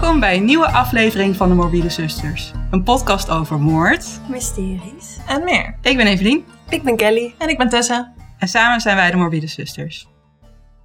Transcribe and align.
Welkom 0.00 0.20
bij 0.20 0.36
een 0.36 0.44
nieuwe 0.44 0.66
aflevering 0.66 1.36
van 1.36 1.48
de 1.48 1.54
Morbide 1.54 1.90
Zusters. 1.90 2.52
Een 2.70 2.82
podcast 2.82 3.30
over 3.30 3.60
moord. 3.60 4.06
Mysteries. 4.28 5.16
En 5.26 5.44
meer. 5.44 5.78
Ik 5.82 5.96
ben 5.96 6.06
Evelien 6.06 6.44
Ik 6.68 6.82
ben 6.82 6.96
Kelly. 6.96 7.34
En 7.38 7.48
ik 7.48 7.58
ben 7.58 7.68
Tessa. 7.68 8.12
en 8.38 8.48
samen 8.48 8.80
zijn 8.80 8.96
wij 8.96 9.10
de 9.10 9.16
Morbide 9.16 9.46
Zusters. 9.46 10.08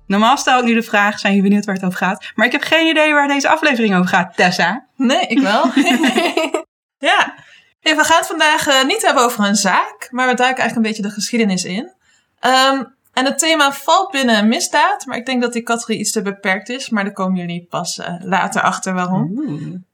Normaal 0.07 0.38
stel 0.38 0.59
ik 0.59 0.65
nu 0.65 0.73
de 0.73 0.84
vraag, 0.84 1.20
zijn 1.20 1.34
jullie 1.34 1.49
benieuwd 1.49 1.65
waar 1.65 1.75
het 1.75 1.85
over 1.85 1.97
gaat? 1.97 2.31
Maar 2.35 2.45
ik 2.45 2.52
heb 2.52 2.61
geen 2.61 2.88
idee 2.88 3.13
waar 3.13 3.27
deze 3.27 3.49
aflevering 3.49 3.95
over 3.95 4.07
gaat, 4.07 4.35
Tessa. 4.35 4.88
Nee, 4.95 5.27
ik 5.27 5.39
wel. 5.39 5.66
ja. 7.09 7.34
Ja, 7.80 7.95
we 7.95 8.03
gaan 8.03 8.17
het 8.17 8.27
vandaag 8.27 8.67
eh, 8.67 8.84
niet 8.85 9.02
hebben 9.02 9.23
over 9.23 9.45
een 9.45 9.55
zaak, 9.55 10.07
maar 10.11 10.27
we 10.27 10.34
duiken 10.35 10.61
eigenlijk 10.61 10.75
een 10.75 10.81
beetje 10.81 11.09
de 11.09 11.16
geschiedenis 11.16 11.63
in. 11.63 11.91
Ehm, 12.39 12.84
en 13.13 13.26
het 13.26 13.40
thema 13.40 13.72
valt 13.72 14.12
binnen 14.12 14.48
misdaad, 14.48 15.05
maar 15.05 15.17
ik 15.17 15.26
denk 15.26 15.41
dat 15.41 15.54
die 15.54 15.63
categorie 15.63 15.99
iets 15.99 16.12
te 16.12 16.21
beperkt 16.21 16.70
is. 16.70 16.90
Maar 16.90 17.04
daar 17.04 17.13
komen 17.13 17.40
jullie 17.40 17.66
pas 17.70 17.98
eh, 17.98 18.16
later 18.20 18.62
achter 18.62 18.94
waarom. 18.94 19.34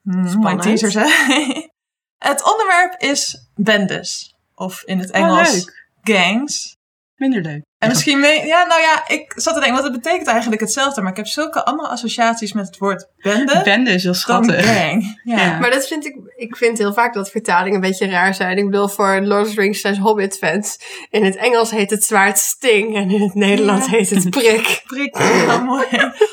Mooie 0.01 0.29
Spannend. 0.29 0.61
teasers, 0.61 0.93
hè? 0.93 1.07
het 2.31 2.51
onderwerp 2.51 2.95
is 3.01 3.49
bendes. 3.55 4.35
Of 4.55 4.83
in 4.83 4.99
het 4.99 5.09
Oh, 5.11 5.17
Engels 5.17 5.71
gangs. 6.01 6.75
Minder 7.15 7.41
leuk. 7.41 7.63
En 7.79 7.87
misschien 7.89 8.21
weet 8.21 8.43
ja, 8.43 8.65
nou 8.65 8.81
ja, 8.81 9.07
ik 9.07 9.33
zat 9.35 9.53
te 9.53 9.59
denken, 9.59 9.81
want 9.81 9.93
het 9.93 10.01
betekent 10.03 10.27
eigenlijk 10.27 10.61
hetzelfde, 10.61 11.01
maar 11.01 11.11
ik 11.11 11.17
heb 11.17 11.27
zulke 11.27 11.65
andere 11.65 11.89
associaties 11.89 12.53
met 12.53 12.65
het 12.65 12.77
woord 12.77 13.07
bende 13.17 13.61
Bende 13.63 13.91
is 13.91 14.03
heel 14.03 14.11
dan 14.11 14.21
schattig. 14.21 14.65
gang. 14.77 15.19
Ja. 15.23 15.37
Ja. 15.39 15.59
Maar 15.59 15.71
dat 15.71 15.87
vind 15.87 16.05
ik, 16.05 16.15
ik 16.35 16.55
vind 16.55 16.77
heel 16.77 16.93
vaak 16.93 17.13
dat 17.13 17.29
vertalingen 17.29 17.75
een 17.75 17.81
beetje 17.81 18.09
raar 18.09 18.33
zijn. 18.33 18.57
Ik 18.57 18.65
bedoel, 18.65 18.87
voor 18.87 19.21
Lord 19.21 19.47
of 19.47 19.53
the 19.53 19.61
Rings 19.61 19.79
slash 19.79 19.97
Hobbit 19.97 20.37
fans. 20.37 20.79
In 21.09 21.23
het 21.25 21.35
Engels 21.35 21.71
heet 21.71 21.89
het 21.89 22.03
zwaard 22.03 22.37
sting 22.37 22.95
en 22.95 23.09
in 23.09 23.21
het 23.21 23.33
Nederlands 23.33 23.85
Ja. 23.85 23.91
heet 23.97 24.09
het 24.09 24.29
prik. 24.29 24.81
Prik, 24.87 25.17
heel 25.17 25.63
mooi. 25.63 25.85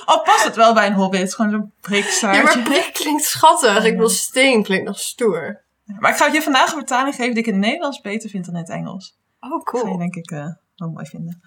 Al 0.05 0.21
past 0.23 0.45
het 0.45 0.57
wel 0.57 0.75
bij 0.75 0.87
een 0.87 0.93
hobbit, 0.93 1.35
gewoon 1.35 1.51
zo'n 1.51 1.61
Ja, 1.75 1.81
prikstaartje. 1.81 2.43
maar 2.43 2.59
prik 2.63 2.91
klinkt 2.93 3.25
schattig. 3.25 3.85
Ik 3.85 3.93
bedoel, 3.93 4.09
sting 4.09 4.65
klinkt 4.65 4.87
nog 4.87 4.99
stoer. 4.99 5.61
Maar 5.99 6.11
ik 6.11 6.17
ga 6.17 6.27
je 6.27 6.43
vandaag 6.43 6.67
een 6.71 6.77
vertaling 6.79 7.15
geven 7.15 7.31
die 7.35 7.43
ik 7.43 7.47
in 7.49 7.55
het 7.55 7.63
Nederlands 7.65 8.01
beter 8.01 8.31
vind 8.31 8.45
dan 8.45 8.55
in 8.55 8.61
het 8.61 8.71
Engels. 8.71 9.17
Oh, 9.41 9.51
Dat 9.51 9.65
cool. 9.65 9.99
denk 9.99 10.15
ik 10.15 10.31
eh, 10.31 10.47
wel 10.77 10.91
mooi 10.91 11.07
vinden. 11.07 11.41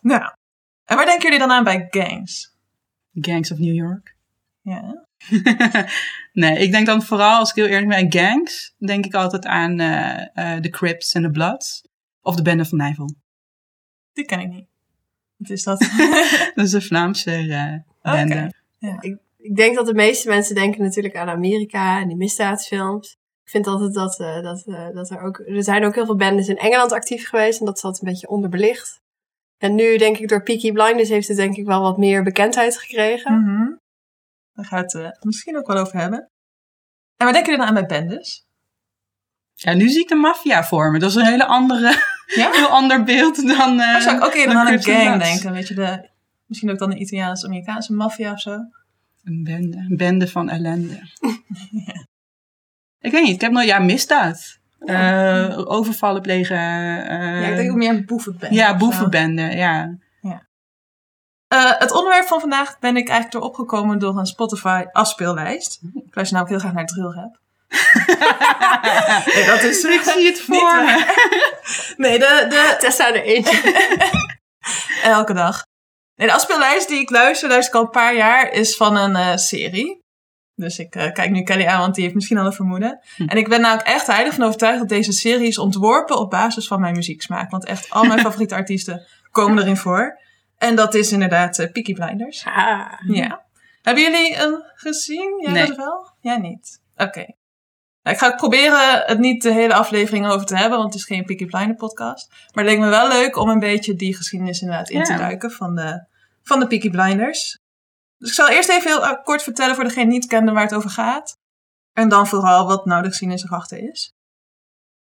Nou, 0.00 0.32
en 0.84 0.96
waar 0.96 1.06
denken 1.06 1.22
jullie 1.22 1.38
dan 1.38 1.50
aan 1.50 1.64
bij 1.64 1.86
gangs? 1.90 2.56
Gangs 3.12 3.52
of 3.52 3.58
New 3.58 3.74
York. 3.74 4.16
Ja. 4.60 5.06
nee, 6.32 6.58
ik 6.58 6.72
denk 6.72 6.86
dan 6.86 7.02
vooral, 7.02 7.38
als 7.38 7.50
ik 7.50 7.56
heel 7.56 7.66
eerlijk 7.66 7.88
ben, 7.88 7.98
aan 7.98 8.12
gangs, 8.12 8.74
denk 8.78 9.04
ik 9.04 9.14
altijd 9.14 9.46
aan 9.46 9.80
eh, 9.80 10.54
eh, 10.54 10.62
de 10.62 10.70
Crips 10.70 11.12
en 11.12 11.22
de 11.22 11.30
Bloods. 11.30 11.88
Of 12.20 12.36
de 12.36 12.42
Bende 12.42 12.64
van 12.64 12.78
Nijvel. 12.78 13.14
Die 14.12 14.24
ken 14.24 14.40
ik 14.40 14.48
niet. 14.48 14.66
Wat 15.36 15.50
is 15.50 15.62
dat? 15.62 15.78
Dat 16.54 16.64
is 16.64 16.70
de 16.70 16.80
Vlaamse 16.80 17.30
eh, 18.02 18.12
bende. 18.12 18.52
Ja. 18.78 19.00
Ik, 19.00 19.18
ik 19.36 19.56
denk 19.56 19.74
dat 19.74 19.86
de 19.86 19.94
meeste 19.94 20.28
mensen 20.28 20.54
denken 20.54 20.82
natuurlijk 20.82 21.16
aan 21.16 21.28
Amerika 21.28 22.00
en 22.00 22.08
die 22.08 22.16
misdaadsfilms. 22.16 23.18
Ik 23.52 23.64
vind 23.64 23.74
altijd 23.74 23.94
dat, 23.94 24.20
eh, 24.20 24.42
dat, 24.42 24.62
eh, 24.66 24.88
dat 24.94 25.10
er 25.10 25.20
ook... 25.20 25.38
Er 25.38 25.62
zijn 25.62 25.84
ook 25.84 25.94
heel 25.94 26.04
veel 26.04 26.16
bands 26.16 26.48
in 26.48 26.56
Engeland 26.56 26.92
actief 26.92 27.28
geweest. 27.28 27.60
En 27.60 27.66
dat 27.66 27.82
altijd 27.82 28.02
een 28.02 28.12
beetje 28.12 28.28
onderbelicht. 28.28 29.00
En 29.58 29.74
nu 29.74 29.96
denk 29.96 30.18
ik 30.18 30.28
door 30.28 30.42
Peaky 30.42 30.72
Blinders 30.72 31.08
heeft 31.08 31.28
het 31.28 31.36
denk 31.36 31.56
ik 31.56 31.66
wel 31.66 31.80
wat 31.80 31.98
meer 31.98 32.22
bekendheid 32.22 32.78
gekregen. 32.78 33.40
Mhm. 33.40 33.70
Daar 34.52 34.64
gaat 34.64 34.92
het 34.92 35.02
eh, 35.02 35.10
misschien 35.20 35.56
ook 35.56 35.66
wel 35.66 35.76
over 35.76 35.98
hebben. 35.98 36.18
En 37.16 37.24
waar 37.24 37.32
denken 37.32 37.52
jullie 37.52 37.66
dan 37.66 37.76
aan 37.76 37.86
bij 37.86 37.98
bendes? 38.00 38.44
Ja, 39.54 39.72
nu 39.72 39.88
zie 39.88 40.02
ik 40.02 40.08
de 40.08 40.14
maffia 40.14 40.64
vormen. 40.64 41.00
Dat 41.00 41.10
is 41.10 41.16
een 41.16 41.24
hele 41.24 41.46
andere, 41.46 42.02
Ja? 42.40 42.50
heel 42.60 42.68
ander 42.68 43.04
beeld 43.04 43.36
dan. 43.36 43.70
eh 43.70 43.76
Maar 43.76 44.02
zou 44.02 44.16
ik 44.16 44.24
ook 44.24 44.34
eerder 44.34 44.54
dan 44.54 44.66
aan 44.66 44.72
een 44.72 44.82
gang 44.82 45.22
denken? 45.22 45.52
Weet 45.52 45.68
je, 45.68 45.74
de, 45.74 46.08
misschien 46.46 46.70
ook 46.70 46.78
dan 46.78 46.90
de 46.90 46.98
Italiaans-Amerikaanse 46.98 47.92
maffia 47.92 48.32
of 48.32 48.40
zo? 48.40 48.58
Een 49.24 49.42
bende, 49.42 49.76
een 49.76 49.96
bende 49.96 50.28
van 50.28 50.48
ellende. 50.48 51.00
Ik 53.02 53.12
weet 53.12 53.22
niet, 53.22 53.34
ik 53.34 53.40
heb 53.40 53.52
nog, 53.52 53.64
ja, 53.64 53.78
misdaad. 53.78 54.58
Eh, 54.78 55.58
overvallen 55.64 56.22
plegen. 56.22 56.56
eh, 56.56 57.42
ja, 57.42 57.46
ik 57.48 57.56
denk 57.56 57.70
ook 57.70 57.76
meer 57.76 57.90
een 57.90 58.06
boevenbende. 58.06 58.56
Ja, 58.56 58.76
boevenbende, 58.76 59.42
ja. 59.42 59.96
Eh, 61.52 61.70
het 61.78 61.92
onderwerp 61.92 62.26
van 62.26 62.40
vandaag 62.40 62.78
ben 62.78 62.96
ik 62.96 63.08
eigenlijk 63.08 63.30
door 63.30 63.42
opgekomen 63.42 63.98
door 63.98 64.18
een 64.18 64.26
Spotify 64.26 64.84
afspeellijst. 64.92 65.80
Ik 65.94 66.14
luister 66.14 66.36
namelijk 66.38 66.48
heel 66.48 66.58
graag 66.58 66.72
naar 66.72 66.86
drill 66.86 67.30
nee, 69.34 69.46
dat 69.52 69.62
is... 69.62 69.84
Ik 69.84 70.02
zie 70.02 70.26
het 70.26 70.40
voor. 70.40 70.74
Nee, 71.96 72.18
de, 72.18 72.46
de, 72.48 72.76
Tessa 72.78 73.08
er 73.14 73.22
eentje. 73.22 73.88
elke 75.02 75.32
dag. 75.32 75.64
Nee, 76.16 76.26
de 76.28 76.34
afspeellijst 76.34 76.88
die 76.88 77.00
ik 77.00 77.10
luister, 77.10 77.48
luister 77.48 77.74
ik 77.74 77.80
al 77.80 77.86
een 77.86 78.02
paar 78.02 78.14
jaar, 78.14 78.50
is 78.50 78.76
van 78.76 78.96
een 78.96 79.38
serie. 79.38 80.01
Dus 80.62 80.78
ik 80.78 80.94
eh, 80.94 81.12
kijk 81.12 81.30
nu 81.30 81.42
Kelly 81.42 81.66
aan, 81.66 81.80
want 81.80 81.94
die 81.94 82.02
heeft 82.02 82.14
misschien 82.14 82.38
al 82.38 82.46
een 82.46 82.52
vermoeden. 82.52 83.00
Hm. 83.16 83.22
En 83.22 83.36
ik 83.36 83.48
ben 83.48 83.60
namelijk 83.60 83.88
echt 83.88 84.06
heilig 84.06 84.34
van 84.34 84.44
overtuigd 84.44 84.78
dat 84.78 84.88
deze 84.88 85.12
serie 85.12 85.46
is 85.46 85.58
ontworpen 85.58 86.18
op 86.18 86.30
basis 86.30 86.66
van 86.66 86.80
mijn 86.80 86.94
muzieksmaak. 86.94 87.50
Want 87.50 87.64
echt 87.64 87.90
al 87.90 88.04
mijn 88.04 88.20
favoriete 88.26 88.54
artiesten 88.54 89.06
komen 89.30 89.62
erin 89.62 89.76
voor. 89.76 90.18
En 90.58 90.76
dat 90.76 90.94
is 90.94 91.12
inderdaad 91.12 91.58
eh, 91.58 91.72
Peaky 91.72 91.92
Blinders. 91.92 92.44
Ah. 92.44 92.92
Ja. 93.06 93.44
Hebben 93.82 94.02
jullie 94.02 94.34
hem 94.34 94.62
gezien? 94.74 95.40
Jij 95.42 95.52
Nee. 95.52 95.66
dat 95.66 95.76
wel? 95.76 96.10
Jij 96.20 96.38
niet. 96.38 96.80
Oké. 96.96 97.24
Nou, 98.02 98.16
ik 98.16 98.22
ga 98.22 98.34
proberen 98.34 99.02
het 99.06 99.18
niet 99.18 99.42
de 99.42 99.52
hele 99.52 99.74
aflevering 99.74 100.26
over 100.26 100.46
te 100.46 100.56
hebben, 100.56 100.78
want 100.78 100.92
het 100.92 101.02
is 101.02 101.06
geen 101.06 101.24
Peaky 101.24 101.46
Blinder 101.46 101.76
podcast. 101.76 102.28
Maar 102.30 102.64
het 102.64 102.72
leek 102.72 102.82
me 102.82 102.88
wel 102.88 103.08
leuk 103.08 103.36
om 103.36 103.48
een 103.48 103.58
beetje 103.58 103.94
die 103.94 104.16
geschiedenis 104.16 104.60
inderdaad 104.60 104.90
in 104.90 105.02
te 105.02 105.16
duiken 105.16 105.50
van 105.50 105.74
de, 105.74 106.06
van 106.42 106.60
de 106.60 106.66
Peaky 106.66 106.90
Blinders. 106.90 107.61
Dus 108.22 108.30
ik 108.30 108.36
zal 108.36 108.48
eerst 108.48 108.68
even 108.68 108.90
heel 108.90 109.06
eh, 109.06 109.22
kort 109.24 109.42
vertellen 109.42 109.74
voor 109.74 109.84
degene 109.84 110.04
die 110.04 110.12
niet 110.12 110.26
kende 110.26 110.52
waar 110.52 110.62
het 110.62 110.74
over 110.74 110.90
gaat. 110.90 111.38
En 111.92 112.08
dan 112.08 112.26
vooral 112.26 112.66
wat 112.66 112.84
nou 112.84 113.02
de 113.02 113.08
geschiedenis 113.08 113.44
erachter 113.44 113.78
is. 113.90 114.14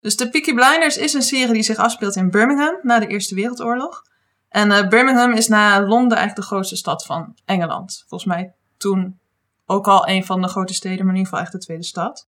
Dus 0.00 0.16
de 0.16 0.30
Peaky 0.30 0.54
Blinders 0.54 0.96
is 0.96 1.12
een 1.12 1.22
serie 1.22 1.52
die 1.52 1.62
zich 1.62 1.76
afspeelt 1.76 2.16
in 2.16 2.30
Birmingham 2.30 2.78
na 2.82 2.98
de 2.98 3.06
Eerste 3.06 3.34
Wereldoorlog. 3.34 4.02
En 4.48 4.72
eh, 4.72 4.88
Birmingham 4.88 5.32
is 5.32 5.48
na 5.48 5.80
Londen 5.80 6.18
eigenlijk 6.18 6.36
de 6.36 6.54
grootste 6.54 6.76
stad 6.76 7.06
van 7.06 7.36
Engeland. 7.44 8.04
Volgens 8.08 8.30
mij 8.30 8.54
toen 8.76 9.20
ook 9.66 9.88
al 9.88 10.08
een 10.08 10.24
van 10.24 10.42
de 10.42 10.48
grote 10.48 10.74
steden, 10.74 10.98
maar 10.98 11.14
in 11.14 11.20
ieder 11.20 11.28
geval 11.28 11.40
echt 11.40 11.52
de 11.52 11.58
tweede 11.58 11.84
stad. 11.84 12.28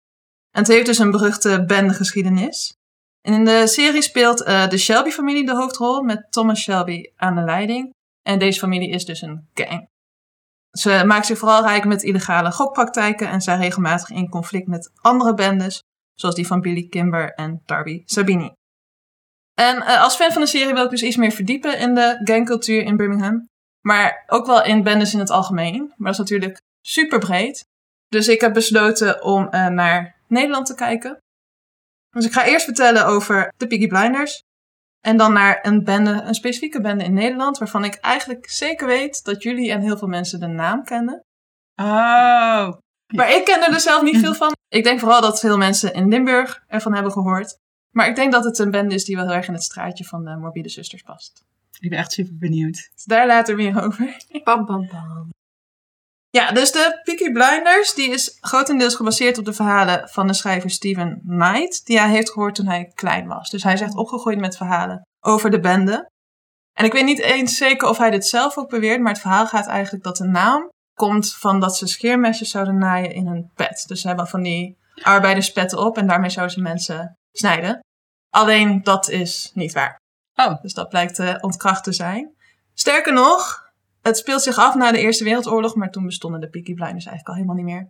En 0.51 0.61
het 0.61 0.71
heeft 0.71 0.85
dus 0.85 0.97
een 0.97 1.11
beruchte 1.11 1.63
bendegeschiedenis. 1.65 2.77
En 3.21 3.33
in 3.33 3.45
de 3.45 3.67
serie 3.67 4.01
speelt 4.01 4.43
eh, 4.43 4.67
de 4.67 4.77
Shelby-familie 4.77 5.45
de 5.45 5.55
hoofdrol 5.55 6.01
met 6.01 6.31
Thomas 6.31 6.61
Shelby 6.61 7.11
aan 7.15 7.35
de 7.35 7.41
leiding. 7.41 7.93
En 8.21 8.39
deze 8.39 8.59
familie 8.59 8.89
is 8.89 9.05
dus 9.05 9.21
een 9.21 9.49
gang. 9.53 9.93
Ze 10.77 11.03
maken 11.05 11.25
zich 11.25 11.37
vooral 11.37 11.63
rijk 11.63 11.85
met 11.85 12.03
illegale 12.03 12.51
gokpraktijken 12.51 13.29
en 13.29 13.41
zijn 13.41 13.59
regelmatig 13.59 14.09
in 14.09 14.29
conflict 14.29 14.67
met 14.67 14.91
andere 15.01 15.33
bendes, 15.33 15.83
zoals 16.13 16.35
die 16.35 16.47
van 16.47 16.61
Billy 16.61 16.87
Kimber 16.87 17.33
en 17.33 17.61
Darby 17.65 18.01
Sabini. 18.05 18.53
En 19.53 19.81
eh, 19.81 20.01
als 20.01 20.15
fan 20.15 20.31
van 20.31 20.41
de 20.41 20.47
serie 20.47 20.73
wil 20.73 20.83
ik 20.83 20.89
dus 20.89 21.03
iets 21.03 21.15
meer 21.15 21.31
verdiepen 21.31 21.79
in 21.79 21.95
de 21.95 22.21
gangcultuur 22.23 22.83
in 22.83 22.97
Birmingham. 22.97 23.47
Maar 23.81 24.23
ook 24.27 24.45
wel 24.45 24.63
in 24.63 24.83
bendes 24.83 25.13
in 25.13 25.19
het 25.19 25.29
algemeen. 25.29 25.93
Maar 25.97 26.11
dat 26.11 26.11
is 26.11 26.17
natuurlijk 26.17 26.61
super 26.81 27.19
breed. 27.19 27.65
Dus 28.07 28.27
ik 28.27 28.41
heb 28.41 28.53
besloten 28.53 29.23
om 29.23 29.49
eh, 29.49 29.67
naar 29.67 30.15
Nederland 30.27 30.65
te 30.65 30.75
kijken. 30.75 31.17
Dus 32.09 32.25
ik 32.25 32.33
ga 32.33 32.45
eerst 32.45 32.65
vertellen 32.65 33.05
over 33.05 33.53
de 33.57 33.67
Peaky 33.67 33.87
Blinders. 33.87 34.43
En 35.05 35.17
dan 35.17 35.33
naar 35.33 35.59
een 35.61 35.83
bende, 35.83 36.21
een 36.21 36.33
specifieke 36.33 36.81
bende 36.81 37.03
in 37.03 37.13
Nederland. 37.13 37.57
Waarvan 37.57 37.83
ik 37.83 37.95
eigenlijk 37.95 38.49
zeker 38.49 38.87
weet 38.87 39.23
dat 39.23 39.43
jullie 39.43 39.71
en 39.71 39.81
heel 39.81 39.97
veel 39.97 40.07
mensen 40.07 40.39
de 40.39 40.47
naam 40.47 40.83
kennen. 40.83 41.23
Oh. 41.75 42.73
Maar 43.15 43.31
ik 43.31 43.45
ken 43.45 43.63
er 43.63 43.71
dus 43.71 43.83
zelf 43.83 44.01
niet 44.01 44.17
veel 44.17 44.33
van. 44.33 44.51
Ik 44.67 44.83
denk 44.83 44.99
vooral 44.99 45.21
dat 45.21 45.39
veel 45.39 45.57
mensen 45.57 45.93
in 45.93 46.07
Limburg 46.07 46.63
ervan 46.67 46.93
hebben 46.93 47.11
gehoord. 47.11 47.57
Maar 47.91 48.07
ik 48.07 48.15
denk 48.15 48.31
dat 48.31 48.43
het 48.43 48.59
een 48.59 48.71
bende 48.71 48.95
is 48.95 49.05
die 49.05 49.15
wel 49.15 49.25
heel 49.25 49.35
erg 49.35 49.47
in 49.47 49.53
het 49.53 49.63
straatje 49.63 50.03
van 50.03 50.23
de 50.23 50.35
morbide 50.35 50.69
zusters 50.69 51.01
past. 51.01 51.45
Ik 51.79 51.89
ben 51.89 51.99
echt 51.99 52.11
super 52.11 52.37
benieuwd. 52.37 52.89
Dus 52.93 53.03
daar 53.03 53.27
later 53.27 53.55
meer 53.55 53.83
over. 53.83 54.17
Pam, 54.43 54.65
pam, 54.65 54.87
pam. 54.87 55.29
Ja, 56.35 56.51
dus 56.51 56.71
de 56.71 56.99
Peaky 57.03 57.31
Blinders 57.31 57.93
die 57.93 58.09
is 58.09 58.37
grotendeels 58.41 58.95
gebaseerd 58.95 59.37
op 59.37 59.45
de 59.45 59.53
verhalen 59.53 60.09
van 60.09 60.27
de 60.27 60.33
schrijver 60.33 60.69
Stephen 60.69 61.21
Knight, 61.25 61.85
die 61.85 61.99
hij 61.99 62.09
heeft 62.09 62.31
gehoord 62.31 62.55
toen 62.55 62.67
hij 62.67 62.91
klein 62.95 63.27
was. 63.27 63.49
Dus 63.49 63.63
hij 63.63 63.73
is 63.73 63.81
echt 63.81 63.95
opgegroeid 63.95 64.39
met 64.39 64.57
verhalen 64.57 65.01
over 65.19 65.51
de 65.51 65.59
bende. 65.59 66.09
En 66.73 66.85
ik 66.85 66.91
weet 66.91 67.05
niet 67.05 67.21
eens 67.21 67.57
zeker 67.57 67.87
of 67.87 67.97
hij 67.97 68.09
dit 68.09 68.25
zelf 68.25 68.57
ook 68.57 68.69
beweert, 68.69 69.01
maar 69.01 69.11
het 69.11 69.21
verhaal 69.21 69.47
gaat 69.47 69.67
eigenlijk 69.67 70.03
dat 70.03 70.17
de 70.17 70.27
naam 70.27 70.69
komt 70.93 71.35
van 71.35 71.59
dat 71.59 71.77
ze 71.77 71.87
scheermesjes 71.87 72.49
zouden 72.49 72.77
naaien 72.77 73.13
in 73.13 73.27
hun 73.27 73.51
pet. 73.53 73.83
Dus 73.87 74.01
ze 74.01 74.07
hebben 74.07 74.27
van 74.27 74.41
die 74.41 74.77
arbeiderspetten 75.03 75.79
op 75.79 75.97
en 75.97 76.07
daarmee 76.07 76.29
zouden 76.29 76.55
ze 76.55 76.61
mensen 76.61 77.17
snijden. 77.31 77.79
Alleen 78.29 78.83
dat 78.83 79.09
is 79.09 79.51
niet 79.53 79.73
waar. 79.73 79.97
Oh. 80.35 80.61
Dus 80.61 80.73
dat 80.73 80.89
blijkt 80.89 81.19
eh, 81.19 81.35
ontkracht 81.39 81.83
te 81.83 81.93
zijn. 81.93 82.33
Sterker 82.73 83.13
nog, 83.13 83.64
het 84.07 84.17
speelt 84.17 84.41
zich 84.41 84.57
af 84.57 84.75
na 84.75 84.91
de 84.91 84.99
Eerste 84.99 85.23
Wereldoorlog, 85.23 85.75
maar 85.75 85.91
toen 85.91 86.05
bestonden 86.05 86.41
de 86.41 86.49
Peaky 86.49 86.73
Blinders 86.73 87.05
eigenlijk 87.05 87.27
al 87.27 87.33
helemaal 87.33 87.55
niet 87.55 87.65
meer. 87.65 87.87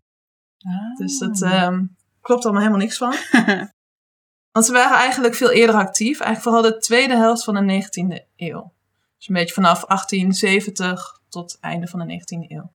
Dus 0.98 1.20
dat 1.20 1.42
ehm, 1.42 1.86
klopt 2.22 2.44
allemaal 2.44 2.62
helemaal 2.62 2.84
niks 2.84 2.98
van. 2.98 3.14
Want 4.56 4.66
ze 4.66 4.72
waren 4.72 4.98
eigenlijk 4.98 5.36
veel 5.36 5.52
eerder 5.52 5.76
actief, 5.76 6.20
eigenlijk 6.20 6.42
vooral 6.42 6.72
de 6.72 6.78
tweede 6.78 7.16
helft 7.16 7.44
van 7.44 7.54
de 7.54 7.84
19e 7.84 8.34
eeuw. 8.36 8.74
Dus 9.18 9.28
een 9.28 9.36
beetje 9.36 9.54
vanaf 9.54 9.86
1870 9.86 11.22
tot 11.30 11.52
het 11.52 11.62
einde 11.62 11.88
van 11.88 12.00
de 12.00 12.14
19e 12.14 12.52
eeuw. 12.52 12.74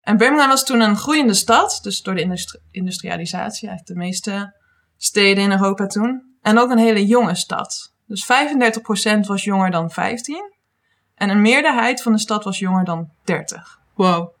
En 0.00 0.16
Birmingham 0.16 0.48
was 0.48 0.64
toen 0.64 0.80
een 0.80 0.96
groeiende 0.96 1.34
stad, 1.34 1.78
dus 1.82 2.02
door 2.02 2.14
de 2.14 2.20
industri- 2.20 2.60
industrialisatie, 2.70 3.68
eigenlijk 3.68 3.98
de 3.98 4.06
meeste 4.06 4.60
steden 4.96 5.44
in 5.44 5.50
Europa 5.50 5.86
toen. 5.86 6.36
En 6.40 6.58
ook 6.58 6.70
een 6.70 6.78
hele 6.78 7.06
jonge 7.06 7.34
stad. 7.34 7.94
Dus 8.06 8.24
35% 8.24 9.20
was 9.26 9.44
jonger 9.44 9.70
dan 9.70 9.90
15. 9.90 10.58
En 11.20 11.28
een 11.30 11.40
meerderheid 11.42 12.02
van 12.02 12.12
de 12.12 12.18
stad 12.18 12.44
was 12.44 12.58
jonger 12.58 12.84
dan 12.84 13.08
30. 13.24 13.78
Wow, 13.94 14.32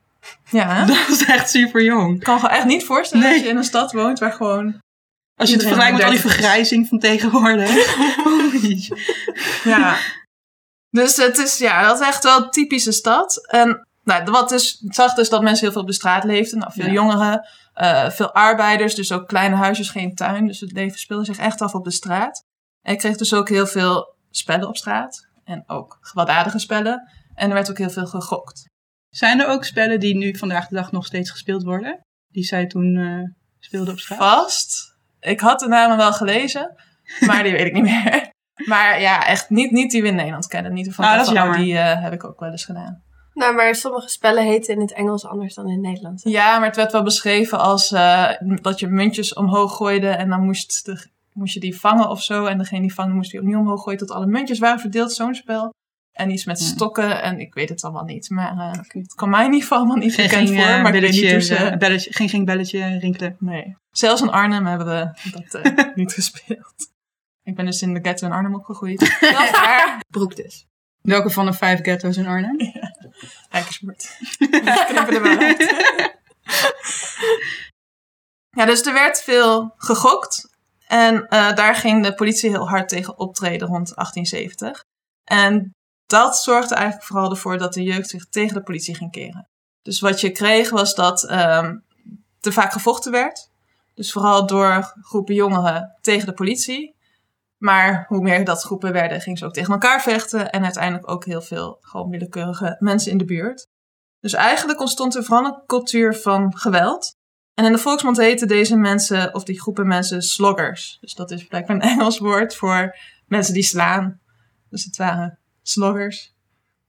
Ja, 0.50 0.74
hè? 0.74 0.86
dat 0.92 1.08
is 1.08 1.24
echt 1.24 1.50
super 1.50 1.82
jong. 1.82 2.14
Ik 2.14 2.22
kan 2.22 2.40
gewoon 2.40 2.54
echt 2.56 2.64
niet 2.66 2.84
voorstellen 2.84 3.24
Nee. 3.24 3.34
dat 3.34 3.42
je 3.44 3.50
in 3.50 3.56
een 3.56 3.64
stad 3.64 3.92
woont 3.92 4.18
waar 4.18 4.32
gewoon... 4.32 4.78
Als 5.36 5.48
je 5.48 5.54
het 5.54 5.64
vergelijkt 5.64 5.96
met 5.96 6.04
al 6.04 6.10
die 6.10 6.20
30 6.20 6.30
is. 6.38 6.40
vergrijzing 6.44 6.88
van 6.88 6.98
tegenwoordig. 6.98 7.96
Oei. 8.26 8.88
Ja. 9.64 9.96
Dus 10.90 11.16
het 11.16 11.38
is, 11.38 11.58
ja, 11.58 11.82
dat 11.82 12.00
is 12.00 12.06
echt 12.06 12.22
wel 12.24 12.42
een 12.42 12.50
typische 12.50 12.92
stad. 12.92 13.46
En 13.50 13.86
nou, 14.04 14.24
wat 14.30 14.48
dus, 14.48 14.80
ik 14.84 14.94
zag 14.94 15.14
dus 15.14 15.28
dat 15.28 15.42
mensen 15.42 15.62
heel 15.64 15.72
veel 15.72 15.80
op 15.82 15.86
de 15.86 15.92
straat 15.94 16.24
leefden. 16.24 16.58
Nou, 16.58 16.72
veel 16.72 16.86
Ja. 16.86 16.92
jongeren, 16.92 17.48
eh, 17.74 18.10
veel 18.10 18.32
arbeiders, 18.34 18.94
dus 18.94 19.12
ook 19.12 19.28
kleine 19.28 19.56
huisjes, 19.56 19.88
geen 19.90 20.14
tuin. 20.14 20.46
Dus 20.46 20.60
het 20.60 20.72
leven 20.72 20.98
speelde 20.98 21.24
zich 21.24 21.38
echt 21.38 21.60
af 21.60 21.74
op 21.74 21.84
de 21.84 21.90
straat. 21.90 22.42
En 22.82 22.92
ik 22.92 22.98
kreeg 22.98 23.16
dus 23.16 23.34
ook 23.34 23.48
heel 23.48 23.66
veel 23.66 24.14
spellen 24.30 24.68
op 24.68 24.76
straat. 24.76 25.26
En 25.50 25.64
ook 25.66 25.98
gewelddadige 26.00 26.58
spellen. 26.58 27.10
En 27.34 27.48
er 27.48 27.54
werd 27.54 27.70
ook 27.70 27.78
heel 27.78 27.90
veel 27.90 28.06
gegokt. 28.06 28.68
Zijn 29.08 29.40
er 29.40 29.46
ook 29.46 29.64
spellen 29.64 30.00
die 30.00 30.16
nu 30.16 30.36
vandaag 30.36 30.68
de 30.68 30.74
dag 30.74 30.92
nog 30.92 31.06
steeds 31.06 31.30
gespeeld 31.30 31.62
worden? 31.62 32.00
Die 32.28 32.44
zij 32.44 32.66
toen 32.66 32.96
eh 32.96 33.28
speelden 33.58 33.92
op 33.92 33.98
straat? 34.00 34.18
Vast. 34.18 34.96
Ik 35.20 35.40
had 35.40 35.60
de 35.60 35.68
namen 35.68 35.96
wel 35.96 36.12
gelezen, 36.12 36.74
maar 37.26 37.42
die 37.42 37.52
weet 37.52 37.66
ik 37.66 37.72
niet 37.72 37.82
meer. 37.82 38.28
Maar 38.66 39.00
ja, 39.00 39.26
echt 39.26 39.50
niet, 39.50 39.70
niet 39.70 39.90
die 39.90 40.02
we 40.02 40.08
in 40.08 40.14
Nederland 40.14 40.46
kennen. 40.46 40.72
Niet 40.72 40.94
van 40.94 41.04
Ah, 41.04 41.16
dat 41.16 41.26
is 41.26 41.32
jammer. 41.32 41.58
die 41.58 41.78
eh, 41.78 42.02
heb 42.02 42.12
ik 42.12 42.24
ook 42.24 42.40
wel 42.40 42.50
eens 42.50 42.64
gedaan. 42.64 43.02
Nou, 43.34 43.54
maar 43.54 43.74
sommige 43.74 44.08
spellen 44.08 44.44
heten 44.44 44.74
in 44.74 44.80
het 44.80 44.92
Engels 44.92 45.26
anders 45.26 45.54
dan 45.54 45.66
in 45.66 45.72
het 45.72 45.80
Nederlands. 45.80 46.22
Ja, 46.22 46.58
maar 46.58 46.66
het 46.66 46.76
werd 46.76 46.92
wel 46.92 47.02
beschreven 47.02 47.58
als 47.58 47.92
eh, 47.92 48.30
dat 48.40 48.80
je 48.80 48.86
muntjes 48.86 49.34
omhoog 49.34 49.76
gooide 49.76 50.08
en 50.08 50.28
dan 50.28 50.44
moest, 50.44 50.84
de, 50.84 51.06
moest 51.40 51.54
je 51.54 51.60
die 51.60 51.76
vangen 51.80 52.08
of 52.08 52.22
zo. 52.22 52.44
En 52.46 52.58
degene 52.58 52.80
die 52.80 52.94
vangen 52.94 53.14
moest 53.14 53.30
die 53.30 53.40
opnieuw 53.40 53.58
omhoog 53.58 53.82
gooien 53.82 53.98
tot 53.98 54.10
alle 54.10 54.26
muntjes 54.26 54.58
waren 54.58 54.80
verdeeld, 54.80 55.12
zo'n 55.12 55.34
spel. 55.34 55.72
En 56.12 56.30
iets 56.30 56.44
met 56.44 56.60
stokken 56.60 57.22
en 57.22 57.40
ik 57.40 57.54
weet 57.54 57.68
het 57.68 57.82
allemaal 57.84 58.04
niet. 58.04 58.30
Maar 58.30 58.56
eh, 58.58 58.72
het 58.88 59.14
kwam 59.14 59.30
mij 59.30 59.40
in 59.44 59.52
ieder 59.52 59.62
geval 59.62 59.78
allemaal 59.78 59.96
niet 59.96 60.16
bekend 60.16 60.48
voor. 60.48 60.56
eh, 60.58 60.64
maar 60.66 60.76
ik 60.78 60.82
weet 60.92 60.92
belletje, 61.00 61.22
niet 61.22 61.30
hoe 61.32 61.40
ze... 61.40 61.54
eh, 61.56 61.76
belletje, 61.76 62.12
geen, 62.12 62.28
geen 62.28 62.44
belletje 62.44 62.98
rinkelen. 62.98 63.36
Nee. 63.38 63.76
Zelfs 63.90 64.22
in 64.22 64.30
Arnhem 64.30 64.66
hebben 64.66 64.86
we 64.86 65.30
dat 65.50 65.62
niet 65.94 66.12
gespeeld. 66.12 66.74
Ik 67.42 67.54
ben 67.56 67.64
dus 67.64 67.82
in 67.82 67.94
de 67.94 68.00
ghetto 68.00 68.26
in 68.26 68.32
Arnhem 68.32 68.54
opgegroeid. 68.54 69.18
Waar. 69.52 70.00
Broek 70.08 70.36
dus. 70.36 70.66
Welke 71.02 71.30
van 71.30 71.44
de 71.46 71.52
vijf 71.52 71.80
ghetto's 71.82 72.16
in 72.16 72.26
Arnhem? 72.26 72.56
Knippen 74.38 75.14
er 75.14 75.22
wel 75.22 75.38
uit. 75.38 75.74
ja, 78.50 78.64
dus 78.64 78.82
er 78.86 78.92
werd 78.92 79.22
veel 79.22 79.74
gegokt. 79.76 80.48
En 80.90 81.28
eh, 81.28 81.54
daar 81.54 81.74
ging 81.74 82.04
de 82.04 82.14
politie 82.14 82.50
heel 82.50 82.68
hard 82.68 82.88
tegen 82.88 83.18
optreden 83.18 83.68
rond 83.68 83.94
1870. 83.94 84.84
En 85.24 85.74
dat 86.06 86.38
zorgde 86.42 86.74
eigenlijk 86.74 87.06
vooral 87.06 87.30
ervoor 87.30 87.58
dat 87.58 87.72
de 87.72 87.82
jeugd 87.82 88.08
zich 88.08 88.28
tegen 88.28 88.54
de 88.54 88.62
politie 88.62 88.94
ging 88.94 89.10
keren. 89.10 89.48
Dus 89.82 90.00
wat 90.00 90.20
je 90.20 90.30
kreeg 90.30 90.70
was 90.70 90.94
dat 90.94 91.24
ehm 91.24 91.76
er 92.40 92.52
vaak 92.52 92.72
gevochten 92.72 93.12
werd. 93.12 93.50
Dus 93.94 94.12
vooral 94.12 94.46
door 94.46 94.94
groepen 95.02 95.34
jongeren 95.34 95.96
tegen 96.00 96.26
de 96.26 96.32
politie. 96.32 96.96
Maar 97.56 98.04
hoe 98.08 98.20
meer 98.20 98.44
dat 98.44 98.62
groepen 98.62 98.92
werden, 98.92 99.20
gingen 99.20 99.38
ze 99.38 99.44
ook 99.44 99.52
tegen 99.52 99.72
elkaar 99.72 100.02
vechten. 100.02 100.50
En 100.50 100.64
uiteindelijk 100.64 101.10
ook 101.10 101.24
heel 101.24 101.42
veel 101.42 101.78
gewoon 101.80 102.10
willekeurige 102.10 102.76
mensen 102.78 103.10
in 103.10 103.18
de 103.18 103.24
buurt. 103.24 103.66
Dus 104.20 104.32
eigenlijk 104.32 104.80
ontstond 104.80 105.14
er 105.14 105.24
vooral 105.24 105.44
een 105.44 105.62
cultuur 105.66 106.14
van 106.14 106.56
geweld. 106.56 107.18
En 107.54 107.64
in 107.64 107.72
de 107.72 107.78
volksmond 107.78 108.16
heten 108.16 108.48
deze 108.48 108.76
mensen, 108.76 109.34
of 109.34 109.44
die 109.44 109.60
groepen 109.60 109.86
mensen, 109.86 110.22
sloggers. 110.22 110.98
Dus 111.00 111.14
dat 111.14 111.30
is 111.30 111.44
blijkbaar 111.46 111.76
een 111.76 111.82
Engels 111.92 112.18
woord 112.18 112.56
voor 112.56 112.96
mensen 113.26 113.54
die 113.54 113.62
slaan. 113.62 114.20
Dus 114.68 114.84
het 114.84 114.96
waren 114.96 115.38
sloggers. 115.62 116.34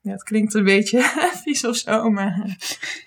Ja, 0.02 0.12
het 0.12 0.24
klinkt 0.24 0.54
een 0.54 0.64
beetje 0.64 1.02
vies 1.44 1.66
of 1.66 1.76
zo, 1.76 2.10
maar 2.10 2.58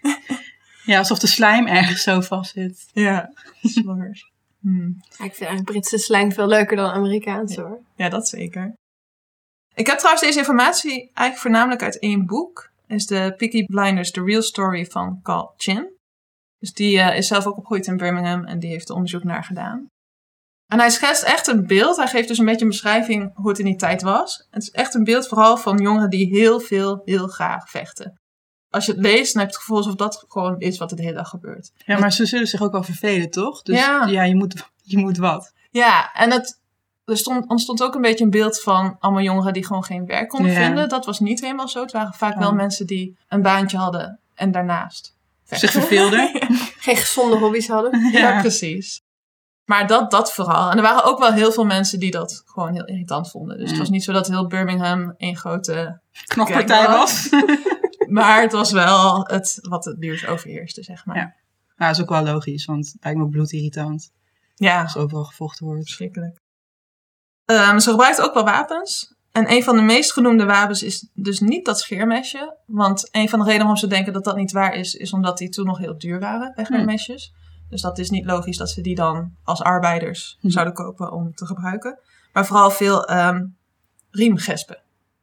Ja, 0.85 0.99
alsof 0.99 1.19
de 1.19 1.27
slijm 1.27 1.67
ergens 1.67 2.03
zo 2.03 2.21
vast 2.21 2.53
zit. 2.53 2.87
ja, 2.93 3.33
sloggers. 3.63 4.33
Hmm. 4.61 4.97
Ja, 4.99 5.25
ik 5.25 5.35
vind 5.35 5.49
eigenlijk 5.49 5.65
Britse 5.65 5.99
slang 5.99 6.35
veel 6.35 6.47
leuker 6.47 6.77
dan 6.77 6.91
Amerikaans 6.91 7.57
hoor. 7.57 7.81
Ja, 7.97 8.09
dat 8.09 8.29
zeker. 8.29 8.75
Ik 9.75 9.87
heb 9.87 9.99
trouwens 9.99 10.25
deze 10.25 10.39
informatie 10.39 10.93
eigenlijk 10.93 11.39
voornamelijk 11.39 11.83
uit 11.83 11.99
één 11.99 12.27
boek. 12.27 12.71
is 12.87 13.07
de 13.07 13.35
Peaky 13.37 13.65
Blinders, 13.65 14.11
The 14.11 14.25
Real 14.25 14.43
Story 14.43 14.87
van 14.87 15.21
Carl 15.23 15.55
Chin. 15.57 15.94
Dus 16.65 16.73
die 16.73 17.01
eh, 17.01 17.17
is 17.17 17.27
zelf 17.27 17.47
ook 17.47 17.57
opgegroeid 17.57 17.87
in 17.87 17.97
Birmingham 17.97 18.45
en 18.45 18.59
die 18.59 18.71
heeft 18.71 18.89
er 18.89 18.95
onderzoek 18.95 19.25
naar 19.25 19.45
gedaan. 19.45 19.87
En 20.67 20.79
hij 20.79 20.91
schetst 20.91 21.23
echt 21.23 21.47
een 21.47 21.67
beeld. 21.67 21.97
Hij 21.97 22.07
geeft 22.07 22.29
dus 22.29 22.39
een 22.39 22.45
beetje 22.45 22.63
een 22.65 22.71
beschrijving 22.71 23.33
hoe 23.35 23.49
het 23.49 23.59
in 23.59 23.65
die 23.65 23.77
tijd 23.77 24.03
was. 24.03 24.47
Het 24.51 24.63
is 24.63 24.71
echt 24.71 24.95
een 24.95 25.05
beeld 25.05 25.29
vooral 25.29 25.57
van 25.57 25.79
jongeren 25.79 26.11
die 26.11 26.27
heel 26.27 26.61
veel, 26.61 27.03
heel 27.05 27.27
graag 27.27 27.71
vechten. 27.71 28.19
Als 28.71 28.87
je 28.87 28.93
het 28.93 29.01
leest, 29.01 29.33
dan 29.33 29.43
heb 29.43 29.51
je 29.51 29.57
het 29.57 29.65
gevoel 29.65 29.77
alsof 29.77 29.95
dat 29.95 30.25
gewoon 30.29 30.59
is 30.61 30.79
wat 30.79 30.91
er 30.91 30.97
de 30.97 31.03
hele 31.03 31.15
dag 31.15 31.29
gebeurt. 31.29 31.71
Ja, 31.77 31.99
maar 31.99 32.13
ze 32.13 32.27
zullen 32.27 32.47
zich 32.47 32.63
ook 32.63 32.73
wel 32.73 32.83
vervelen, 32.83 33.31
toch? 33.31 33.63
Dus 33.63 33.79
Ja. 33.79 34.07
ja, 34.07 34.23
je, 34.23 34.35
moet, 34.35 34.71
je 34.83 34.99
moet 34.99 35.17
wat. 35.17 35.53
Ja, 35.71 36.13
en 36.13 36.31
het, 36.31 36.61
er 37.05 37.17
stond, 37.17 37.49
ontstond 37.49 37.83
ook 37.83 37.95
een 37.95 38.01
beetje 38.03 38.25
een 38.25 38.31
beeld 38.31 38.61
van 38.61 38.97
allemaal 38.99 39.23
jongeren 39.23 39.53
die 39.53 39.67
gewoon 39.67 39.85
geen 39.85 40.07
werk 40.07 40.29
konden 40.29 40.53
Ja. 40.53 40.65
vinden. 40.65 40.89
Dat 40.89 41.07
was 41.07 41.21
niet 41.21 41.41
helemaal 41.41 41.69
zo. 41.69 41.81
Het 41.81 41.93
waren 41.93 42.15
vaak 42.15 42.39
wel 42.39 42.55
mensen 42.55 42.87
die 42.87 43.17
een 43.29 43.43
baantje 43.43 43.77
hadden 43.77 44.19
en 44.35 44.51
daarnaast 44.51 45.14
Zich 45.51 45.71
verveelden. 45.71 46.31
Geen 46.87 46.97
gezonde 46.97 47.37
hobby's 47.39 47.69
hadden. 47.69 48.01
Ja, 48.13 48.19
Ja. 48.19 48.41
precies. 48.41 49.03
Maar 49.65 49.87
dat, 49.87 50.11
dat 50.11 50.33
vooral. 50.33 50.71
En 50.71 50.77
er 50.77 50.83
waren 50.83 51.05
ook 51.05 51.19
wel 51.19 51.33
heel 51.33 51.53
veel 51.53 51.65
mensen 51.65 51.99
die 52.01 52.11
dat 52.11 52.43
gewoon 52.47 52.73
heel 52.73 52.85
irritant 52.85 53.31
vonden. 53.31 53.57
Dus 53.57 53.65
het 53.65 53.73
Mm. 53.75 53.79
was 53.79 53.91
niet 53.91 54.05
zo 54.05 54.13
dat 54.13 54.29
heel 54.29 54.47
Birmingham 54.47 55.15
één 55.17 55.37
grote... 55.37 56.01
Knokpartij 56.27 56.87
was. 56.89 57.29
Maar 58.09 58.41
het 58.43 58.53
was 58.53 58.73
wel 58.73 59.25
het, 59.27 59.59
wat 59.63 59.85
het 59.85 59.99
nieuws 59.99 60.27
overheerste, 60.27 60.83
zeg 60.83 61.05
maar. 61.07 61.17
Ja. 61.17 61.23
Nou, 61.23 61.35
dat 61.77 61.91
is 61.91 62.01
ook 62.01 62.09
wel 62.09 62.23
logisch, 62.35 62.65
want 62.65 62.87
het 62.87 62.97
lijkt 63.05 63.19
me 63.19 63.29
bloedirritant 63.29 64.13
ja 64.55 64.83
als 64.83 64.97
overal 64.97 65.25
gevochten 65.25 65.67
wordt. 65.67 65.83
verschrikkelijk. 65.83 66.39
Ehm, 67.45 67.79
ze 67.79 67.91
gebruikt 67.91 68.21
ook 68.21 68.35
wel 68.35 68.45
wapens. 68.45 69.14
En 69.35 69.51
een 69.53 69.63
van 69.63 69.77
de 69.77 69.83
meest 69.83 70.13
genoemde 70.13 70.45
wapens 70.45 70.83
is 70.83 71.09
dus 71.15 71.41
niet 71.41 71.65
dat 71.65 71.79
scheermesje. 71.81 72.57
Want 72.67 73.09
een 73.13 73.29
van 73.29 73.39
de 73.39 73.45
redenen 73.45 73.67
waarom 73.67 73.83
ze 73.83 73.87
denken 73.87 74.13
dat 74.13 74.25
dat 74.25 74.37
niet 74.37 74.53
waar 74.53 74.75
is, 74.75 74.95
is 74.95 75.13
omdat 75.13 75.39
die 75.39 75.49
toen 75.49 75.67
nog 75.67 75.79
heel 75.79 75.99
duur 75.99 76.21
waren, 76.21 76.53
wegwerpmesjes. 76.55 77.33
Dus 77.69 77.81
dat 77.83 77.99
is 77.99 78.11
niet 78.11 78.25
logisch 78.25 78.57
dat 78.57 78.71
ze 78.71 78.81
die 78.81 78.95
dan 78.95 79.33
als 79.45 79.63
arbeiders 79.63 80.39
Hm. 80.41 80.49
zouden 80.49 80.75
kopen 80.75 81.13
om 81.13 81.35
te 81.35 81.47
gebruiken. 81.47 81.99
Maar 82.33 82.47
vooral 82.47 82.71
veel 82.71 83.05
ehm 83.07 83.45
riemgespen. 84.11 84.79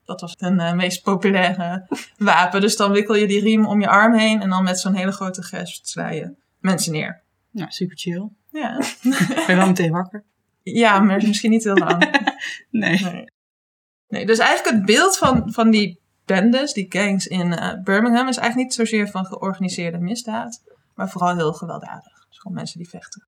Dat 0.06 0.22
was 0.22 0.34
een 0.38 0.60
eh, 0.60 0.74
meest 0.74 1.03
populaire 1.03 1.88
wapen. 2.18 2.62
Dus 2.62 2.75
dan 2.77 2.91
wikkel 2.91 3.15
je 3.15 3.27
die 3.27 3.41
riem 3.41 3.65
om 3.65 3.82
je 3.82 3.88
arm 3.88 4.13
heen 4.13 4.41
en 4.41 4.50
dan 4.50 4.63
met 4.63 4.80
zo'n 4.80 4.94
hele 4.96 5.12
grote 5.12 5.44
gesp 5.44 5.86
sla 5.86 6.10
je 6.10 6.34
mensen 6.60 6.91
neer. 6.91 7.22
Nou, 7.51 7.72
super 7.72 7.98
chill. 7.98 8.30
Ja, 8.51 8.77
Ben 9.03 9.46
je 9.48 9.56
wel 9.56 9.68
meteen 9.68 9.91
wakker? 9.91 10.24
ja 10.63 11.00
maar 11.00 11.22
misschien 11.27 11.51
niet 11.51 11.63
heel 11.63 11.77
lang. 11.77 12.06
Nee. 12.70 13.00
Nee. 13.03 13.25
Nee, 14.12 14.25
dus 14.25 14.38
eigenlijk 14.38 14.75
het 14.75 14.86
beeld 14.86 15.18
van, 15.18 15.51
van 15.51 15.70
die 15.70 16.00
bendes, 16.25 16.74
die 16.74 16.86
gangs 16.89 17.27
in 17.27 17.53
eh, 17.53 17.82
Birmingham, 17.84 18.27
is 18.27 18.38
eigenlijk 18.38 18.68
niet 18.68 18.74
zozeer 18.74 19.10
van 19.10 19.25
georganiseerde 19.25 19.98
misdaad, 19.98 20.62
maar 20.96 21.10
vooral 21.10 21.36
heel 21.36 21.53
gewelddadig. 21.53 22.25
Dus 22.27 22.38
gewoon 22.38 22.58
mensen 22.58 22.77
die 22.77 22.89
vechten. 22.89 23.27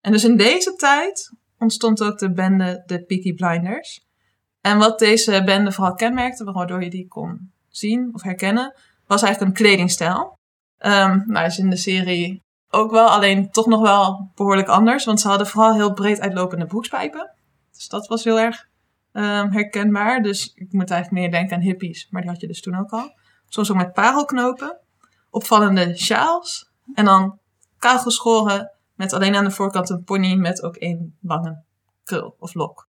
En 0.00 0.12
dus 0.12 0.24
in 0.24 0.36
deze 0.36 0.74
tijd 0.74 1.32
ontstond 1.58 2.02
ook 2.02 2.18
de 2.18 2.32
bende 2.32 2.82
de 2.86 3.04
Peaky 3.04 3.34
Blinders. 3.34 4.00
En 4.60 4.78
wat 4.78 4.98
deze 4.98 5.42
bende 5.44 5.72
vooral 5.72 5.94
kenmerkte, 5.94 6.44
waardoor 6.44 6.82
je 6.82 6.90
die 6.90 7.08
kon 7.08 7.52
zien 7.68 8.10
of 8.12 8.22
herkennen, 8.22 8.74
was 9.06 9.22
eigenlijk 9.22 9.58
een 9.58 9.66
kledingstijl. 9.66 10.38
Ehm 10.78 11.22
nou, 11.26 11.46
is 11.46 11.58
in 11.58 11.70
de 11.70 11.76
serie 11.76 12.42
ook 12.68 12.90
wel, 12.90 13.08
alleen 13.08 13.50
toch 13.50 13.66
nog 13.66 13.80
wel 13.80 14.30
behoorlijk 14.34 14.68
anders, 14.68 15.04
want 15.04 15.20
ze 15.20 15.28
hadden 15.28 15.46
vooral 15.46 15.74
heel 15.74 15.92
breed 15.92 16.20
uitlopende 16.20 16.66
broekspijpen. 16.66 17.34
Dus 17.72 17.88
dat 17.88 18.06
was 18.06 18.24
heel 18.24 18.40
erg 18.40 18.68
ehm, 19.12 19.50
herkenbaar. 19.50 20.22
Dus 20.22 20.52
ik 20.54 20.72
moet 20.72 20.90
eigenlijk 20.90 21.22
meer 21.22 21.30
denken 21.30 21.56
aan 21.56 21.62
hippies, 21.62 22.08
maar 22.10 22.22
die 22.22 22.30
had 22.30 22.40
je 22.40 22.46
dus 22.46 22.60
toen 22.60 22.78
ook 22.78 22.90
al. 22.90 23.14
Soms 23.48 23.70
ook 23.70 23.76
met 23.76 23.92
parelknopen, 23.92 24.78
opvallende 25.30 25.96
sjaals 25.96 26.70
en 26.94 27.04
dan 27.04 27.38
kaal 27.78 27.98
geschoren 27.98 28.72
met 28.94 29.12
alleen 29.12 29.34
aan 29.34 29.44
de 29.44 29.50
voorkant 29.50 29.90
een 29.90 30.04
pony 30.04 30.34
met 30.34 30.62
ook 30.62 30.76
één 30.76 31.16
lange 31.20 31.62
krul 32.04 32.36
of 32.38 32.54
lok. 32.54 32.88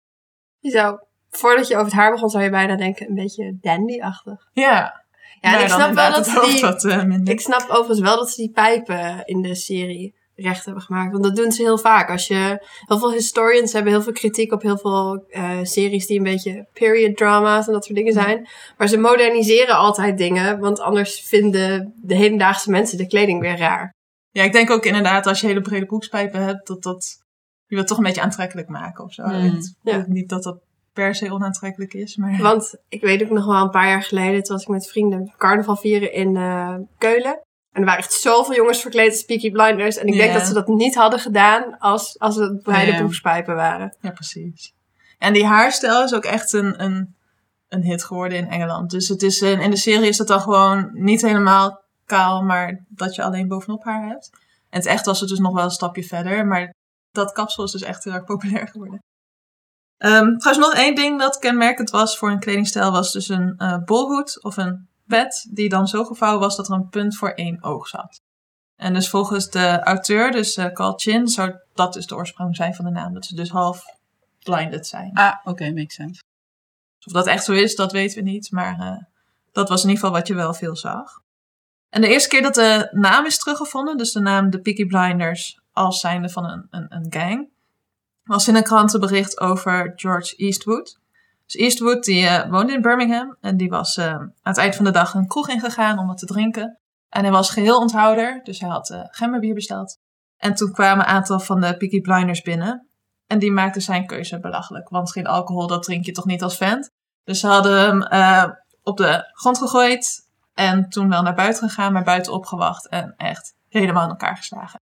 Je 0.59 0.69
zou, 0.69 0.99
voordat 1.29 1.67
je 1.67 1.73
over 1.73 1.85
het 1.85 1.95
haar 1.95 2.11
begon, 2.11 2.29
zou 2.29 2.43
je 2.43 2.49
bijna 2.49 2.75
denken 2.75 3.07
een 3.07 3.15
beetje 3.15 3.57
dandy-achtig. 3.61 4.49
Ja, 4.53 5.01
Ja, 5.41 5.57
en 5.57 5.61
ik 5.61 5.69
snap 5.69 5.93
wel 5.93 6.11
dat 6.11 6.27
ze 6.27 6.79
die, 6.81 6.91
eh, 6.91 7.33
ik 7.33 7.41
snap 7.41 7.69
overigens 7.69 7.99
wel 7.99 8.15
dat 8.15 8.29
ze 8.29 8.41
die 8.41 8.51
pijpen 8.51 9.25
in 9.25 9.41
de 9.41 9.55
serie 9.55 10.15
recht 10.41 10.65
hebben 10.65 10.83
gemaakt. 10.83 11.11
Want 11.11 11.23
dat 11.23 11.35
doen 11.35 11.51
ze 11.51 11.61
heel 11.61 11.77
vaak. 11.77 12.09
Als 12.09 12.27
je, 12.27 12.65
heel 12.87 12.99
veel 12.99 13.11
historians 13.11 13.73
hebben 13.73 13.91
heel 13.91 14.01
veel 14.01 14.13
kritiek 14.13 14.51
op 14.53 14.61
heel 14.61 14.77
veel 14.77 15.25
eh, 15.29 15.59
series 15.63 16.07
die 16.07 16.17
een 16.17 16.23
beetje 16.23 16.67
period 16.73 17.17
drama's 17.17 17.67
en 17.67 17.73
dat 17.73 17.85
soort 17.85 17.97
dingen 17.97 18.13
zijn. 18.13 18.47
Maar 18.77 18.87
ze 18.87 18.97
moderniseren 18.97 19.75
altijd 19.75 20.17
dingen, 20.17 20.59
want 20.59 20.79
anders 20.79 21.21
vinden 21.21 21.93
de 22.01 22.15
hedendaagse 22.15 22.69
mensen 22.69 22.97
de 22.97 23.07
kleding 23.07 23.41
weer 23.41 23.57
raar. 23.57 23.93
Ja, 24.29 24.43
ik 24.43 24.53
denk 24.53 24.69
ook 24.69 24.85
inderdaad 24.85 25.27
als 25.27 25.41
je 25.41 25.47
hele 25.47 25.61
brede 25.61 25.85
broekspijpen 25.85 26.43
hebt, 26.43 26.67
dat 26.67 26.83
dat 26.83 27.19
je 27.65 27.75
wilt 27.75 27.87
toch 27.87 27.97
een 27.97 28.03
beetje 28.03 28.21
aantrekkelijk 28.21 28.67
maken 28.67 29.03
of 29.03 29.13
zo. 29.13 29.23
Mm. 29.23 29.59
Ja. 29.81 30.05
niet 30.07 30.29
dat 30.29 30.43
dat 30.43 30.59
per 30.93 31.15
se 31.15 31.31
onaantrekkelijk 31.31 31.93
is, 31.93 32.15
maar 32.15 32.41
Want 32.41 32.75
ik 32.89 33.01
weet 33.01 33.23
ook 33.23 33.29
nog 33.29 33.45
wel 33.45 33.61
een 33.61 33.69
paar 33.69 33.87
jaar 33.87 34.03
geleden, 34.03 34.43
toen 34.43 34.55
was 34.55 34.63
ik 34.63 34.71
met 34.71 34.87
vrienden 34.87 35.33
carnaval 35.37 35.75
vieren 35.75 36.13
in 36.13 36.35
eh, 36.35 36.75
Keulen. 36.97 37.41
En 37.71 37.79
er 37.81 37.85
waren 37.85 37.99
echt 38.03 38.13
zoveel 38.13 38.55
jongens 38.55 38.81
verkleed 38.81 39.11
als 39.11 39.23
Peaky 39.23 39.51
Blinders. 39.51 39.97
En 39.97 40.07
ik 40.07 40.13
denk 40.13 40.33
dat 40.33 40.47
ze 40.47 40.53
dat 40.53 40.67
niet 40.67 40.95
hadden 40.95 41.19
gedaan 41.19 41.77
als, 41.79 42.19
als 42.19 42.35
het 42.35 42.61
Ja. 42.65 42.97
broekspijpen 42.97 43.55
waren. 43.55 43.95
ja, 44.01 44.09
precies. 44.11 44.73
En 45.17 45.33
die 45.33 45.45
haarstijl 45.45 46.03
is 46.03 46.13
ook 46.13 46.25
echt 46.25 46.53
een, 46.53 46.83
een, 46.83 47.15
een 47.67 47.83
hit 47.83 48.03
geworden 48.03 48.37
in 48.37 48.49
Engeland. 48.49 48.89
Dus 48.89 49.07
het 49.07 49.21
is, 49.23 49.41
in 49.41 49.59
in 49.59 49.69
de 49.69 49.77
serie 49.77 50.07
is 50.07 50.17
het 50.17 50.27
dan 50.27 50.41
gewoon 50.41 50.89
niet 50.93 51.21
helemaal 51.21 51.83
kaal, 52.05 52.41
maar 52.41 52.85
dat 52.87 53.15
je 53.15 53.23
alleen 53.23 53.47
bovenop 53.47 53.83
haar 53.83 54.07
hebt. 54.07 54.29
En 54.69 54.77
het 54.79 54.85
echt 54.85 55.05
was 55.05 55.19
het 55.19 55.29
dus 55.29 55.39
nog 55.39 55.53
wel 55.53 55.63
een 55.63 55.71
stapje 55.71 56.03
verder, 56.03 56.45
maar 56.45 56.73
dat 57.11 57.31
kapsel 57.31 57.63
is 57.63 57.71
dus 57.71 57.81
echt 57.81 58.03
heel 58.03 58.13
erg 58.13 58.23
populair 58.23 58.67
geworden. 58.67 58.99
Ehm, 59.97 60.37
trouwens, 60.37 60.67
nog 60.67 60.73
één 60.73 60.95
ding 60.95 61.19
dat 61.19 61.39
kenmerkend 61.39 61.89
was 61.89 62.17
voor 62.17 62.31
een 62.31 62.39
kledingstijl 62.39 62.91
was 62.91 63.11
dus 63.11 63.29
een 63.29 63.53
eh, 63.57 63.77
bolhoed 63.85 64.43
of 64.43 64.57
een 64.57 64.87
pet 65.11 65.47
die 65.49 65.69
dan 65.69 65.87
zo 65.87 66.03
gevouwen 66.03 66.39
was 66.39 66.55
dat 66.55 66.67
er 66.67 66.73
een 66.73 66.89
punt 66.89 67.17
voor 67.17 67.29
één 67.29 67.63
oog 67.63 67.87
zat. 67.87 68.21
En 68.75 68.93
dus 68.93 69.09
volgens 69.09 69.49
de 69.49 69.79
auteur, 69.83 70.31
dus 70.31 70.57
eh 70.57 70.73
Carl 70.73 70.93
Chin, 70.95 71.27
zou 71.27 71.53
dat 71.73 71.93
dus 71.93 72.07
de 72.07 72.15
oorsprong 72.15 72.55
zijn 72.55 72.75
van 72.75 72.85
de 72.85 72.91
naam. 72.91 73.13
Dat 73.13 73.25
ze 73.25 73.35
dus 73.35 73.49
half 73.49 73.85
blinded 74.43 74.87
zijn. 74.87 75.13
Ah, 75.13 75.35
oké, 75.43 75.71
makes 75.71 75.95
sense. 75.95 76.21
Of 77.05 77.13
dat 77.13 77.27
echt 77.27 77.43
zo 77.43 77.53
is, 77.53 77.75
dat 77.75 77.91
weten 77.91 78.23
we 78.23 78.29
niet. 78.29 78.51
Maar 78.51 78.79
eh, 78.79 79.03
dat 79.51 79.69
was 79.69 79.83
in 79.83 79.89
ieder 79.89 80.03
geval 80.03 80.19
wat 80.19 80.27
je 80.27 80.33
wel 80.33 80.53
veel 80.53 80.75
zag. 80.75 81.21
En 81.89 82.01
de 82.01 82.07
eerste 82.07 82.29
keer 82.29 82.41
dat 82.41 82.55
de 82.55 82.89
naam 82.91 83.25
is 83.25 83.37
teruggevonden, 83.37 83.97
dus 83.97 84.11
de 84.11 84.19
naam 84.19 84.49
de 84.49 84.61
Peaky 84.61 84.85
Blinders 84.85 85.59
als 85.71 85.99
zijnde 85.99 86.29
van 86.29 86.45
een, 86.45 86.67
een, 86.69 86.85
een 86.89 87.05
gang, 87.09 87.49
was 88.23 88.47
in 88.47 88.55
een 88.55 88.63
krantenbericht 88.63 89.39
over 89.39 89.93
George 89.95 90.35
Eastwood. 90.35 90.99
Dus 91.51 91.61
Eastwood 91.61 92.03
die 92.03 92.27
eh, 92.27 92.49
woonde 92.49 92.73
in 92.73 92.81
Birmingham 92.81 93.37
en 93.41 93.57
die 93.57 93.69
was 93.69 93.97
eh, 93.97 94.05
aan 94.13 94.33
het 94.41 94.57
eind 94.57 94.75
van 94.75 94.85
de 94.85 94.91
dag 94.91 95.13
een 95.13 95.27
kroeg 95.27 95.49
ingegaan 95.49 95.99
om 95.99 96.07
wat 96.07 96.17
te 96.17 96.25
drinken. 96.25 96.79
En 97.09 97.21
hij 97.21 97.31
was 97.31 97.49
geheel 97.49 97.77
onthouder, 97.77 98.39
dus 98.43 98.59
hij 98.59 98.69
had 98.69 98.89
eh 98.89 98.99
gemberbier 99.03 99.53
besteld. 99.53 99.97
En 100.37 100.53
toen 100.53 100.71
kwamen 100.71 101.05
een 101.05 101.11
aantal 101.11 101.39
van 101.39 101.61
de 101.61 101.77
Peaky 101.77 102.01
Blinders 102.01 102.41
binnen. 102.41 102.87
En 103.27 103.39
die 103.39 103.51
maakten 103.51 103.81
zijn 103.81 104.05
keuze 104.05 104.39
belachelijk. 104.39 104.89
Want 104.89 105.11
geen 105.11 105.27
alcohol, 105.27 105.67
dat 105.67 105.83
drink 105.83 106.05
je 106.05 106.11
toch 106.11 106.25
niet 106.25 106.43
als 106.43 106.57
vent? 106.57 106.89
Dus 107.23 107.39
ze 107.39 107.47
hadden 107.47 107.79
hem 107.79 108.01
op 108.83 108.97
de 108.97 109.29
grond 109.31 109.57
gegooid. 109.57 110.29
En 110.53 110.89
toen 110.89 111.09
wel 111.09 111.21
naar 111.21 111.35
buiten 111.35 111.69
gegaan, 111.69 111.93
maar 111.93 112.03
buiten 112.03 112.33
opgewacht. 112.33 112.87
En 112.87 113.13
echt 113.17 113.55
helemaal 113.69 114.03
in 114.03 114.09
elkaar 114.09 114.37
geslagen. 114.37 114.79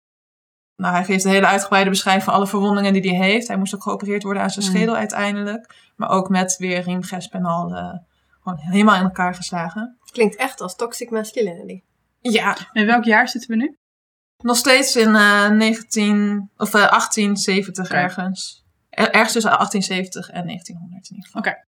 Nou, 0.77 0.93
hij 0.93 1.03
geeft 1.03 1.23
een 1.23 1.31
hele 1.31 1.45
uitgebreide 1.47 1.89
beschrijving 1.89 2.23
van 2.25 2.33
alle 2.33 2.47
verwondingen 2.47 2.93
die 2.93 3.15
hij 3.17 3.27
heeft. 3.29 3.47
Hij 3.47 3.57
moest 3.57 3.75
ook 3.75 3.83
geopereerd 3.83 4.23
worden 4.23 4.43
aan 4.43 4.49
zijn 4.49 4.65
Mm. 4.65 4.71
schedel 4.71 4.95
uiteindelijk. 4.95 5.75
Maar 5.95 6.09
ook 6.09 6.29
met 6.29 6.55
weer 6.57 6.81
riemgesp 6.81 7.33
en 7.33 7.45
al. 7.45 7.75
eh, 7.75 7.93
gewoon 8.41 8.57
helemaal 8.71 8.95
in 8.95 9.03
elkaar 9.03 9.35
geslagen. 9.35 9.97
Klinkt 10.11 10.35
echt 10.35 10.61
als 10.61 10.75
toxic 10.75 11.09
masculinity. 11.09 11.81
Ja, 12.21 12.57
In 12.73 12.85
welk 12.85 13.03
jaar 13.03 13.29
zitten 13.29 13.49
we 13.49 13.55
nu? 13.55 13.77
nog 14.37 14.57
steeds 14.57 14.95
in 14.95 15.15
eh 15.15 15.49
19, 15.49 16.49
of, 16.57 16.73
eh, 16.73 16.91
1870 16.91 17.85
Oké. 17.85 17.95
ergens. 17.95 18.65
Er- 18.89 19.11
ergens 19.11 19.31
tussen 19.33 19.51
1870 19.51 20.29
en 20.29 20.45
1900 20.45 21.09
in 21.09 21.15
ieder 21.15 21.31
geval. 21.31 21.51
Oké. 21.51 21.65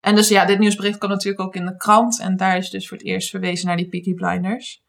En 0.00 0.14
dus 0.14 0.28
ja, 0.28 0.44
dit 0.44 0.58
nieuwsbericht 0.58 0.98
kwam 0.98 1.10
natuurlijk 1.10 1.40
ook 1.40 1.54
in 1.54 1.66
de 1.66 1.76
krant. 1.76 2.20
En 2.20 2.36
daar 2.36 2.56
is 2.56 2.70
dus 2.70 2.88
voor 2.88 2.96
het 2.96 3.06
eerst 3.06 3.30
verwezen 3.30 3.66
naar 3.66 3.76
die 3.76 3.88
Peaky 3.88 4.14
Blinders. 4.14 4.82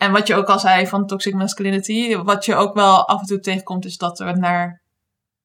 En 0.00 0.12
wat 0.12 0.26
je 0.26 0.34
ook 0.34 0.46
al 0.46 0.58
zei 0.58 0.86
van 0.86 1.06
toxic 1.06 1.34
masculinity. 1.34 2.16
Wat 2.16 2.44
je 2.44 2.54
ook 2.54 2.74
wel 2.74 3.08
af 3.08 3.20
en 3.20 3.26
toe 3.26 3.40
tegenkomt 3.40 3.84
is 3.84 3.96
dat 3.96 4.20
er 4.20 4.38
naar 4.38 4.80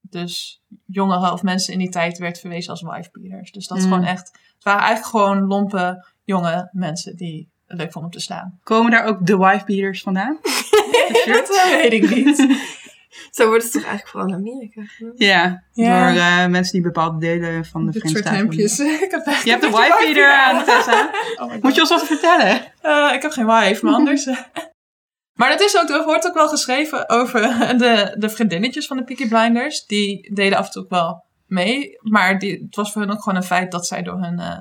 dus 0.02 0.62
jongeren 0.86 1.32
of 1.32 1.44
mensen 1.44 1.74
in 1.74 1.80
die 1.80 1.90
tijd 1.90 2.18
werd 2.18 2.40
verwezen 2.40 2.72
als 2.72 2.82
wifebeaters. 2.82 3.52
Dus 3.52 3.68
dat 3.68 3.78
is 3.78 3.84
Mm. 3.84 3.92
gewoon 3.92 4.06
echt... 4.06 4.32
Het 4.56 4.64
waren 4.64 4.82
eigenlijk 4.82 5.10
gewoon 5.18 5.48
lompe 5.48 6.06
jonge 6.24 6.70
mensen 6.72 7.16
die 7.16 7.50
het 7.68 7.78
leuk 7.78 7.92
vonden 7.92 8.12
om 8.12 8.18
te 8.18 8.24
slaan. 8.24 8.60
Komen 8.64 8.92
daar 8.92 9.06
ook 9.06 9.26
de 9.26 9.38
wifebeaters 9.38 10.02
vandaan? 10.02 10.40
Dat 11.26 11.70
weet 11.72 11.94
ik 11.94 12.16
niet. 12.16 12.38
Zo 13.32 13.48
wordt 13.48 13.64
het 13.64 13.72
toch 13.72 13.84
eigenlijk 13.84 14.12
vooral 14.12 14.30
in 14.30 14.36
Amerika 14.36 14.82
genoemd? 14.86 15.20
Ja, 15.20 15.64
Ja. 15.74 16.08
door 16.12 16.22
eh, 16.22 16.48
mensen 16.48 16.74
die 16.74 16.82
bepaalde 16.82 17.20
delen 17.20 17.66
van 17.66 17.86
de 17.86 17.92
soort 18.00 18.28
Verenigde. 18.28 18.68
Staten. 18.68 18.94
Je 19.46 19.50
hebt 19.50 19.64
een 19.64 19.74
een 19.74 19.76
beetje 19.76 20.06
wifebeater 20.08 20.32
aan, 20.34 20.64
Tessa. 20.64 21.12
Oh. 21.44 21.62
Moet 21.62 21.76
je 21.76 21.82
ons 21.82 21.90
wat 21.90 22.06
vertellen? 22.06 22.62
Eh, 22.82 23.12
ik 23.14 23.22
heb 23.22 23.32
geen 23.32 23.46
wife, 23.46 23.86
maar 23.86 23.94
anders. 23.94 24.26
eh. 24.26 24.38
maar 25.40 25.50
het 25.50 25.62
is 25.62 25.78
ook, 25.82 25.90
er 25.90 26.04
wordt 26.04 26.28
ook 26.28 26.34
wel 26.34 26.48
geschreven 26.50 27.10
over 27.10 27.42
de, 27.78 28.16
de 28.20 28.30
vriendinnetjes 28.30 28.88
van 28.88 28.98
de 28.98 29.04
Peaky 29.04 29.28
Blinders. 29.28 29.86
Die 29.86 30.34
deden 30.34 30.58
af 30.58 30.66
en 30.66 30.72
toe 30.72 30.84
ook 30.84 30.90
wel 30.90 31.24
mee. 31.46 31.98
Maar 32.02 32.40
die, 32.40 32.62
het 32.66 32.76
was 32.76 32.92
voor 32.92 33.02
hen 33.02 33.12
ook 33.12 33.22
gewoon 33.24 33.38
een 33.38 33.44
feit 33.46 33.72
dat 33.72 33.88
zij 33.88 34.02
door 34.02 34.20
hun, 34.20 34.40
eh, 34.40 34.58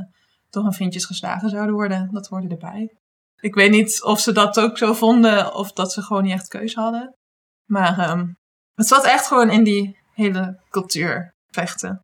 door 0.51 0.63
hun 0.63 0.73
vriendjes 0.73 1.05
geslagen 1.05 1.49
zouden 1.51 1.75
worden. 1.75 2.09
Dat 2.13 2.27
hoorde 2.27 2.49
erbij. 2.49 2.97
Ik 3.41 3.55
weet 3.55 3.71
niet 3.71 4.03
of 4.03 4.21
ze 4.21 4.33
dat 4.33 4.61
ook 4.61 4.79
zo 4.79 4.93
vonden 4.93 5.55
of 5.55 5.73
dat 5.73 5.93
ze 5.93 6.03
gewoon 6.03 6.23
niet 6.23 6.33
echt 6.33 6.49
keuze 6.49 6.81
hadden. 6.81 7.15
Maar 7.65 7.99
ehm, 7.99 8.27
het 8.75 8.87
zat 8.87 9.05
echt 9.05 9.27
gewoon 9.27 9.51
in 9.51 9.65
die 9.65 9.99
hele 10.15 10.61
cultuur 10.71 11.35
vechten. 11.51 12.01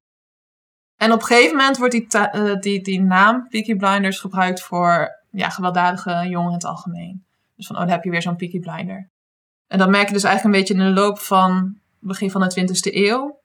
En 0.96 1.12
op 1.12 1.20
een 1.20 1.26
gegeven 1.26 1.56
moment 1.56 1.76
wordt 1.76 1.92
die, 1.92 2.06
eh, 2.06 2.54
die, 2.60 2.82
die 2.82 3.00
naam 3.00 3.48
Peaky 3.48 3.76
Blinders 3.76 4.20
gebruikt 4.20 4.62
voor 4.62 5.08
ja, 5.30 5.48
gewelddadige 5.48 6.10
jongeren 6.10 6.46
in 6.46 6.52
het 6.52 6.64
algemeen. 6.64 7.24
Dus 7.56 7.66
van, 7.66 7.76
oh, 7.76 7.82
dan 7.82 7.90
heb 7.90 8.04
je 8.04 8.10
weer 8.10 8.22
zo'n 8.22 8.36
Peaky 8.36 8.58
Blinder. 8.58 9.10
En 9.66 9.78
dat 9.78 9.88
merk 9.88 10.06
je 10.06 10.12
dus 10.12 10.24
eigenlijk 10.24 10.54
een 10.54 10.60
beetje 10.60 10.74
in 10.74 10.94
de 10.94 11.00
loop 11.00 11.18
van 11.18 11.78
begin 11.98 12.30
van 12.30 12.40
de 12.40 12.60
20e 12.60 12.94
eeuw. 12.94 13.40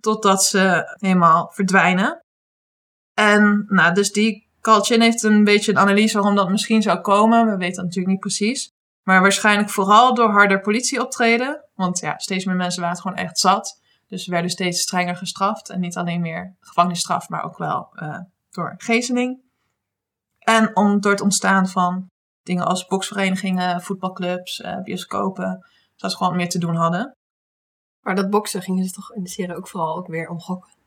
Totdat 0.00 0.44
ze 0.44 0.94
helemaal 1.00 1.50
verdwijnen. 1.52 2.22
En 3.14 3.64
nou, 3.68 3.94
dus 3.94 4.12
die 4.12 4.48
Carl 4.60 4.80
Chin 4.80 5.00
heeft 5.00 5.22
een 5.22 5.44
beetje 5.44 5.70
een 5.70 5.78
analyse 5.78 6.14
waarom 6.14 6.34
dat 6.34 6.50
misschien 6.50 6.82
zou 6.82 7.00
komen. 7.00 7.44
We 7.44 7.56
weten 7.56 7.74
dat 7.74 7.84
natuurlijk 7.84 8.12
niet 8.12 8.20
precies. 8.20 8.70
Maar 9.02 9.20
waarschijnlijk 9.20 9.70
vooral 9.70 10.14
door 10.14 10.30
harder 10.30 10.60
politieoptreden. 10.60 11.64
Want 11.74 11.98
ja, 11.98 12.18
steeds 12.18 12.44
meer 12.44 12.56
mensen 12.56 12.82
waren 12.82 12.96
gewoon 12.96 13.16
echt 13.16 13.38
zat. 13.38 13.80
Dus 14.08 14.24
ze 14.24 14.30
werden 14.30 14.50
steeds 14.50 14.80
strenger 14.80 15.16
gestraft. 15.16 15.68
En 15.68 15.80
niet 15.80 15.96
alleen 15.96 16.20
meer 16.20 16.56
gevangenisstraf, 16.60 17.28
maar 17.28 17.44
ook 17.44 17.58
wel 17.58 17.88
eh, 17.94 18.18
door 18.50 18.74
gezeling. 18.78 19.40
En 20.38 20.76
om, 20.76 21.00
door 21.00 21.12
het 21.12 21.20
ontstaan 21.20 21.68
van 21.68 22.10
dingen 22.42 22.66
als 22.66 22.86
boksverenigingen, 22.86 23.82
voetbalclubs, 23.82 24.60
eh, 24.60 24.82
bioscopen. 24.82 25.66
Zodat 25.94 26.10
ze 26.10 26.16
gewoon 26.16 26.36
meer 26.36 26.48
te 26.48 26.58
doen 26.58 26.74
hadden. 26.74 27.16
Maar 28.00 28.14
dat 28.14 28.30
boksen 28.30 28.62
gingen 28.62 28.84
ze 28.84 28.92
toch 28.92 29.12
in 29.12 29.22
de 29.22 29.28
serie 29.28 29.56
ook 29.56 29.68
vooral 29.68 29.96
ook 29.96 30.06
weer 30.06 30.28
om 30.28 30.40
gokken. 30.40 30.81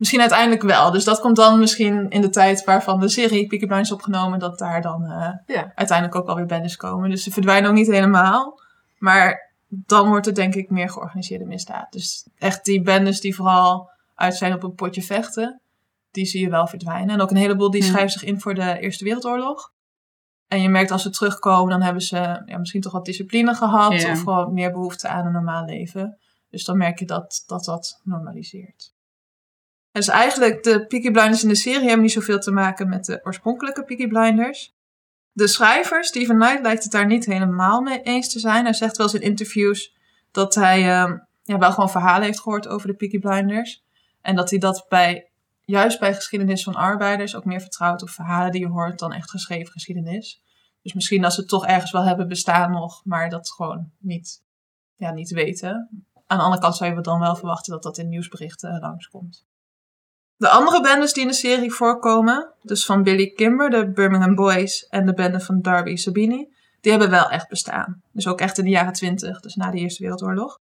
Misschien 0.00 0.20
uiteindelijk 0.20 0.62
wel. 0.62 0.90
Dus 0.90 1.04
dat 1.04 1.20
komt 1.20 1.36
dan 1.36 1.58
misschien 1.58 2.08
in 2.08 2.20
de 2.20 2.28
tijd 2.28 2.64
waarvan 2.64 3.00
de 3.00 3.08
serie 3.08 3.46
Peaky 3.46 3.66
Blinders 3.66 3.88
is 3.88 3.94
opgenomen. 3.94 4.38
Dat 4.38 4.58
daar 4.58 4.82
dan 4.82 5.04
eh, 5.04 5.32
Ja. 5.56 5.72
uiteindelijk 5.74 6.14
ook 6.18 6.28
alweer 6.28 6.46
bendes 6.46 6.76
komen. 6.76 7.10
Dus 7.10 7.22
ze 7.22 7.30
verdwijnen 7.30 7.70
ook 7.70 7.76
niet 7.76 7.86
helemaal. 7.90 8.60
Maar 8.98 9.52
dan 9.68 10.08
wordt 10.08 10.26
het 10.26 10.34
denk 10.34 10.54
ik 10.54 10.70
meer 10.70 10.90
georganiseerde 10.90 11.44
misdaad. 11.44 11.92
Dus 11.92 12.28
echt 12.38 12.64
die 12.64 12.82
bendes 12.82 13.20
die 13.20 13.34
vooral 13.34 13.90
uit 14.14 14.36
zijn 14.36 14.52
op 14.54 14.62
een 14.62 14.74
potje 14.74 15.02
vechten. 15.02 15.60
Die 16.10 16.24
zie 16.26 16.40
je 16.40 16.50
wel 16.50 16.66
verdwijnen. 16.66 17.14
En 17.14 17.20
ook 17.20 17.30
een 17.30 17.36
heleboel 17.36 17.70
die 17.70 17.82
Ja. 17.82 17.88
schrijven 17.88 18.10
zich 18.10 18.22
in 18.24 18.40
voor 18.40 18.54
de 18.54 18.78
Eerste 18.78 19.04
Wereldoorlog. 19.04 19.72
En 20.48 20.62
je 20.62 20.68
merkt 20.68 20.90
als 20.90 21.02
ze 21.02 21.10
terugkomen, 21.10 21.70
dan 21.70 21.82
hebben 21.82 22.02
ze 22.02 22.42
ja, 22.46 22.58
misschien 22.58 22.80
toch 22.80 22.92
wat 22.92 23.04
discipline 23.04 23.54
gehad. 23.54 23.92
Of 24.10 24.18
gewoon 24.18 24.52
meer 24.52 24.72
behoefte 24.72 25.08
aan 25.08 25.26
een 25.26 25.32
normaal 25.32 25.64
leven. 25.64 26.18
Dus 26.50 26.64
dan 26.64 26.76
merk 26.76 26.98
je 26.98 27.06
dat 27.06 27.42
dat, 27.46 27.64
dat 27.64 28.00
normaliseert. 28.04 28.92
Dus 29.92 30.08
eigenlijk, 30.08 30.62
de 30.62 30.86
Peaky 30.86 31.10
Blinders 31.10 31.42
in 31.42 31.48
de 31.48 31.54
serie 31.54 31.84
hebben 31.84 32.00
niet 32.00 32.12
zoveel 32.12 32.38
te 32.38 32.50
maken 32.50 32.88
met 32.88 33.04
de 33.04 33.20
oorspronkelijke 33.22 33.84
Peaky 33.84 34.06
Blinders. 34.06 34.74
De 35.32 35.46
schrijver, 35.46 36.04
Stephen 36.04 36.38
Knight, 36.38 36.62
lijkt 36.62 36.82
het 36.82 36.92
daar 36.92 37.06
niet 37.06 37.26
helemaal 37.26 37.80
mee 37.80 38.02
eens 38.02 38.32
te 38.32 38.38
zijn. 38.38 38.64
Hij 38.64 38.72
zegt 38.72 38.96
wel 38.96 39.06
eens 39.06 39.14
in 39.20 39.28
interviews 39.28 39.96
dat 40.30 40.54
hij 40.54 40.90
ehm, 40.90 41.18
ja, 41.42 41.58
wel 41.58 41.72
gewoon 41.72 41.90
verhalen 41.90 42.22
heeft 42.22 42.40
gehoord 42.40 42.68
over 42.68 42.86
de 42.86 42.94
Peaky 42.94 43.18
Blinders. 43.18 43.84
En 44.20 44.36
dat 44.36 44.50
hij 44.50 44.58
dat 44.58 44.86
bij, 44.88 45.30
juist 45.64 46.00
bij 46.00 46.14
geschiedenis 46.14 46.62
van 46.62 46.74
arbeiders 46.74 47.36
ook 47.36 47.44
meer 47.44 47.60
vertrouwt 47.60 48.02
op 48.02 48.08
verhalen 48.08 48.52
die 48.52 48.60
je 48.60 48.68
hoort 48.68 48.98
dan 48.98 49.12
echt 49.12 49.30
geschreven 49.30 49.72
geschiedenis. 49.72 50.42
Dus 50.82 50.92
misschien 50.92 51.22
dat 51.22 51.32
ze 51.32 51.40
het 51.40 51.48
toch 51.48 51.66
ergens 51.66 51.90
wel 51.90 52.04
hebben 52.04 52.28
bestaan 52.28 52.70
nog, 52.70 53.04
maar 53.04 53.28
dat 53.28 53.50
gewoon 53.50 53.90
niet, 53.98 54.42
ja, 54.96 55.12
niet 55.12 55.30
weten. 55.30 55.88
Aan 56.26 56.38
de 56.38 56.44
andere 56.44 56.62
kant 56.62 56.76
zou 56.76 56.94
je 56.94 57.00
dan 57.00 57.20
wel 57.20 57.36
verwachten 57.36 57.72
dat 57.72 57.82
dat 57.82 57.98
in 57.98 58.08
nieuwsberichten 58.08 58.80
langskomt. 58.80 59.48
De 60.40 60.48
andere 60.48 60.80
bendes 60.80 61.12
die 61.12 61.22
in 61.22 61.28
de 61.28 61.34
serie 61.34 61.72
voorkomen, 61.72 62.52
dus 62.62 62.86
van 62.86 63.02
Billy 63.02 63.32
Kimber, 63.32 63.70
de 63.70 63.90
Birmingham 63.90 64.34
Boys 64.34 64.86
en 64.86 65.06
de 65.06 65.14
bende 65.14 65.40
van 65.40 65.60
Darby 65.60 65.96
Sabini, 65.96 66.48
die 66.80 66.90
hebben 66.90 67.10
wel 67.10 67.30
echt 67.30 67.48
bestaan. 67.48 68.02
Dus 68.12 68.26
ook 68.26 68.40
echt 68.40 68.58
in 68.58 68.64
de 68.64 68.70
jaren 68.70 68.92
twintig, 68.92 69.40
dus 69.40 69.54
na 69.54 69.70
de 69.70 69.78
Eerste 69.78 70.02
Wereldoorlog. 70.02 70.58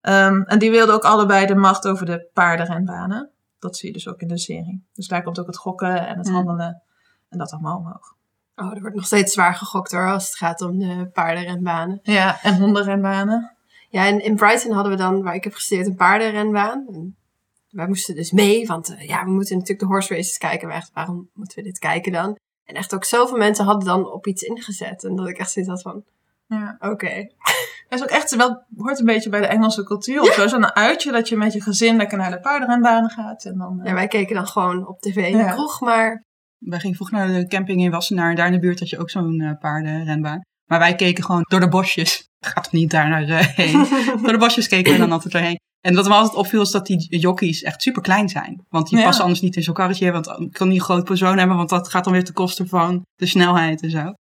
Ehm, 0.00 0.42
en 0.42 0.58
die 0.58 0.70
wilden 0.70 0.94
ook 0.94 1.04
allebei 1.04 1.46
de 1.46 1.54
macht 1.54 1.86
over 1.86 2.06
de 2.06 2.28
paardenrenbanen. 2.32 3.30
Dat 3.58 3.76
zie 3.76 3.88
je 3.88 3.94
dus 3.94 4.08
ook 4.08 4.20
in 4.20 4.28
de 4.28 4.38
serie. 4.38 4.84
Dus 4.94 5.08
daar 5.08 5.22
komt 5.22 5.38
ook 5.40 5.46
het 5.46 5.56
gokken 5.56 6.06
en 6.06 6.18
het 6.18 6.28
Mm. 6.28 6.34
handelen 6.34 6.82
en 7.28 7.38
dat 7.38 7.52
allemaal 7.52 7.76
omhoog. 7.76 8.14
Oh, 8.56 8.74
er 8.74 8.80
wordt 8.80 8.96
nog 8.96 9.06
steeds 9.06 9.32
zwaar 9.32 9.54
gegokt 9.54 9.92
hoor, 9.92 10.10
als 10.10 10.26
het 10.26 10.36
gaat 10.36 10.60
om 10.60 10.78
de 10.78 11.10
paardenrenbanen. 11.12 11.98
Ja, 12.02 12.42
en 12.42 12.58
hondenrenbanen. 12.58 13.56
Ja, 13.88 14.06
en 14.06 14.24
in 14.24 14.36
Brighton 14.36 14.72
hadden 14.72 14.92
we 14.92 14.98
dan, 14.98 15.22
waar 15.22 15.34
ik 15.34 15.44
heb 15.44 15.54
gestudeerd, 15.54 15.86
een 15.86 15.94
paardenrenbaan. 15.96 16.86
En 16.92 17.16
wij 17.70 17.86
moesten 17.86 18.14
dus 18.14 18.30
mee, 18.30 18.66
want 18.66 18.94
eh, 18.94 19.08
ja, 19.08 19.24
we 19.24 19.30
moeten 19.30 19.54
natuurlijk 19.54 19.80
de 19.80 19.86
horse 19.94 20.14
races 20.14 20.38
kijken. 20.38 20.68
Maar 20.68 20.76
echt, 20.76 20.90
waarom 20.94 21.28
moeten 21.34 21.56
we 21.58 21.62
dit 21.64 21.78
kijken 21.78 22.12
dan? 22.12 22.36
En 22.64 22.74
echt 22.74 22.94
ook 22.94 23.04
zoveel 23.04 23.36
mensen 23.36 23.64
hadden 23.64 23.84
dan 23.88 24.12
op 24.12 24.26
iets 24.26 24.42
ingezet. 24.42 25.04
En 25.04 25.16
dat 25.16 25.28
ik 25.28 25.38
echt 25.38 25.50
zoiets 25.50 25.70
had 25.72 25.82
van, 25.82 26.04
Ja. 26.46 26.76
oké. 26.80 27.08
Het 27.88 27.98
is 27.98 28.02
ook 28.02 28.08
echt 28.10 28.36
wel, 28.36 28.62
hoort 28.76 28.98
een 28.98 29.04
beetje 29.04 29.30
bij 29.30 29.40
de 29.40 29.46
Engelse 29.46 29.84
cultuur 29.84 30.20
of 30.20 30.32
zo. 30.32 30.46
Zo'n 30.48 30.74
uitje 30.74 31.12
dat 31.12 31.28
je 31.28 31.36
met 31.36 31.52
je 31.52 31.62
gezin 31.62 31.96
lekker 31.96 32.18
naar 32.18 32.30
de 32.30 32.40
paardenrenbanen 32.40 33.10
gaat. 33.10 33.44
En 33.44 33.58
dan, 33.58 33.80
eh, 33.80 33.86
Ja, 33.86 33.94
wij 33.94 34.08
keken 34.08 34.34
dan 34.34 34.46
gewoon 34.46 34.86
op 34.86 35.00
tv 35.00 35.16
in 35.16 35.36
Ja. 35.36 35.46
de 35.48 35.54
kroeg, 35.54 35.80
maar 35.80 36.22
Wij 36.58 36.78
gingen 36.78 36.96
vroeger 36.96 37.16
naar 37.16 37.28
de 37.28 37.46
camping 37.46 37.80
in 37.80 37.90
Wassenaar. 37.90 38.34
Daar 38.34 38.46
in 38.46 38.52
de 38.52 38.58
buurt 38.58 38.78
had 38.78 38.88
je 38.88 38.98
ook 38.98 39.10
zo'n 39.10 39.40
eh, 39.40 39.50
paardenrenbaan. 39.60 40.40
Maar 40.70 40.78
wij 40.78 40.94
keken 40.94 41.24
gewoon 41.24 41.44
door 41.48 41.60
de 41.60 41.68
bosjes. 41.68 42.28
Gaat 42.40 42.72
niet 42.72 42.90
daar 42.90 43.08
naar 43.08 43.44
heen. 43.54 43.86
door 44.22 44.32
de 44.32 44.38
bosjes 44.38 44.68
keken 44.68 44.92
we 44.92 44.98
dan 44.98 45.12
altijd 45.12 45.32
doorheen. 45.32 45.58
En 45.80 45.94
wat 45.94 46.08
me 46.08 46.14
altijd 46.14 46.34
opviel 46.34 46.60
is 46.60 46.70
dat 46.70 46.86
die 46.86 47.18
jockeys 47.18 47.62
echt 47.62 47.82
super 47.82 48.02
klein 48.02 48.28
zijn. 48.28 48.64
Want 48.68 48.88
die 48.88 48.98
Ja. 48.98 49.04
passen 49.04 49.22
anders 49.22 49.40
niet 49.40 49.56
in 49.56 49.62
zo'n 49.62 49.74
karretje. 49.74 50.12
Want 50.12 50.28
ik 50.38 50.52
kan 50.52 50.68
niet 50.68 50.78
een 50.78 50.84
groot 50.84 51.04
persoon 51.04 51.38
hebben. 51.38 51.56
Want 51.56 51.68
dat 51.68 51.88
gaat 51.88 52.04
dan 52.04 52.12
weer 52.12 52.24
ten 52.24 52.34
koste 52.34 52.66
van 52.66 53.06
de 53.16 53.26
snelheid 53.26 53.82
en 53.82 53.90
zo. 53.90 54.12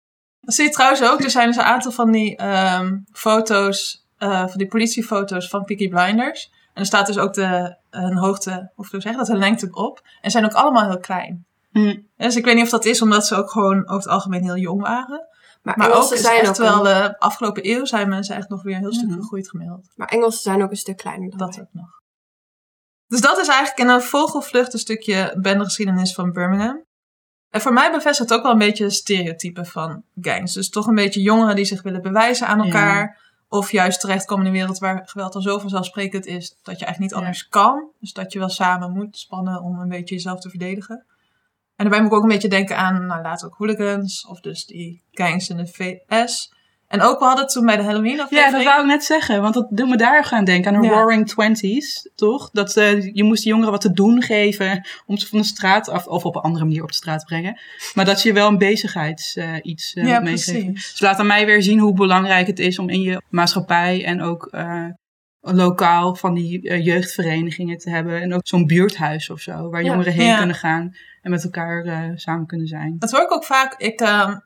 Dat 0.41 0.55
zie 0.55 0.63
je 0.63 0.69
trouwens 0.71 1.03
ook. 1.03 1.23
Er 1.23 1.29
zijn 1.29 1.47
dus 1.47 1.55
een 1.57 1.63
aantal 1.63 1.91
van 1.91 2.11
die 2.11 2.35
ehm, 2.35 2.97
foto's, 3.11 4.05
eh, 4.17 4.39
van 4.47 4.57
die 4.57 4.67
politiefoto's 4.67 5.49
van 5.49 5.63
Peaky 5.63 5.89
Blinders. 5.89 6.51
En 6.73 6.81
er 6.81 6.85
staat 6.85 7.07
dus 7.07 7.17
ook 7.17 7.33
de, 7.33 7.77
hun 7.89 8.17
hoogte, 8.17 8.71
of 8.75 8.91
hoe 8.91 9.01
zeg 9.01 9.11
je 9.11 9.17
dat, 9.17 9.27
hun 9.27 9.37
lengte 9.37 9.67
op. 9.71 10.01
En 10.21 10.31
zijn 10.31 10.45
ook 10.45 10.53
allemaal 10.53 10.85
heel 10.89 10.99
klein. 10.99 11.45
Hm. 11.71 11.97
Dus 12.17 12.35
ik 12.35 12.45
weet 12.45 12.55
niet 12.55 12.63
of 12.63 12.69
dat 12.69 12.85
is 12.85 13.01
omdat 13.01 13.27
ze 13.27 13.35
ook 13.35 13.51
gewoon 13.51 13.81
over 13.81 13.95
het 13.95 14.07
algemeen 14.07 14.43
heel 14.43 14.57
jong 14.57 14.81
waren. 14.81 15.27
Maar, 15.61 15.75
Engelsen 15.89 16.17
zijn 16.17 16.39
echt 16.39 16.49
ook 16.49 16.55
wel 16.57 16.77
een, 16.77 16.83
de 17.01 17.19
afgelopen 17.19 17.69
eeuw 17.69 17.85
zijn 17.85 18.09
mensen 18.09 18.35
echt 18.35 18.49
nog 18.49 18.63
weer 18.63 18.75
een 18.75 18.81
heel 18.81 18.93
stuk 18.93 19.07
Mhm. 19.09 19.19
gegroeid 19.19 19.49
gemiddeld. 19.49 19.87
maar 19.95 20.07
Engelsen 20.07 20.41
zijn 20.41 20.63
ook 20.63 20.69
een 20.71 20.77
stuk 20.77 20.97
kleiner 20.97 21.29
dan 21.29 21.37
Dat 21.37 21.55
wij. 21.55 21.63
ook 21.63 21.69
nog. 21.73 21.89
Dus 23.07 23.21
dat 23.21 23.37
is 23.37 23.47
eigenlijk 23.47 23.79
in 23.79 23.87
een 23.87 24.01
vogelvlucht 24.01 24.73
een 24.73 24.79
stukje 24.79 25.35
bendegeschiedenis 25.41 26.13
van 26.13 26.31
Birmingham. 26.31 26.83
En 27.49 27.61
voor 27.61 27.73
mij 27.73 27.91
bevestigt 27.91 28.29
het 28.29 28.37
ook 28.37 28.43
wel 28.43 28.51
een 28.51 28.57
beetje 28.57 28.83
de 28.83 28.89
stereotypen 28.89 29.65
van 29.65 30.03
gangs. 30.21 30.53
Dus 30.53 30.69
toch 30.69 30.87
een 30.87 30.95
beetje 30.95 31.21
jongeren 31.21 31.55
die 31.55 31.65
zich 31.65 31.81
willen 31.81 32.01
bewijzen 32.01 32.47
aan 32.47 32.57
Ja. 32.57 32.63
elkaar. 32.63 33.27
Of 33.47 33.71
juist 33.71 33.99
terechtkomen 33.99 34.45
in 34.45 34.51
een 34.51 34.57
wereld 34.57 34.77
waar 34.79 35.01
geweld 35.05 35.35
al 35.35 35.41
zo 35.41 35.59
vanzelfsprekend 35.59 36.25
is 36.25 36.49
dat 36.49 36.79
je 36.79 36.85
eigenlijk 36.85 36.99
niet 36.99 37.09
Ja. 37.11 37.17
anders 37.17 37.47
kan. 37.47 37.89
Dus 37.99 38.13
dat 38.13 38.33
je 38.33 38.39
wel 38.39 38.49
samen 38.49 38.91
moet 38.91 39.17
spannen 39.17 39.61
om 39.61 39.79
een 39.79 39.89
beetje 39.89 40.15
jezelf 40.15 40.39
te 40.39 40.49
verdedigen. 40.49 41.05
En 41.79 41.85
daarbij 41.85 42.01
moet 42.01 42.11
ik 42.11 42.17
ook 42.17 42.23
een 42.23 42.29
beetje 42.29 42.47
denken 42.47 42.77
aan, 42.77 43.05
nou 43.05 43.21
later 43.21 43.47
ook 43.47 43.55
hooligans. 43.57 44.27
Of 44.27 44.39
dus 44.39 44.65
die 44.65 45.03
gangs 45.11 45.49
in 45.49 45.57
de 45.57 45.67
VS. 45.67 46.53
En 46.87 47.01
ook, 47.01 47.19
we 47.19 47.25
hadden 47.25 47.43
het 47.43 47.53
toen 47.53 47.65
bij 47.65 47.75
de 47.75 47.83
Halloween 47.83 48.15
Ja, 48.15 48.23
aflevering. 48.23 48.55
dat 48.55 48.63
wou 48.63 48.81
ik 48.81 48.87
net 48.87 49.03
zeggen. 49.03 49.41
Want 49.41 49.53
dat 49.53 49.67
doet 49.69 49.89
me 49.89 49.97
daar 49.97 50.25
gaan 50.25 50.43
denken. 50.45 50.75
Aan 50.75 50.81
de 50.81 50.87
Ja. 50.87 50.93
Roaring 50.93 51.27
Twenties, 51.27 52.09
toch? 52.15 52.49
Dat 52.51 52.77
eh, 52.77 53.13
je 53.15 53.23
moest 53.23 53.43
de 53.43 53.49
jongeren 53.49 53.71
wat 53.71 53.81
te 53.81 53.91
doen 53.91 54.21
geven. 54.21 54.87
Om 55.05 55.17
ze 55.17 55.27
van 55.27 55.39
de 55.39 55.45
straat 55.45 55.89
af, 55.89 56.07
of 56.07 56.23
op 56.25 56.35
een 56.35 56.41
andere 56.41 56.65
manier 56.65 56.81
op 56.83 56.87
de 56.89 56.95
straat 56.95 57.19
te 57.19 57.25
brengen. 57.25 57.59
Maar 57.93 58.05
dat 58.05 58.21
je 58.21 58.33
wel 58.33 58.47
een 58.47 58.57
bezigheids 58.57 59.35
eh, 59.35 59.53
iets 59.61 59.93
eh, 59.93 60.07
Ja, 60.07 60.19
precies. 60.19 60.65
Dus 60.91 60.99
laat 60.99 61.19
aan 61.19 61.27
mij 61.27 61.45
weer 61.45 61.63
zien 61.63 61.79
hoe 61.79 61.93
belangrijk 61.93 62.47
het 62.47 62.59
is 62.59 62.79
om 62.79 62.89
in 62.89 63.01
je 63.01 63.21
maatschappij 63.29 64.05
en 64.05 64.21
ook 64.21 64.45
eh, 64.45 64.85
lokaal 65.41 66.15
van 66.15 66.33
die 66.33 66.81
jeugdverenigingen 66.83 67.77
te 67.77 67.89
hebben. 67.89 68.21
En 68.21 68.33
ook 68.33 68.47
zo'n 68.47 68.65
buurthuis 68.67 69.29
of 69.29 69.39
zo, 69.39 69.69
waar 69.69 69.83
Ja. 69.83 69.91
jongeren 69.91 70.13
heen 70.13 70.25
Ja. 70.27 70.37
kunnen 70.37 70.55
gaan 70.55 70.95
en 71.29 71.35
met 71.35 71.43
elkaar 71.43 71.83
eh, 71.85 72.11
samen 72.15 72.45
kunnen 72.45 72.67
zijn. 72.67 72.95
Dat 72.99 73.11
hoor 73.11 73.21
ik 73.21 73.31
ook 73.31 73.43
vaak. 73.43 73.75
Ik 73.77 73.99
ehm 73.99 74.37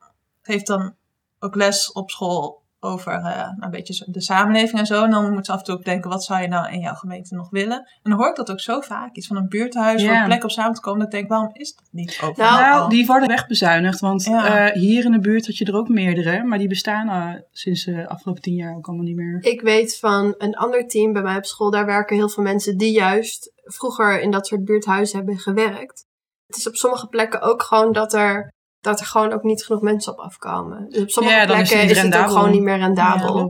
geef 0.42 0.62
dan 0.64 0.94
ook 1.40 1.56
les 1.56 1.92
op 1.92 2.10
school 2.10 2.62
over 2.80 3.14
eh, 3.14 3.48
een 3.60 3.70
beetje 3.70 4.06
de 4.12 4.22
samenleving 4.22 4.80
en 4.80 4.86
zo. 4.86 5.04
En 5.04 5.12
dan 5.12 5.24
moeten 5.26 5.46
ze 5.46 5.52
af 5.52 5.58
en 5.58 5.64
toe 5.64 5.76
ook 5.76 5.86
denken, 5.86 6.10
wat 6.10 6.24
zou 6.24 6.42
je 6.42 6.48
nou 6.48 6.72
in 6.72 6.80
jouw 6.80 6.94
gemeente 6.94 7.36
nog 7.36 7.50
willen? 7.50 7.78
En 7.78 8.10
dan 8.12 8.14
hoor 8.14 8.30
ik 8.30 8.36
dat 8.36 8.52
ook 8.52 8.60
zo 8.60 8.80
vaak. 8.80 9.16
Iets 9.16 9.28
van 9.28 9.38
een 9.38 9.48
buurthuis, 9.50 10.04
voor 10.06 10.14
een 10.16 10.26
plek 10.26 10.44
om 10.44 10.50
samen 10.50 10.74
te 10.74 10.82
komen. 10.82 11.00
Dat 11.00 11.08
ik 11.08 11.14
denk, 11.14 11.30
waarom 11.30 11.50
is 11.54 11.76
dat 11.76 11.86
niet 11.92 12.20
overal? 12.24 12.52
Nou, 12.52 12.62
Nou, 12.62 12.90
die 12.90 13.06
worden 13.06 13.28
wegbezuinigd, 13.28 14.00
want 14.00 14.24
Ja. 14.24 14.68
eh, 14.70 14.82
hier 14.82 15.06
in 15.06 15.12
de 15.12 15.20
buurt 15.20 15.46
had 15.46 15.58
je 15.58 15.66
er 15.66 15.76
ook 15.76 15.88
meerdere, 15.90 16.44
maar 16.44 16.58
die 16.58 16.68
bestaan 16.68 17.10
eh, 17.10 17.42
sinds 17.52 17.84
de 17.86 18.08
afgelopen 18.08 18.42
tien 18.42 18.56
jaar 18.56 18.76
ook 18.76 18.88
allemaal 18.88 19.06
niet 19.06 19.16
meer. 19.16 19.38
Ik 19.42 19.62
weet 19.62 20.00
van 20.00 20.36
een 20.38 20.56
ander 20.56 20.88
team 20.88 21.14
bij 21.14 21.22
mij 21.22 21.38
op 21.38 21.46
school, 21.46 21.72
daar 21.72 21.86
werken 21.86 22.16
heel 22.16 22.30
veel 22.30 22.44
mensen 22.44 22.78
die 22.78 22.92
juist 22.94 23.52
vroeger 23.64 24.22
in 24.22 24.32
dat 24.32 24.48
soort 24.48 24.66
buurthuizen 24.66 25.18
hebben 25.18 25.38
gewerkt. 25.40 26.06
Het 26.48 26.58
is 26.58 26.68
op 26.68 26.76
sommige 26.76 27.08
plekken 27.08 27.42
ook 27.42 27.62
gewoon 27.64 27.92
dat 27.94 28.14
er, 28.14 28.52
dat 28.80 29.00
er 29.00 29.06
gewoon 29.06 29.34
ook 29.34 29.44
niet 29.44 29.66
genoeg 29.66 29.82
mensen 29.82 30.12
op 30.12 30.20
afkomen. 30.20 30.90
Dus 30.90 31.02
op 31.02 31.10
sommige 31.10 31.36
Ja, 31.36 31.46
dan 31.46 31.60
is 31.60 31.70
het 31.70 31.78
plekken 31.80 31.96
is, 31.96 32.02
het 32.14 32.16
ook 32.24 32.32
gewoon 32.32 32.52
niet 32.52 32.62
meer 32.62 32.78
rendabel. 32.78 33.38
Ja. 33.38 33.46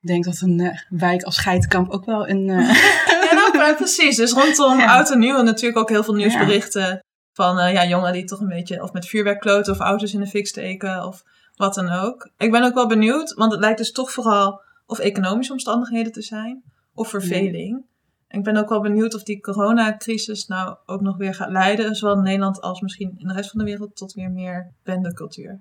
Ik 0.00 0.08
denk 0.08 0.24
dat 0.24 0.40
een 0.40 0.60
eh, 0.60 0.78
wijk 0.88 1.22
als 1.22 1.38
Geitenkamp 1.38 1.90
ook 1.90 2.04
wel 2.04 2.28
een... 2.28 2.48
eh, 2.48 2.68
Ja, 3.30 3.34
nou, 3.34 3.56
maar 3.56 3.74
precies. 3.76 4.16
Dus 4.16 4.32
rondom 4.32 4.80
oud 4.80 5.10
en 5.10 5.18
nieuw 5.18 5.42
natuurlijk 5.42 5.78
ook 5.78 5.88
heel 5.88 6.04
veel 6.04 6.14
nieuwsberichten 6.14 7.00
van 7.32 7.58
eh, 7.58 7.72
ja, 7.72 7.86
jongeren 7.86 8.12
die 8.12 8.24
toch 8.24 8.40
een 8.40 8.48
beetje 8.48 8.82
of 8.82 8.92
met 8.92 9.06
vuurwerk 9.06 9.40
kloten 9.40 9.72
of 9.72 9.78
auto's 9.78 10.12
in 10.14 10.20
de 10.20 10.26
fik 10.26 10.46
steken 10.46 11.04
of 11.06 11.22
wat 11.56 11.74
dan 11.74 11.90
ook. 11.90 12.30
Ik 12.36 12.50
ben 12.50 12.62
ook 12.62 12.74
wel 12.74 12.86
benieuwd, 12.86 13.34
want 13.34 13.52
het 13.52 13.60
lijkt 13.60 13.78
dus 13.78 13.92
toch 13.92 14.12
vooral 14.12 14.60
of 14.86 14.98
economische 14.98 15.52
omstandigheden 15.52 16.12
te 16.12 16.22
zijn 16.22 16.62
of 16.94 17.08
verveling. 17.08 17.84
Ik 18.28 18.42
ben 18.42 18.56
ook 18.56 18.68
wel 18.68 18.80
benieuwd 18.80 19.14
of 19.14 19.22
die 19.22 19.40
coronacrisis 19.40 20.46
nou 20.46 20.76
ook 20.86 21.00
nog 21.00 21.16
weer 21.16 21.34
gaat 21.34 21.50
leiden, 21.50 21.94
zowel 21.94 22.16
in 22.16 22.22
Nederland 22.22 22.60
als 22.60 22.80
misschien 22.80 23.14
in 23.18 23.28
de 23.28 23.34
rest 23.34 23.50
van 23.50 23.58
de 23.58 23.64
wereld, 23.64 23.96
tot 23.96 24.12
weer 24.12 24.30
meer 24.30 24.72
bendecultuur. 24.82 25.60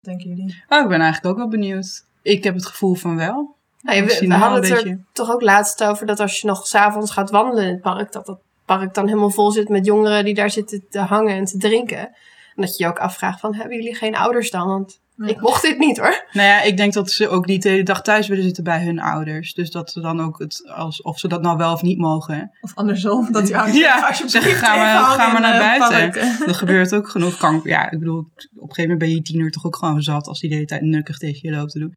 Denken 0.00 0.28
jullie? 0.28 0.64
oh, 0.68 0.82
ik 0.82 0.88
ben 0.88 1.00
eigenlijk 1.00 1.26
ook 1.26 1.36
wel 1.36 1.48
benieuwd. 1.48 2.04
Ik 2.22 2.44
heb 2.44 2.54
het 2.54 2.66
gevoel 2.66 2.94
van 2.94 3.16
wel. 3.16 3.56
Nee, 3.82 4.02
we, 4.04 4.18
we 4.20 4.26
wel 4.26 4.38
hadden 4.38 4.62
het 4.62 4.84
er 4.84 4.98
toch 5.12 5.30
ook 5.30 5.42
laatst 5.42 5.84
over 5.84 6.06
dat 6.06 6.20
als 6.20 6.40
je 6.40 6.46
nog 6.46 6.66
s'avonds 6.66 7.10
gaat 7.10 7.30
wandelen 7.30 7.64
in 7.64 7.72
het 7.72 7.80
park, 7.80 8.12
dat 8.12 8.26
dat 8.26 8.40
park 8.64 8.94
dan 8.94 9.06
helemaal 9.06 9.30
vol 9.30 9.50
zit 9.50 9.68
met 9.68 9.86
jongeren 9.86 10.24
die 10.24 10.34
daar 10.34 10.50
zitten 10.50 10.84
te 10.88 10.98
hangen 10.98 11.36
en 11.36 11.44
te 11.44 11.58
drinken. 11.58 11.98
En 11.98 12.62
dat 12.62 12.76
je 12.76 12.84
je 12.84 12.90
ook 12.90 12.98
afvraagt 12.98 13.40
van, 13.40 13.54
hebben 13.54 13.76
jullie 13.76 13.94
geen 13.94 14.16
ouders 14.16 14.50
dan? 14.50 14.68
Want 14.68 15.00
Ja. 15.26 15.34
ik 15.34 15.40
mocht 15.40 15.62
dit 15.62 15.78
niet 15.78 15.98
hoor. 15.98 16.24
Nou 16.32 16.48
ja, 16.48 16.62
ik 16.62 16.76
denk 16.76 16.92
dat 16.92 17.10
ze 17.10 17.28
ook 17.28 17.46
niet 17.46 17.62
de 17.62 17.68
hele 17.68 17.82
dag 17.82 18.02
thuis 18.02 18.28
willen 18.28 18.44
zitten 18.44 18.64
bij 18.64 18.84
hun 18.84 19.00
ouders. 19.00 19.54
Dus 19.54 19.70
dat 19.70 19.90
ze 19.90 20.00
dan 20.00 20.20
ook 20.20 20.38
het, 20.38 20.70
als, 20.74 21.02
of 21.02 21.18
ze 21.18 21.28
dat 21.28 21.42
nou 21.42 21.56
wel 21.56 21.72
of 21.72 21.82
niet 21.82 21.98
mogen. 21.98 22.50
Of 22.60 22.74
andersom, 22.74 23.32
dat 23.32 23.46
die 23.46 23.56
ouders 23.56 23.78
Ja, 23.78 24.06
alsjeblieft 24.08 24.56
ga 24.56 24.76
maar- 24.76 25.40
naar 25.40 25.58
buiten. 25.58 25.88
parken. 26.10 26.36
Dat 26.46 26.56
gebeurt 26.56 26.94
ook 26.94 27.08
genoeg. 27.08 27.36
Kan, 27.36 27.60
ja, 27.64 27.90
ik 27.90 27.98
bedoel, 27.98 28.18
op 28.18 28.28
een 28.28 28.50
gegeven 28.60 28.82
moment 28.82 28.98
ben 28.98 29.10
je 29.10 29.22
tiener 29.22 29.50
toch 29.50 29.64
ook 29.66 29.76
gewoon 29.76 30.02
zat 30.02 30.26
als 30.26 30.40
die 30.40 30.48
de 30.48 30.54
hele 30.54 30.66
tijd 30.66 30.82
nukkig 30.82 31.18
tegen 31.18 31.50
je 31.50 31.56
loopt 31.56 31.70
te 31.72 31.78
doen. 31.78 31.92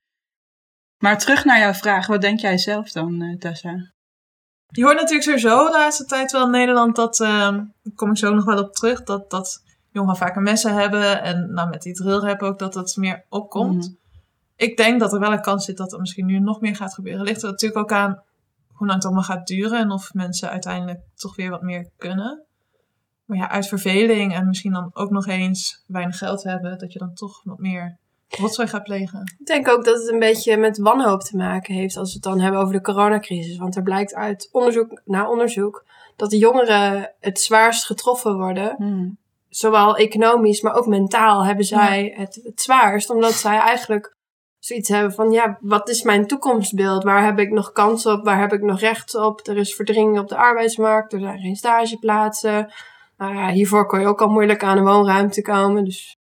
Maar 1.04 1.18
terug 1.20 1.46
naar 1.46 1.60
jouw 1.60 1.74
vraag, 1.74 2.08
wat 2.08 2.22
denk 2.22 2.40
jij 2.40 2.58
zelf 2.58 2.92
dan, 2.92 3.22
eh, 3.22 3.38
Tessa? 3.38 3.94
Je 4.68 4.84
hoort 4.84 4.96
natuurlijk 4.96 5.24
sowieso 5.24 5.66
de 5.66 5.72
laatste 5.72 6.06
tijd 6.06 6.32
wel 6.32 6.46
in 6.46 6.52
Nederland 6.52 6.96
dat, 6.96 7.20
ehm 7.20 7.54
daar 7.54 7.94
kom 7.96 8.10
ik 8.10 8.18
zo 8.18 8.34
nog 8.34 8.46
wel 8.46 8.60
op 8.64 8.74
terug, 8.74 9.04
dat, 9.04 9.30
dat 9.30 9.62
jongeren 9.96 10.18
vaker 10.18 10.42
messen 10.42 10.74
hebben. 10.74 11.22
En 11.22 11.54
nou, 11.54 11.70
met 11.70 11.82
die 11.82 11.94
drillrap 11.94 12.42
ook, 12.42 12.60
dat 12.60 12.74
dat 12.74 12.96
meer 12.96 13.26
opkomt. 13.30 13.86
Mhm. 13.86 13.94
Ik 14.56 14.78
denk 14.78 15.00
dat 15.00 15.14
er 15.14 15.20
wel 15.20 15.32
een 15.32 15.42
kans 15.42 15.66
zit 15.66 15.78
dat 15.78 15.94
er 15.94 16.00
misschien 16.00 16.26
nu 16.26 16.40
nog 16.40 16.62
meer 16.62 16.76
gaat 16.76 16.94
gebeuren. 16.94 17.24
Ligt 17.24 17.44
er 17.44 17.50
natuurlijk 17.50 17.82
ook 17.82 17.92
aan 17.92 18.22
hoe 18.72 18.88
lang 18.88 18.94
het 18.94 19.06
allemaal 19.06 19.24
gaat 19.24 19.48
duren 19.48 19.80
en 19.80 19.92
of 19.92 20.14
mensen 20.14 20.50
uiteindelijk 20.50 21.00
toch 21.16 21.36
weer 21.36 21.50
wat 21.50 21.62
meer 21.62 21.90
kunnen. 21.98 22.44
Maar 23.26 23.38
ja, 23.38 23.50
uit 23.50 23.68
verveling 23.68 24.34
en 24.34 24.48
misschien 24.48 24.74
dan 24.74 24.90
ook 24.94 25.10
nog 25.10 25.28
eens 25.28 25.84
weinig 25.88 26.18
geld 26.18 26.44
hebben, 26.44 26.78
dat 26.78 26.94
je 26.94 27.00
dan 27.00 27.14
toch 27.14 27.44
wat 27.44 27.60
meer 27.60 27.98
rotzooi 28.30 28.68
gaat 28.68 28.84
plegen. 28.84 29.22
Ik 29.40 29.46
denk 29.46 29.68
ook 29.68 29.86
dat 29.86 29.98
het 29.98 30.12
een 30.12 30.20
beetje 30.20 30.58
met 30.58 30.78
wanhoop 30.78 31.22
te 31.22 31.38
maken 31.38 31.74
heeft 31.74 31.98
als 31.98 32.08
we 32.08 32.14
het 32.14 32.24
dan 32.24 32.40
hebben 32.40 32.62
over 32.62 32.74
de 32.74 32.82
coronacrisis. 32.82 33.58
Want 33.58 33.76
er 33.76 33.84
blijkt 33.84 34.14
uit 34.14 34.50
onderzoek 34.52 35.02
na 35.06 35.30
onderzoek 35.30 35.86
dat 36.16 36.30
de 36.30 36.38
jongeren 36.38 37.12
het 37.20 37.40
zwaarst 37.40 37.86
getroffen 37.86 38.36
worden. 38.36 38.76
Hmm. 38.78 39.18
Zowel 39.56 39.96
economisch, 39.96 40.62
maar 40.62 40.74
ook 40.74 40.88
mentaal 40.88 41.46
hebben 41.46 41.66
zij 41.66 42.14
het, 42.18 42.40
het 42.44 42.62
zwaarst. 42.62 43.10
Omdat 43.10 43.34
zij 43.34 43.58
eigenlijk 43.58 44.16
zoiets 44.60 44.90
hebben 44.90 45.14
van, 45.14 45.32
ja, 45.32 45.58
wat 45.62 45.90
is 45.90 46.02
mijn 46.02 46.28
toekomstbeeld? 46.28 47.04
Waar 47.04 47.26
heb 47.26 47.40
ik 47.40 47.52
nog 47.52 47.72
kans 47.72 48.06
op? 48.06 48.26
Waar 48.26 48.40
heb 48.40 48.54
ik 48.54 48.62
nog 48.62 48.80
recht 48.80 49.16
op? 49.16 49.48
Er 49.48 49.58
is 49.58 49.76
verdringing 49.76 50.20
op 50.20 50.28
de 50.28 50.36
arbeidsmarkt. 50.36 51.14
Er 51.14 51.20
zijn 51.20 51.40
geen 51.40 51.56
stageplaatsen. 51.56 52.74
Nou 53.18 53.36
ja, 53.36 53.52
hiervoor 53.52 53.86
kon 53.86 54.00
je 54.00 54.08
ook 54.08 54.22
al 54.22 54.30
moeilijk 54.30 54.64
aan 54.64 54.78
een 54.78 54.84
woonruimte 54.84 55.42
komen. 55.42 55.84
Dus 55.84 56.18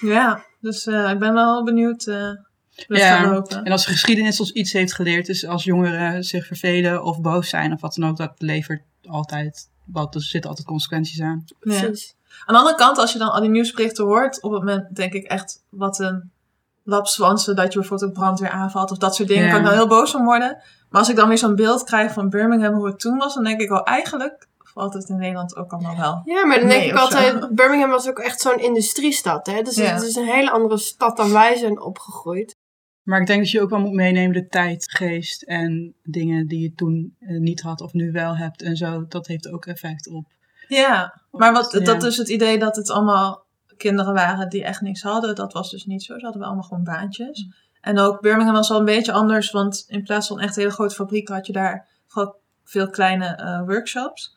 Ja, 0.00 0.44
dus 0.60 0.86
eh, 0.86 1.10
ik 1.10 1.18
ben 1.18 1.34
wel 1.34 1.64
benieuwd 1.64 2.06
eh 2.06 2.30
hoe 2.86 2.96
het 2.96 2.98
Ja. 2.98 3.62
En 3.62 3.72
als 3.72 3.84
de 3.84 3.90
geschiedenis 3.90 4.40
ons 4.40 4.52
iets 4.52 4.72
heeft 4.72 4.94
geleerd, 4.94 5.28
is 5.28 5.46
als 5.46 5.64
jongeren 5.64 6.24
zich 6.24 6.46
vervelen 6.46 7.04
of 7.04 7.20
boos 7.20 7.48
zijn 7.48 7.72
of 7.72 7.80
wat 7.80 7.94
dan 7.94 8.08
ook, 8.08 8.16
dat 8.16 8.32
levert 8.36 8.82
altijd 9.02 9.70
wat. 9.84 10.14
Er 10.14 10.22
zitten 10.22 10.50
altijd 10.50 10.68
consequenties 10.68 11.20
aan. 11.20 11.44
Ja. 11.60 11.90
Aan 12.44 12.54
de 12.54 12.60
andere 12.60 12.76
kant, 12.76 12.98
als 12.98 13.12
je 13.12 13.18
dan 13.18 13.32
al 13.32 13.40
die 13.40 13.50
nieuwsberichten 13.50 14.04
hoort, 14.04 14.42
op 14.42 14.50
het 14.52 14.60
moment 14.60 14.96
denk 14.96 15.12
ik 15.12 15.24
echt, 15.24 15.64
wat 15.68 15.98
een 15.98 16.30
lapswansen 16.84 17.56
dat 17.56 17.72
je 17.72 17.78
bijvoorbeeld 17.78 18.10
een 18.10 18.16
brandweer 18.16 18.50
aanvalt 18.50 18.90
of 18.90 18.98
dat 18.98 19.14
soort 19.14 19.28
dingen. 19.28 19.44
Ja. 19.44 19.50
kan 19.50 19.60
ik 19.60 19.66
dan 19.66 19.74
heel 19.74 19.88
boos 19.88 20.10
van 20.10 20.24
worden. 20.24 20.62
Maar 20.90 21.00
als 21.00 21.08
ik 21.10 21.16
dan 21.16 21.28
weer 21.28 21.38
zo'n 21.38 21.54
beeld 21.54 21.84
krijg 21.84 22.12
van 22.12 22.28
Birmingham, 22.28 22.74
hoe 22.74 22.86
het 22.86 23.00
toen 23.00 23.18
was, 23.18 23.34
dan 23.34 23.44
denk 23.44 23.60
ik 23.60 23.68
wel 23.68 23.84
eigenlijk 23.84 24.48
valt 24.72 24.94
het 24.94 25.08
in 25.08 25.16
Nederland 25.16 25.56
ook 25.56 25.72
allemaal 25.72 25.96
wel. 25.96 26.22
Ja, 26.24 26.46
maar 26.46 26.58
dan 26.58 26.68
denk 26.68 26.80
Nee, 26.80 26.90
ik 26.90 26.96
altijd, 26.96 27.42
zo. 27.42 27.48
Birmingham 27.52 27.90
was 27.90 28.08
ook 28.08 28.18
echt 28.18 28.40
zo'n 28.40 28.58
industriestad. 28.60 29.46
Hè? 29.46 29.62
Dus 29.62 29.76
Ja. 29.76 29.84
het 29.84 30.02
is 30.02 30.16
een 30.16 30.26
hele 30.26 30.50
andere 30.50 30.78
stad 30.78 31.16
dan 31.16 31.32
wij 31.32 31.56
zijn 31.56 31.80
opgegroeid. 31.80 32.56
Maar 33.02 33.20
ik 33.20 33.26
denk 33.26 33.40
dat 33.40 33.50
je 33.50 33.60
ook 33.60 33.70
wel 33.70 33.80
moet 33.80 33.92
meenemen 33.92 34.32
de 34.32 34.46
tijdgeest 34.46 35.42
en 35.42 35.94
dingen 36.02 36.46
die 36.46 36.60
je 36.60 36.74
toen 36.74 37.16
eh, 37.20 37.38
niet 37.38 37.60
had 37.60 37.80
of 37.80 37.92
nu 37.92 38.12
wel 38.12 38.36
hebt 38.36 38.62
en 38.62 38.76
zo. 38.76 39.04
Dat 39.08 39.26
heeft 39.26 39.48
ook 39.48 39.66
effect 39.66 40.08
op. 40.08 40.26
Ja, 40.70 41.20
maar 41.30 41.52
wat, 41.52 41.72
Ja. 41.72 41.84
dat 41.84 42.02
is 42.02 42.16
het 42.16 42.28
idee 42.28 42.58
dat 42.58 42.76
het 42.76 42.90
allemaal 42.90 43.46
kinderen 43.76 44.14
waren 44.14 44.48
die 44.48 44.64
echt 44.64 44.80
niks 44.80 45.02
hadden. 45.02 45.34
Dat 45.34 45.52
was 45.52 45.70
dus 45.70 45.84
niet 45.84 46.02
zo. 46.02 46.14
Ze 46.14 46.22
hadden 46.22 46.40
wel 46.40 46.50
allemaal 46.50 46.68
gewoon 46.68 46.84
baantjes. 46.84 47.46
En 47.80 47.98
ook 47.98 48.20
Birmingham 48.20 48.54
was 48.54 48.68
wel 48.68 48.78
een 48.78 48.84
beetje 48.84 49.12
anders, 49.12 49.50
want 49.50 49.84
in 49.86 50.02
plaats 50.02 50.26
van 50.26 50.40
echt 50.40 50.56
hele 50.56 50.70
grote 50.70 50.94
fabrieken 50.94 51.34
had 51.34 51.46
je 51.46 51.52
daar 51.52 51.88
gewoon 52.06 52.34
veel 52.64 52.90
kleine 52.90 53.26
eh, 53.26 53.62
workshops. 53.66 54.36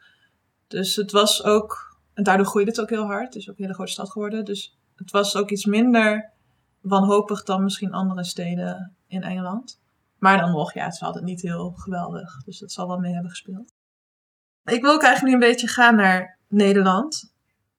Dus 0.68 0.96
het 0.96 1.12
was 1.12 1.44
ook, 1.44 1.98
en 2.14 2.24
daardoor 2.24 2.46
groeide 2.46 2.72
het 2.72 2.82
ook 2.82 2.90
heel 2.90 3.06
hard. 3.06 3.26
Het 3.26 3.36
is 3.36 3.50
ook 3.50 3.58
een 3.58 3.64
hele 3.64 3.74
grote 3.76 3.92
stad 3.92 4.12
geworden. 4.12 4.46
Dus 4.46 4.78
het 4.96 5.12
was 5.12 5.36
ook 5.36 5.50
iets 5.50 5.66
minder 5.66 6.32
wanhopig 6.82 7.44
dan 7.44 7.64
misschien 7.64 7.94
andere 7.94 8.24
steden 8.24 8.96
in 9.08 9.24
Engeland. 9.24 9.80
Maar 10.20 10.38
dan 10.38 10.52
nog, 10.52 10.74
ja, 10.74 10.92
ze 10.92 11.04
hadden 11.04 11.22
het 11.22 11.32
niet 11.32 11.42
heel 11.42 11.72
geweldig. 11.76 12.44
Dus 12.44 12.60
dat 12.60 12.72
zal 12.72 12.88
wel 12.88 12.98
mee 12.98 13.14
hebben 13.14 13.32
gespeeld. 13.32 13.73
Ik 14.66 14.82
wil 14.82 14.92
ook 14.92 15.04
eigenlijk 15.04 15.36
nu 15.36 15.44
een 15.44 15.50
beetje 15.52 15.68
gaan 15.68 15.96
naar 15.96 16.38
Nederland. 16.48 17.32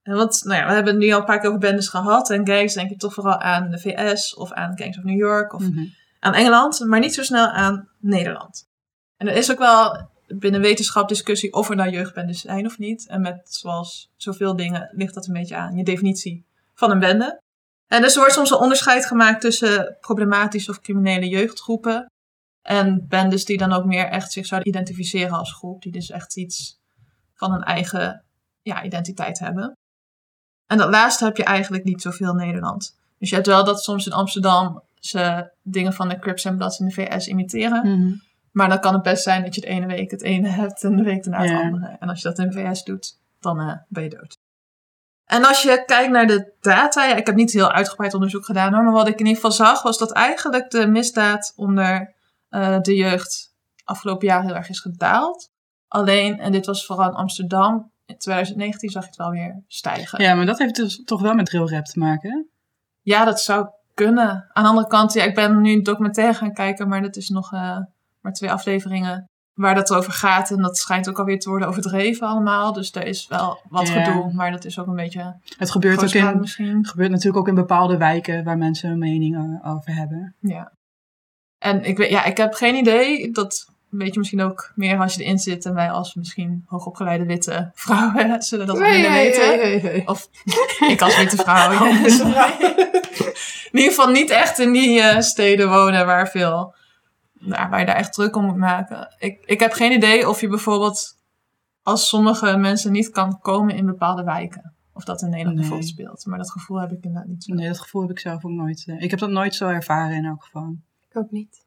En 0.02 0.14
want, 0.16 0.44
nou 0.44 0.60
ja, 0.60 0.66
we 0.66 0.72
hebben 0.72 0.92
het 0.92 1.02
nu 1.02 1.12
al 1.12 1.18
een 1.18 1.24
paar 1.24 1.38
keer 1.38 1.48
over 1.48 1.60
bendes 1.60 1.88
gehad. 1.88 2.30
En 2.30 2.46
gangs 2.46 2.74
denk 2.74 2.90
ik 2.90 2.98
toch 2.98 3.14
vooral 3.14 3.38
aan 3.38 3.70
de 3.70 3.78
VS 3.78 4.34
of 4.34 4.52
aan 4.52 4.78
Gangs 4.78 4.98
of 4.98 5.04
New 5.04 5.18
York 5.18 5.52
of 5.54 5.62
Mhm. 5.62 5.84
aan 6.20 6.34
Engeland. 6.34 6.80
Maar 6.80 7.00
niet 7.00 7.14
zo 7.14 7.22
snel 7.22 7.46
aan 7.46 7.88
Nederland. 7.98 8.68
En 9.16 9.28
er 9.28 9.36
is 9.36 9.50
ook 9.50 9.58
wel 9.58 10.08
binnen 10.26 10.60
wetenschap 10.60 11.08
discussie 11.08 11.52
of 11.52 11.70
er 11.70 11.76
nou 11.76 11.90
jeugdbendes 11.90 12.40
zijn 12.40 12.66
of 12.66 12.78
niet. 12.78 13.08
En 13.08 13.20
met 13.20 13.40
zoals 13.44 14.10
zoveel 14.16 14.56
dingen 14.56 14.90
ligt 14.92 15.14
dat 15.14 15.26
een 15.26 15.32
beetje 15.32 15.56
aan 15.56 15.76
je 15.76 15.84
definitie 15.84 16.44
van 16.74 16.90
een 16.90 16.98
bende. 16.98 17.40
En 17.86 18.02
dus 18.02 18.12
er 18.14 18.18
wordt 18.18 18.34
soms 18.34 18.50
een 18.50 18.56
onderscheid 18.56 19.06
gemaakt 19.06 19.40
tussen 19.40 19.96
problematische 20.00 20.70
of 20.70 20.80
criminele 20.80 21.28
jeugdgroepen. 21.28 22.10
En 22.64 23.06
bendes 23.08 23.44
die 23.44 23.58
dan 23.58 23.72
ook 23.72 23.84
meer 23.84 24.06
echt 24.06 24.32
zich 24.32 24.46
zouden 24.46 24.68
identificeren 24.68 25.38
als 25.38 25.52
groep. 25.52 25.82
Die 25.82 25.92
dus 25.92 26.10
echt 26.10 26.36
iets 26.36 26.80
van 27.34 27.52
een 27.52 27.62
eigen 27.62 28.24
ja, 28.62 28.82
identiteit 28.82 29.38
hebben. 29.38 29.76
En 30.66 30.78
dat 30.78 30.90
laatste 30.90 31.24
heb 31.24 31.36
je 31.36 31.44
eigenlijk 31.44 31.84
niet 31.84 32.02
zoveel 32.02 32.30
in 32.30 32.36
Nederland. 32.36 32.98
Dus 33.18 33.28
je 33.28 33.34
hebt 33.34 33.46
wel 33.46 33.64
dat 33.64 33.82
soms 33.82 34.06
in 34.06 34.12
Amsterdam 34.12 34.82
ze 34.94 35.52
dingen 35.62 35.92
van 35.92 36.08
de 36.08 36.18
Crips 36.18 36.44
en 36.44 36.56
Bloods 36.56 36.78
in 36.78 36.86
de 36.86 36.92
VS 36.92 37.26
imiteren. 37.26 37.98
Mhm. 37.98 38.14
Maar 38.50 38.68
dan 38.68 38.80
kan 38.80 38.94
het 38.94 39.02
best 39.02 39.22
zijn 39.22 39.42
dat 39.42 39.54
je 39.54 39.60
de 39.60 39.66
ene 39.66 39.86
week 39.86 40.10
het 40.10 40.22
ene 40.22 40.48
hebt 40.60 40.84
en 40.84 40.96
de 40.96 41.02
week 41.02 41.24
daarna 41.24 41.42
het 41.42 41.62
andere. 41.62 41.96
En 42.00 42.08
als 42.08 42.22
je 42.22 42.28
dat 42.28 42.38
in 42.38 42.50
de 42.50 42.52
VS 42.52 42.84
doet, 42.84 43.18
dan 43.40 43.60
eh, 43.60 43.76
ben 43.88 44.02
je 44.02 44.08
dood. 44.08 44.38
En 45.24 45.44
als 45.44 45.62
je 45.62 45.82
kijkt 45.86 46.12
naar 46.12 46.26
de 46.26 46.52
data, 46.60 47.04
ja, 47.04 47.14
ik 47.14 47.26
heb 47.26 47.34
niet 47.34 47.52
heel 47.52 47.72
uitgebreid 47.72 48.14
onderzoek 48.14 48.44
gedaan 48.44 48.74
hoor, 48.74 48.84
maar 48.84 48.92
wat 48.92 49.08
ik 49.08 49.20
in 49.20 49.26
ieder 49.26 49.34
geval 49.34 49.66
zag 49.66 49.82
was 49.82 49.98
dat 49.98 50.12
eigenlijk 50.12 50.70
de 50.70 50.86
misdaad 50.86 51.52
onder 51.56 52.14
eh, 52.54 52.80
de 52.80 52.94
jeugd 52.94 53.54
afgelopen 53.84 54.26
jaar 54.26 54.42
heel 54.42 54.54
erg 54.54 54.68
is 54.68 54.80
gedaald. 54.80 55.50
Alleen, 55.88 56.38
en 56.40 56.52
dit 56.52 56.66
was 56.66 56.86
vooral 56.86 57.08
in 57.08 57.14
Amsterdam, 57.14 57.90
in 58.06 58.18
2019 58.18 58.90
zag 58.90 59.02
je 59.02 59.08
het 59.08 59.18
wel 59.18 59.30
weer 59.30 59.62
stijgen. 59.68 60.22
Ja, 60.22 60.34
maar 60.34 60.46
dat 60.46 60.58
heeft 60.58 60.74
dus 60.74 61.02
toch 61.04 61.20
wel 61.22 61.34
met 61.34 61.46
drill 61.46 61.66
rap 61.66 61.84
te 61.84 61.98
maken. 61.98 62.30
hè? 62.30 62.42
Ja, 63.02 63.24
dat 63.24 63.40
zou 63.40 63.68
kunnen. 63.94 64.50
Aan 64.52 64.62
de 64.62 64.68
andere 64.68 64.86
kant, 64.86 65.12
ja, 65.12 65.22
ik 65.24 65.34
ben 65.34 65.60
nu 65.60 65.72
een 65.72 65.82
documentaire 65.82 66.34
gaan 66.34 66.52
kijken, 66.52 66.88
maar 66.88 67.02
dat 67.02 67.16
is 67.16 67.28
nog 67.28 67.52
eh, 67.52 67.78
maar 68.20 68.32
twee 68.32 68.50
afleveringen 68.52 69.28
waar 69.54 69.74
dat 69.74 69.92
over 69.94 70.12
gaat. 70.12 70.50
En 70.50 70.62
dat 70.62 70.76
schijnt 70.76 71.08
ook 71.08 71.18
alweer 71.18 71.38
te 71.38 71.48
worden 71.48 71.68
overdreven 71.68 72.26
allemaal. 72.26 72.72
Dus 72.72 72.92
er 72.94 73.06
is 73.06 73.26
wel 73.28 73.58
wat 73.68 73.88
Ja. 73.88 74.04
gedoe, 74.04 74.32
maar 74.32 74.50
dat 74.50 74.64
is 74.64 74.78
ook 74.78 74.86
een 74.86 74.94
beetje 74.96 75.36
Het 75.58 75.70
gebeurt, 75.70 76.02
ook 76.02 76.10
in, 76.12 76.40
misschien. 76.40 76.86
gebeurt 76.86 77.10
natuurlijk 77.10 77.36
ook 77.38 77.48
in 77.48 77.54
bepaalde 77.54 77.96
wijken 77.96 78.44
waar 78.44 78.58
mensen 78.58 78.90
een 78.90 78.98
mening 78.98 79.60
over 79.64 79.94
hebben. 79.94 80.34
Ja. 80.40 80.72
En 81.64 81.84
ik, 81.84 81.96
weet, 81.96 82.10
ja, 82.10 82.24
ik 82.24 82.36
heb 82.36 82.54
geen 82.54 82.74
idee. 82.74 83.30
Dat 83.32 83.68
weet 83.88 84.12
je 84.12 84.18
misschien 84.18 84.40
ook 84.42 84.72
meer 84.74 84.98
als 84.98 85.14
je 85.14 85.22
erin 85.22 85.38
zit. 85.38 85.64
En 85.66 85.74
wij 85.74 85.90
als 85.90 86.14
misschien 86.14 86.64
hoogopgeleide 86.66 87.24
witte 87.24 87.70
vrouwen 87.74 88.42
zullen 88.42 88.66
dat 88.66 88.78
Nee, 88.78 88.90
minder 88.92 89.10
nee, 89.10 89.24
weten. 89.30 89.48
nee, 89.48 89.82
nee, 89.82 89.92
nee. 89.92 90.08
Of 90.08 90.28
ik 90.92 91.02
als 91.02 91.16
witte 91.16 91.36
vrouw. 91.36 91.70
in 93.70 93.78
ieder 93.78 93.90
geval 93.90 94.08
niet 94.10 94.30
echt 94.30 94.58
in 94.58 94.72
die 94.72 95.00
eh, 95.00 95.20
steden 95.20 95.68
wonen 95.68 96.06
waar 96.06 96.28
veel... 96.28 96.74
Nou, 97.38 97.68
waar 97.70 97.80
je 97.80 97.86
daar 97.86 97.96
echt 97.96 98.12
druk 98.12 98.36
om 98.36 98.44
moet 98.44 98.56
maken. 98.56 99.14
Ik, 99.18 99.42
ik 99.44 99.60
heb 99.60 99.72
geen 99.72 99.92
idee 99.92 100.28
of 100.28 100.40
je 100.40 100.48
bijvoorbeeld 100.48 101.16
als 101.82 102.08
sommige 102.08 102.56
mensen 102.56 102.92
niet 102.92 103.10
kan 103.10 103.38
komen 103.40 103.76
in 103.76 103.86
bepaalde 103.86 104.24
wijken. 104.24 104.74
Of 104.92 105.04
dat 105.04 105.22
in 105.22 105.28
Nederland 105.28 105.54
Nee. 105.58 105.64
bijvoorbeeld 105.68 105.90
speelt. 105.92 106.26
Maar 106.26 106.38
dat 106.38 106.50
gevoel 106.50 106.80
heb 106.80 106.90
ik 106.92 107.04
inderdaad 107.04 107.28
niet 107.28 107.44
zo. 107.44 107.54
Nee, 107.54 107.68
dat 107.68 107.80
gevoel 107.80 108.02
heb 108.02 108.10
ik 108.10 108.18
zelf 108.18 108.44
ook 108.44 108.50
nooit. 108.52 108.84
eh, 108.86 109.02
ik 109.02 109.10
heb 109.10 109.18
dat 109.18 109.30
nooit 109.30 109.54
zo 109.54 109.68
ervaren 109.68 110.16
in 110.16 110.24
elk 110.24 110.42
geval. 110.44 110.76
Ik 111.14 111.20
ook 111.20 111.30
niet. 111.30 111.62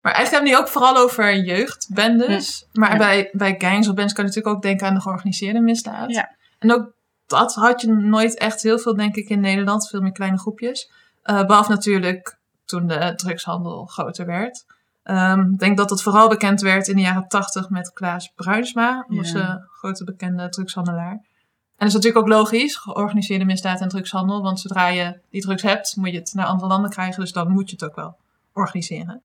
Maar 0.00 0.12
eigenlijk 0.14 0.44
hebben 0.44 0.50
we 0.50 0.56
het 0.56 0.74
nu 0.74 0.82
ook 0.84 0.92
vooral 0.92 1.04
over 1.04 1.44
jeugdbendes. 1.44 2.66
Maar 2.72 2.90
Ja. 2.92 2.96
bij, 2.96 3.28
bij 3.32 3.54
gangs 3.58 3.88
of 3.88 3.94
bands 3.94 4.12
kan 4.12 4.24
je 4.24 4.30
natuurlijk 4.30 4.56
ook 4.56 4.62
denken 4.62 4.86
aan 4.86 4.94
de 4.94 5.00
georganiseerde 5.00 5.60
misdaad. 5.60 6.10
Ja. 6.10 6.36
En 6.58 6.72
ook 6.72 6.92
dat 7.26 7.54
had 7.54 7.80
je 7.80 7.92
nooit 7.92 8.38
echt 8.38 8.62
heel 8.62 8.78
veel, 8.78 8.94
denk 8.96 9.16
ik, 9.16 9.28
in 9.28 9.40
Nederland. 9.40 9.88
Veel 9.88 10.00
meer 10.00 10.12
kleine 10.12 10.38
groepjes. 10.38 10.90
Eh, 11.22 11.44
behalve 11.46 11.70
natuurlijk 11.70 12.38
toen 12.64 12.86
de 12.86 13.12
drugshandel 13.16 13.84
groter 13.86 14.26
werd. 14.26 14.64
Ehm, 15.02 15.40
Ik 15.52 15.58
denk 15.58 15.76
dat 15.76 15.90
het 15.90 16.02
vooral 16.02 16.28
bekend 16.28 16.60
werd 16.60 16.88
in 16.88 16.96
de 16.96 17.02
jaren 17.02 17.28
tachtig 17.28 17.68
met 17.70 17.92
Klaas 17.92 18.32
Bruinsma. 18.34 19.06
Dat 19.08 19.28
Ja. 19.28 19.50
een 19.50 19.68
grote 19.72 20.04
bekende 20.04 20.48
drugshandelaar. 20.48 21.12
En 21.12 21.86
dat 21.86 21.88
is 21.88 21.94
natuurlijk 21.94 22.22
ook 22.24 22.32
logisch, 22.32 22.76
georganiseerde 22.76 23.44
misdaad 23.44 23.80
en 23.80 23.88
drugshandel. 23.88 24.42
Want 24.42 24.60
zodra 24.60 24.86
je 24.88 25.20
die 25.30 25.40
drugs 25.40 25.62
hebt, 25.62 25.96
moet 25.96 26.10
je 26.10 26.18
het 26.18 26.32
naar 26.34 26.46
andere 26.46 26.68
landen 26.68 26.90
krijgen. 26.90 27.20
Dus 27.20 27.32
dan 27.32 27.50
moet 27.50 27.70
je 27.70 27.76
het 27.76 27.84
ook 27.84 27.94
wel 27.96 28.16
organiseren. 28.56 29.24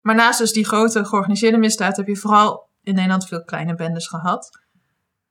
Maar 0.00 0.14
naast 0.14 0.38
dus 0.38 0.52
die 0.52 0.66
grote 0.66 1.04
georganiseerde 1.04 1.56
misdaad 1.56 1.96
heb 1.96 2.06
je 2.06 2.16
vooral 2.16 2.68
in 2.82 2.94
Nederland 2.94 3.26
veel 3.26 3.44
kleine 3.44 3.74
bendes 3.74 4.06
gehad. 4.06 4.60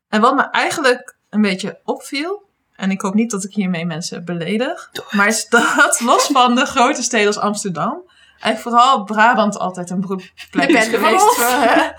En 0.07 0.21
wat 0.21 0.35
me 0.35 0.49
eigenlijk 0.49 1.17
een 1.29 1.41
beetje 1.41 1.79
opviel, 1.83 2.49
en 2.75 2.91
ik 2.91 3.01
hoop 3.01 3.13
niet 3.13 3.31
dat 3.31 3.43
ik 3.43 3.53
hiermee 3.53 3.85
mensen 3.85 4.25
beledig, 4.25 4.91
maar 5.11 5.27
is 5.27 5.47
dat 5.47 5.99
los 6.05 6.25
van 6.25 6.55
de 6.55 6.65
grote 6.65 7.01
steden 7.01 7.27
als 7.27 7.37
Amsterdam, 7.37 8.09
eigenlijk 8.39 8.61
vooral 8.61 9.03
Brabant 9.03 9.59
altijd 9.59 9.89
een 9.89 10.05
is 10.07 10.87
van 10.87 10.99
geweest. 10.99 11.35
Voor, 11.35 11.47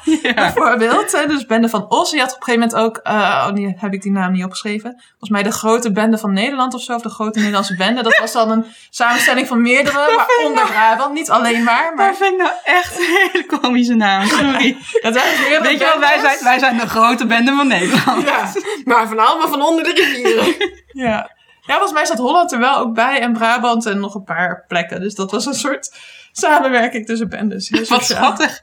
Ja. 0.22 0.34
Bijvoorbeeld, 0.34 1.12
hè, 1.12 1.26
dus 1.26 1.46
Bende 1.46 1.68
van 1.68 1.86
Os. 1.88 2.10
Je 2.10 2.18
had 2.20 2.34
op 2.34 2.36
een 2.36 2.44
gegeven 2.44 2.68
moment 2.68 2.88
ook, 2.88 2.96
eh, 3.02 3.46
oh, 3.46 3.52
nu 3.52 3.74
heb 3.76 3.92
ik 3.92 4.02
die 4.02 4.12
naam 4.12 4.32
niet 4.32 4.44
opgeschreven. 4.44 4.90
Volgens 5.08 5.30
mij 5.30 5.42
de 5.42 5.50
grote 5.50 5.92
bende 5.92 6.18
van 6.18 6.32
Nederland 6.32 6.74
of 6.74 6.82
zo, 6.82 6.94
of 6.94 7.02
de 7.02 7.08
grote 7.08 7.38
Nederlandse 7.38 7.76
bende. 7.76 8.02
Dat 8.02 8.18
was 8.18 8.32
dan 8.32 8.50
een 8.50 8.64
samenstelling 8.90 9.46
van 9.46 9.62
meerdere, 9.62 9.96
waaronder 10.16 10.66
Brabant. 10.66 11.12
Niet 11.12 11.30
alleen 11.30 11.62
maar, 11.62 11.92
Maar 11.96 12.10
maar 12.10 12.14
vind 12.18 12.32
ik 12.32 12.38
nou 12.38 12.52
echt 12.64 12.98
een 12.98 13.04
hele 13.04 13.60
komische 13.60 13.94
naam. 13.94 14.26
Sorry. 14.26 14.76
het 15.06 15.14
zijn 15.14 15.36
dus 15.36 15.58
Weet 15.58 15.78
je 15.78 15.84
wel, 15.84 15.98
wij 15.98 16.18
zijn, 16.20 16.38
wij 16.42 16.58
zijn 16.58 16.76
de 16.78 16.88
grote 16.88 17.26
bende 17.26 17.54
van 17.54 17.66
Nederland. 17.66 18.22
Ja, 18.22 18.52
maar 18.84 19.08
van 19.08 19.18
allemaal 19.18 19.48
van 19.48 19.62
onder 19.62 19.84
de 19.84 19.92
rivieren. 19.92 20.54
Ja. 20.92 21.30
ja, 21.60 21.74
volgens 21.74 21.92
mij 21.92 22.04
zat 22.04 22.18
Holland 22.18 22.52
er 22.52 22.58
wel 22.58 22.76
ook 22.76 22.94
bij 22.94 23.20
en 23.20 23.32
Brabant 23.32 23.86
en 23.86 24.00
nog 24.00 24.14
een 24.14 24.24
paar 24.24 24.64
plekken. 24.68 25.00
Dus 25.00 25.14
dat 25.14 25.30
was 25.30 25.46
een 25.46 25.54
soort 25.54 25.90
samenwerking 26.32 27.06
tussen 27.06 27.28
bendes. 27.28 27.68
Heel 27.68 27.84
Wat 27.88 28.04
schattig. 28.04 28.62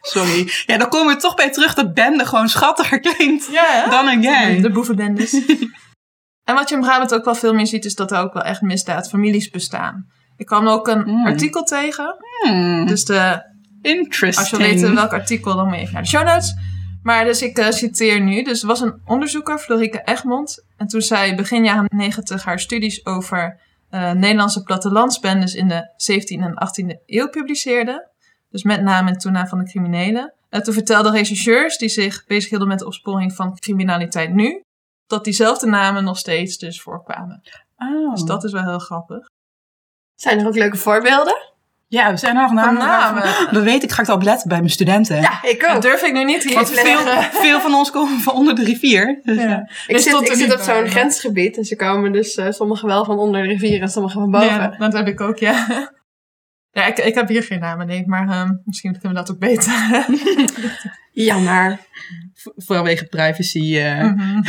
Sorry. 0.00 0.50
Ja, 0.66 0.76
dan 0.78 0.88
komen 0.88 1.14
we 1.14 1.20
toch 1.20 1.34
bij 1.34 1.50
terug 1.50 1.74
dat 1.74 1.94
bende 1.94 2.26
gewoon 2.26 2.48
schattiger 2.48 3.00
klinkt 3.00 3.48
Ja, 3.50 3.88
dan 3.90 4.08
een 4.08 4.22
gang. 4.24 4.60
De 4.62 4.70
boevenbendes. 4.70 5.32
en 6.48 6.54
wat 6.54 6.68
je 6.68 6.74
in 6.74 6.80
Brabant 6.80 7.14
ook 7.14 7.24
wel 7.24 7.34
veel 7.34 7.54
meer 7.54 7.66
ziet, 7.66 7.84
is 7.84 7.94
dat 7.94 8.12
er 8.12 8.18
ook 8.18 8.32
wel 8.34 8.42
echt 8.42 8.60
misdaadfamilies 8.60 9.50
bestaan. 9.50 10.06
Ik 10.36 10.46
kwam 10.46 10.68
ook 10.68 10.88
een 10.88 11.02
Mm. 11.06 11.26
artikel 11.26 11.62
tegen. 11.62 12.16
Hmm, 12.44 12.86
Dus 12.86 13.04
de, 13.04 13.42
interesting. 13.82 14.36
als 14.50 14.50
je 14.50 14.56
wil 14.56 14.74
weten 14.74 14.94
welk 14.94 15.12
artikel, 15.12 15.56
dan 15.56 15.66
moet 15.66 15.74
je 15.74 15.80
even 15.80 15.92
naar 15.94 16.02
de 16.02 16.08
show 16.08 16.24
notes. 16.26 16.54
Maar 17.02 17.24
dus 17.24 17.42
ik 17.42 17.58
eh, 17.58 17.70
citeer 17.70 18.20
nu. 18.20 18.42
Dus 18.42 18.60
er 18.62 18.66
was 18.68 18.80
een 18.80 19.00
onderzoeker, 19.04 19.58
Florike 19.58 20.02
Egmond. 20.04 20.64
En 20.76 20.86
toen 20.86 21.00
zij 21.00 21.34
begin 21.34 21.64
jaren 21.64 21.86
90 21.96 22.44
haar 22.44 22.60
studies 22.60 23.06
over 23.06 23.60
eh, 23.90 24.12
Nederlandse 24.12 24.62
plattelandsbendes 24.62 25.54
in 25.54 25.68
de 25.68 25.92
17e 25.96 26.42
en 26.42 26.54
18e 26.54 27.04
eeuw 27.06 27.28
publiceerde. 27.28 28.08
Dus 28.50 28.62
met 28.62 28.82
name 28.82 29.08
en 29.10 29.18
toename 29.18 29.48
van 29.48 29.58
de 29.58 29.64
criminelen. 29.64 30.34
En 30.48 30.62
toen 30.62 30.74
vertelden 30.74 31.12
rechercheurs 31.12 31.78
die 31.78 31.88
zich 31.88 32.26
bezighielden 32.26 32.68
met 32.68 32.78
de 32.78 32.86
opsporing 32.86 33.32
van 33.32 33.58
criminaliteit 33.58 34.34
nu, 34.34 34.62
dat 35.06 35.24
diezelfde 35.24 35.66
namen 35.66 36.04
nog 36.04 36.18
steeds 36.18 36.58
dus 36.58 36.82
voorkwamen. 36.82 37.42
Oh. 37.76 38.10
Dus 38.10 38.22
dat 38.22 38.44
is 38.44 38.52
wel 38.52 38.64
heel 38.64 38.78
grappig. 38.78 39.28
Zijn 40.14 40.38
er 40.38 40.46
ook 40.46 40.54
leuke 40.54 40.76
voorbeelden? 40.76 41.49
Ja, 41.90 42.10
we 42.10 42.16
zijn 42.16 42.34
nog 42.34 42.52
namen. 42.52 42.74
namen. 42.78 43.22
Dat 43.50 43.62
weet 43.62 43.82
ik, 43.82 43.92
ga 43.92 44.02
ik 44.02 44.08
erop 44.08 44.22
letten 44.22 44.48
bij 44.48 44.58
mijn 44.58 44.70
studenten. 44.70 45.20
Ja, 45.20 45.42
ik 45.42 45.60
Dat 45.60 45.76
ook. 45.76 45.82
durf 45.82 46.02
ik 46.02 46.12
nu 46.12 46.24
niet 46.24 46.42
hier 46.44 46.54
Want 46.54 46.66
te 46.66 46.74
veel, 46.74 46.98
veel 47.46 47.60
van 47.60 47.74
ons 47.74 47.90
komen 47.90 48.20
van 48.20 48.34
onder 48.34 48.54
de 48.54 48.64
rivier. 48.64 49.20
Dus, 49.22 49.36
Ja. 49.36 49.48
ja. 49.48 49.68
Ik 49.86 49.98
zit, 49.98 50.40
ik 50.40 50.52
op 50.52 50.60
zo'n 50.60 50.88
grensgebied 50.88 51.56
en 51.56 51.64
ze 51.64 51.76
komen 51.76 52.12
dus 52.12 52.34
eh, 52.36 52.50
sommigen 52.50 52.88
wel 52.88 53.04
van 53.04 53.18
onder 53.18 53.42
de 53.42 53.48
rivier 53.48 53.82
en 53.82 53.88
sommigen 53.88 54.20
van 54.20 54.30
boven. 54.30 54.48
Ja, 54.48 54.74
dat 54.78 54.92
heb 54.92 55.06
ik 55.08 55.20
ook, 55.20 55.38
ja. 55.38 55.66
Ja, 56.72 56.86
ik, 56.86 56.98
ik 56.98 57.14
heb 57.14 57.28
hier 57.28 57.42
geen 57.42 57.60
namen, 57.60 57.86
nee, 57.86 58.02
maar 58.06 58.28
ehm, 58.28 58.50
misschien 58.64 58.92
kunnen 58.92 59.08
we 59.10 59.14
dat 59.14 59.30
ook 59.30 59.38
beter. 59.38 59.72
Jammer. 61.28 61.78
Vanwege 62.56 63.04
privacy. 63.06 63.78
Mhm. 63.80 64.40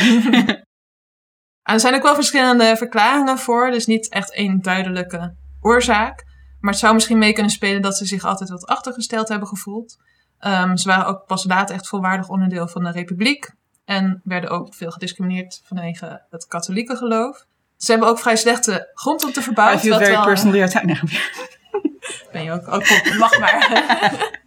Ah, 1.62 1.74
er 1.74 1.80
zijn 1.80 1.94
ook 1.94 2.02
wel 2.02 2.14
verschillende 2.14 2.76
verklaringen 2.76 3.38
voor, 3.38 3.70
dus 3.70 3.86
niet 3.86 4.08
echt 4.08 4.34
één 4.34 4.60
duidelijke 4.60 5.34
oorzaak. 5.60 6.24
Maar 6.62 6.70
het 6.70 6.80
zou 6.80 6.94
misschien 6.94 7.18
mee 7.18 7.32
kunnen 7.32 7.52
spelen 7.52 7.82
dat 7.82 7.96
ze 7.96 8.04
zich 8.06 8.24
altijd 8.24 8.50
wat 8.50 8.66
achtergesteld 8.66 9.28
hebben 9.28 9.48
gevoeld. 9.48 9.96
Ehm, 10.38 10.76
ze 10.76 10.88
waren 10.88 11.06
ook 11.06 11.26
pas 11.26 11.44
later 11.44 11.74
echt 11.74 11.88
volwaardig 11.88 12.28
onderdeel 12.28 12.68
van 12.68 12.84
de 12.84 12.90
republiek. 12.90 13.50
En 13.84 14.20
werden 14.24 14.50
ook 14.50 14.74
veel 14.74 14.90
gediscrimineerd 14.90 15.60
vanwege 15.64 16.22
het 16.30 16.46
katholieke 16.46 16.96
geloof. 16.96 17.44
Ze 17.76 17.90
hebben 17.90 18.08
ook 18.08 18.18
vrij 18.18 18.36
slechte 18.36 18.90
grond 18.94 19.24
om 19.24 19.32
te 19.32 19.40
I 19.40 19.42
verbouwen. 19.42 19.78
feel 19.78 19.90
wat 19.90 20.00
very 20.00 20.14
wel- 20.14 20.24
personally 20.24 20.58
ben 22.32 22.42
je 22.44 22.52
ook. 22.52 22.68
ook 22.68 22.90
op, 22.90 23.14
mag 23.18 23.38
maar. 23.38 23.68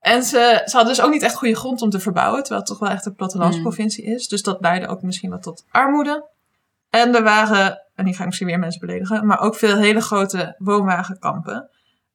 en 0.00 0.22
ze, 0.22 0.62
ze 0.64 0.76
hadden 0.76 0.94
dus 0.94 1.04
ook 1.04 1.10
niet 1.10 1.22
echt 1.22 1.34
goede 1.34 1.56
grond 1.56 1.82
om 1.82 1.90
te 1.90 2.00
verbouwen. 2.00 2.40
Terwijl 2.40 2.60
het 2.60 2.70
toch 2.70 2.78
wel 2.78 2.90
echt 2.90 3.06
een 3.06 3.14
plattelandsprovincie 3.14 4.04
is. 4.04 4.28
Dus 4.28 4.42
dat 4.42 4.60
leidde 4.60 4.88
ook 4.88 5.02
misschien 5.02 5.30
wat 5.30 5.42
tot 5.42 5.64
armoede. 5.70 6.28
En 6.90 7.14
er 7.14 7.22
waren, 7.22 7.83
en 7.94 8.04
die 8.04 8.14
ga 8.14 8.20
ik 8.20 8.26
misschien 8.26 8.46
weer 8.48 8.58
mensen 8.58 8.80
beledigen. 8.80 9.26
Maar 9.26 9.40
ook 9.40 9.56
veel 9.56 9.76
hele 9.78 10.00
grote 10.00 10.54
woonwagenkampen. 10.58 11.68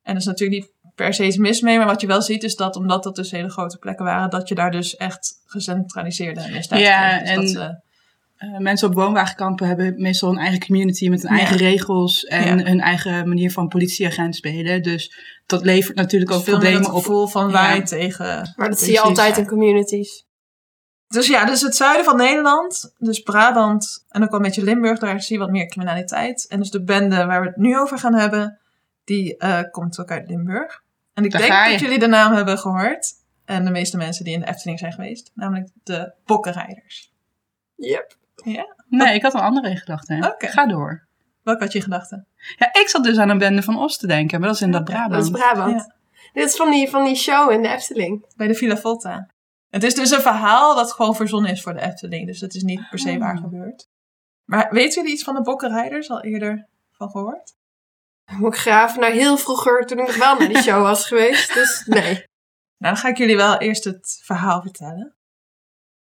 En 0.03 0.13
dat 0.13 0.21
is 0.21 0.25
natuurlijk 0.27 0.61
niet 0.61 0.71
per 0.95 1.13
se 1.13 1.25
iets 1.25 1.37
mis 1.37 1.61
mee. 1.61 1.77
Maar 1.77 1.85
wat 1.87 2.01
je 2.01 2.07
wel 2.07 2.21
ziet 2.21 2.43
is 2.43 2.55
dat 2.55 2.75
omdat 2.75 3.03
dat 3.03 3.15
dus 3.15 3.31
hele 3.31 3.49
grote 3.49 3.77
plekken 3.77 4.05
waren. 4.05 4.29
Dat 4.29 4.47
je 4.47 4.55
daar 4.55 4.71
dus 4.71 4.95
echt 4.95 5.41
gecentraliseerde 5.45 6.49
misdaad 6.51 6.79
Ja, 6.79 7.17
kreeg. 7.17 7.19
Dus 7.19 7.29
en- 7.29 7.35
dat 7.35 7.49
ze- 7.49 7.87
Eh, 8.39 8.57
mensen 8.57 8.87
op 8.87 8.93
woonwagenkampen 8.93 9.67
hebben 9.67 9.93
meestal 10.01 10.29
een 10.29 10.37
eigen 10.37 10.59
community 10.65 11.09
met 11.09 11.21
hun 11.21 11.31
Ja. 11.31 11.37
eigen 11.37 11.57
regels 11.57 12.23
en 12.23 12.57
Ja. 12.57 12.65
hun 12.65 12.79
eigen 12.81 13.27
manier 13.27 13.51
van 13.51 13.67
politieagent 13.67 14.35
spelen. 14.35 14.81
Dus 14.83 15.13
dat 15.45 15.63
levert 15.65 15.95
natuurlijk 15.95 16.31
ook 16.31 16.43
veel 16.43 16.53
meer 16.53 16.61
problemen 16.61 16.87
dat 16.87 16.95
op. 16.97 17.03
gevoel 17.03 17.27
van 17.27 17.45
Ja. 17.47 17.51
wij 17.51 17.81
tegen... 17.81 18.53
Maar 18.55 18.69
dat 18.69 18.79
zie 18.79 18.91
je 18.93 18.99
altijd 18.99 19.37
in 19.37 19.47
communities. 19.47 20.25
Dus 21.09 21.27
ja, 21.27 21.45
dus 21.45 21.61
het 21.61 21.75
zuiden 21.75 22.05
van 22.05 22.17
Nederland, 22.17 22.93
dus 22.97 23.19
Brabant 23.19 24.05
en 24.09 24.23
ook 24.23 24.29
wel 24.29 24.39
een 24.39 24.45
beetje 24.45 24.63
Limburg, 24.63 24.99
daar 24.99 25.21
zie 25.21 25.37
je 25.37 25.43
wat 25.43 25.51
meer 25.51 25.67
criminaliteit. 25.67 26.47
En 26.47 26.59
dus 26.59 26.69
de 26.69 26.83
bende 26.83 27.25
waar 27.25 27.41
we 27.41 27.47
het 27.47 27.57
nu 27.57 27.77
over 27.77 27.99
gaan 27.99 28.15
hebben, 28.15 28.59
die 29.03 29.37
eh, 29.37 29.59
komt 29.71 29.99
ook 29.99 30.11
uit 30.11 30.27
Limburg. 30.27 30.83
En 31.13 31.23
ik 31.23 31.31
Daar 31.31 31.41
denk 31.41 31.71
dat 31.71 31.79
jullie 31.79 31.99
de 31.99 32.07
naam 32.07 32.33
hebben 32.33 32.57
gehoord. 32.57 33.13
En 33.45 33.65
de 33.65 33.71
meeste 33.71 33.97
mensen 33.97 34.23
die 34.25 34.33
in 34.33 34.39
de 34.39 34.47
Efteling 34.47 34.79
zijn 34.79 34.93
geweest, 34.93 35.31
namelijk 35.33 35.69
de 35.83 36.13
bokkenrijders. 36.25 37.13
Yep. 37.75 38.17
Nee, 38.89 39.13
ik 39.13 39.21
had 39.21 39.33
een 39.33 39.39
andere 39.39 39.69
in 39.69 39.77
gedachten. 39.77 40.25
Oké. 40.25 40.47
Ga 40.47 40.65
door. 40.65 41.07
Welke 41.43 41.63
had 41.63 41.71
je 41.71 41.77
in 41.77 41.83
gedachten? 41.83 42.27
Ja, 42.57 42.73
ik 42.73 42.89
zat 42.89 43.03
dus 43.03 43.17
aan 43.17 43.29
een 43.29 43.37
bende 43.37 43.63
van 43.63 43.77
Os 43.77 43.97
te 43.97 44.07
denken, 44.07 44.39
maar 44.39 44.47
dat 44.47 44.57
is 44.57 44.63
in 44.63 44.71
dat 44.71 44.83
Brabant. 44.83 45.11
Dat 45.11 45.23
is 45.23 45.29
Brabant. 45.29 45.71
Ja. 45.71 45.95
Dit 46.33 46.45
is 46.45 46.55
van 46.55 46.71
die, 46.71 46.89
van 46.89 47.03
die 47.03 47.15
show 47.15 47.51
in 47.51 47.61
de 47.61 47.67
Efteling. 47.67 48.25
Bij 48.35 48.47
de 48.47 48.53
Villa 48.53 48.77
Volta. 48.77 49.29
Het 49.69 49.83
is 49.83 49.95
dus 49.95 50.11
een 50.11 50.21
verhaal 50.21 50.75
dat 50.75 50.91
gewoon 50.91 51.15
verzonnen 51.15 51.51
is 51.51 51.61
voor 51.61 51.73
de 51.73 51.81
Efteling. 51.81 52.25
Dus 52.25 52.41
het 52.41 52.55
is 52.55 52.63
niet 52.63 52.89
per 52.89 52.99
se 52.99 53.17
waar 53.17 53.35
Oh. 53.35 53.41
gebeurd. 53.41 53.87
Maar 54.43 54.67
weten 54.71 54.93
jullie 55.01 55.11
iets 55.15 55.23
van 55.23 55.35
de 55.35 55.41
bokkenrijders? 55.41 56.09
Al 56.09 56.21
eerder 56.21 56.67
van 56.91 57.09
gehoord? 57.09 57.53
Moet 58.31 58.53
ik 58.53 58.59
graven 58.59 58.99
naar 58.99 59.11
heel 59.11 59.37
vroeger, 59.37 59.85
toen 59.85 59.99
ik 59.99 60.07
nog 60.07 60.15
wel 60.15 60.35
naar 60.37 60.47
die 60.47 60.61
show 60.61 60.81
was 60.81 61.07
geweest. 61.07 61.53
Dus 61.53 61.83
nee. 61.85 62.13
Nou, 62.77 62.93
dan 62.93 62.97
ga 62.97 63.07
ik 63.09 63.17
jullie 63.17 63.35
wel 63.35 63.57
eerst 63.57 63.83
het 63.83 64.19
verhaal 64.23 64.61
vertellen. 64.61 65.13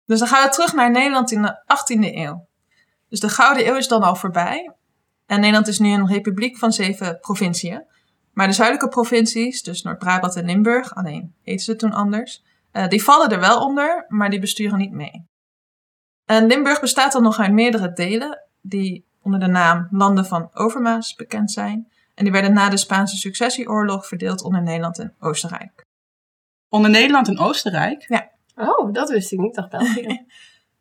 Dus 0.06 0.20
dan 0.20 0.28
gaan 0.28 0.44
we 0.44 0.50
terug 0.54 0.74
naar 0.74 0.92
Nederland 0.92 1.32
in 1.32 1.42
de 1.42 1.64
18e 1.66 2.16
eeuw. 2.16 2.48
Dus 3.10 3.20
de 3.20 3.30
Gouden 3.30 3.68
Eeuw 3.68 3.76
is 3.76 3.88
dan 3.88 4.02
al 4.04 4.16
voorbij. 4.16 4.72
En 5.26 5.40
Nederland 5.40 5.68
is 5.68 5.80
nu 5.80 5.90
een 5.90 6.08
republiek 6.08 6.58
van 6.58 6.72
zeven 6.72 7.20
provinciën. 7.20 7.84
Maar 8.34 8.48
de 8.48 8.54
zuidelijke 8.54 8.90
provincies, 8.90 9.64
dus 9.64 9.82
Noord-Brabant 9.82 10.36
en 10.36 10.46
Limburg, 10.46 10.96
alleen 10.96 11.34
heten 11.44 11.66
ze 11.66 11.76
toen 11.76 11.92
anders, 11.92 12.44
eh, 12.72 12.88
die 12.88 13.04
vallen 13.04 13.30
er 13.30 13.40
wel 13.40 13.66
onder, 13.66 14.06
maar 14.08 14.30
die 14.30 14.40
besturen 14.40 14.78
niet 14.78 14.92
mee. 14.92 15.26
En 16.26 16.46
Limburg 16.46 16.80
bestaat 16.80 17.12
dan 17.12 17.24
nog 17.24 17.40
uit 17.40 17.52
meerdere 17.52 17.94
delen, 17.94 18.42
die 18.62 19.06
onder 19.22 19.40
de 19.40 19.48
naam 19.48 19.88
Landen 19.92 20.26
van 20.26 20.50
Overmaas 20.54 21.16
bekend 21.16 21.52
zijn. 21.52 21.92
En 22.16 22.24
die 22.24 22.34
werden 22.34 22.54
na 22.54 22.70
de 22.70 22.78
Spaanse 22.78 23.18
successieoorlog 23.18 24.08
verdeeld 24.08 24.42
onder 24.44 24.62
Nederland 24.62 25.00
en 25.00 25.14
Oostenrijk. 25.20 25.86
Onder 26.70 26.90
Nederland 26.92 27.28
en 27.28 27.40
Oostenrijk. 27.40 28.30
Oh, 28.56 28.94
dat 28.94 29.10
wist 29.10 29.32
ik 29.32 29.40
niet. 29.40 29.56
Dacht 29.56 29.70
België. 29.70 30.26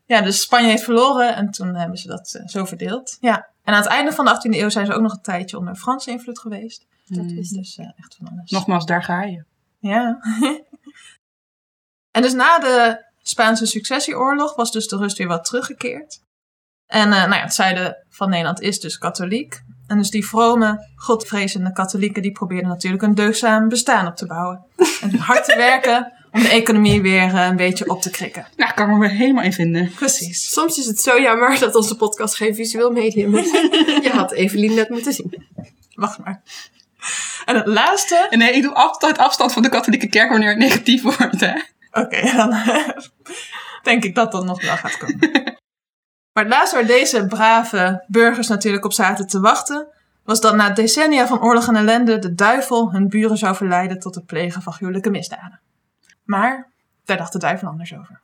Ja, 0.05 0.21
dus 0.21 0.41
Spanje 0.41 0.69
heeft 0.69 0.83
verloren 0.83 1.35
en 1.35 1.51
toen 1.51 1.75
hebben 1.75 1.99
ze 1.99 2.09
dat 2.09 2.35
eh, 2.35 2.47
zo 2.47 2.65
verdeeld. 2.65 3.17
Ja. 3.21 3.49
En 3.63 3.75
aan 3.75 3.81
het 3.81 3.91
einde 3.91 4.13
van 4.13 4.25
de 4.25 4.31
18e 4.31 4.59
eeuw 4.59 4.69
zijn 4.69 4.87
ze 4.87 4.93
ook 4.93 5.01
nog 5.01 5.13
een 5.13 5.23
tijdje 5.23 5.59
onder 5.59 5.75
Franse 5.75 6.11
invloed 6.11 6.39
geweest. 6.39 6.87
Dat 7.07 7.25
Hmm. 7.25 7.35
wist 7.35 7.53
ik. 7.53 7.59
Dus 7.59 7.77
eh, 7.79 7.87
echt 7.97 8.17
van 8.19 8.29
alles. 8.29 8.51
Nogmaals, 8.51 8.87
daar 8.87 9.03
ga 9.03 9.23
je. 9.23 9.45
Ja. 9.79 10.19
en 12.11 12.23
dus 12.23 12.33
na 12.33 12.59
de 12.59 13.05
Spaanse 13.23 13.67
successieoorlog 13.67 14.55
was 14.55 14.73
dus 14.73 14.89
de 14.89 14.97
rust 14.97 15.19
weer 15.19 15.29
wat 15.29 15.45
teruggekeerd. 15.45 16.21
En 16.87 17.13
eh, 17.13 17.19
nou 17.19 17.35
ja, 17.35 17.41
het 17.41 17.55
zuiden 17.55 17.97
van 18.09 18.31
Nederland 18.31 18.61
is 18.61 18.81
dus 18.81 18.99
katholiek. 18.99 19.61
En 19.87 19.99
dus 19.99 20.11
die 20.11 20.27
vrome, 20.27 20.91
godvrezende 20.97 21.73
katholieken 21.73 22.23
die 22.23 22.33
probeerden 22.33 22.69
natuurlijk 22.69 23.03
een 23.03 23.15
deugdzaam 23.15 23.69
bestaan 23.69 24.07
op 24.07 24.17
te 24.17 24.27
bouwen. 24.27 24.65
En 25.01 25.15
hard 25.15 25.45
te 25.45 25.57
werken 25.57 26.13
om 26.33 26.43
de 26.43 26.49
economie 26.49 27.03
weer 27.03 27.35
eh, 27.35 27.47
een 27.47 27.57
beetje 27.57 27.89
op 27.89 28.03
te 28.03 28.11
krikken. 28.11 28.47
Nou, 28.57 28.73
kan 28.75 28.89
ik 28.89 28.95
me 28.95 29.01
weer 29.01 29.17
helemaal 29.17 29.45
in 29.45 29.53
vinden. 29.53 29.93
Precies. 29.95 30.51
Soms 30.53 30.79
is 30.79 30.87
het 30.87 31.01
zo 31.01 31.21
jammer 31.21 31.59
dat 31.59 31.75
onze 31.75 31.97
podcast 31.97 32.35
geen 32.37 32.55
visueel 32.55 32.91
medium 32.91 33.37
is. 33.37 33.51
Je 34.07 34.11
had 34.13 34.33
Evelien 34.33 34.75
net 34.75 34.89
moeten 34.89 35.13
zien. 35.13 35.47
Wacht 35.95 36.19
maar. 36.19 36.43
En 37.45 37.57
het 37.57 37.67
laatste 37.67 38.27
En 38.31 38.39
nee, 38.39 38.53
ik 38.53 38.63
doe 38.63 38.75
altijd 38.75 39.19
afstand 39.19 39.53
van 39.53 39.63
de 39.63 39.69
katholieke 39.69 40.09
kerk 40.09 40.31
wanneer 40.31 40.49
het 40.49 40.59
negatief 40.59 41.03
wordt. 41.17 41.41
Hè? 41.41 41.61
Oké, 41.93 42.33
dan 42.37 42.55
denk 43.83 44.05
ik 44.05 44.15
dat 44.15 44.33
dat 44.33 44.45
nog 44.45 44.63
wel 44.63 44.77
gaat 44.77 44.97
komen. 44.99 45.19
Maar 46.33 46.45
het 46.45 46.53
laatste 46.53 46.77
waar 46.77 46.87
deze 46.87 47.27
brave 47.27 48.05
burgers 48.07 48.49
natuurlijk 48.49 48.85
op 48.85 48.93
zaten 48.93 49.27
te 49.27 49.41
wachten, 49.41 49.89
was 50.25 50.41
dat 50.41 50.55
na 50.55 50.71
decennia 50.71 51.27
van 51.27 51.43
oorlog 51.43 51.69
en 51.69 51.77
ellende 51.77 52.19
de 52.19 52.35
duivel 52.35 52.93
hun 52.93 53.09
buren 53.09 53.37
zou 53.37 53.57
verleiden 53.57 53.99
tot 53.99 54.15
het 54.15 54.27
plegen 54.27 54.63
van 54.63 54.73
gruwelijke 54.73 55.11
misdaden. 55.11 55.61
Maar 56.25 56.71
daar 57.05 57.17
dacht 57.17 57.33
de 57.33 57.39
duivel 57.39 57.69
anders 57.69 57.95
over. 57.95 58.21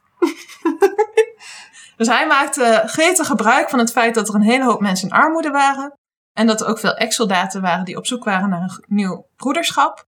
dus 1.96 2.08
hij 2.08 2.26
maakte 2.26 2.82
gretig 2.86 3.26
gebruik 3.26 3.70
van 3.70 3.78
het 3.78 3.92
feit 3.92 4.14
dat 4.14 4.28
er 4.28 4.34
een 4.34 4.40
hele 4.40 4.64
hoop 4.64 4.80
mensen 4.80 5.08
in 5.08 5.14
armoede 5.14 5.50
waren. 5.50 5.92
En 6.32 6.46
dat 6.46 6.60
er 6.60 6.66
ook 6.66 6.78
veel 6.78 6.94
ex-soldaten 6.96 7.60
waren 7.60 7.84
die 7.84 7.96
op 7.96 8.06
zoek 8.06 8.24
waren 8.24 8.48
naar 8.48 8.62
een 8.62 8.84
nieuw 8.86 9.26
broederschap. 9.36 10.04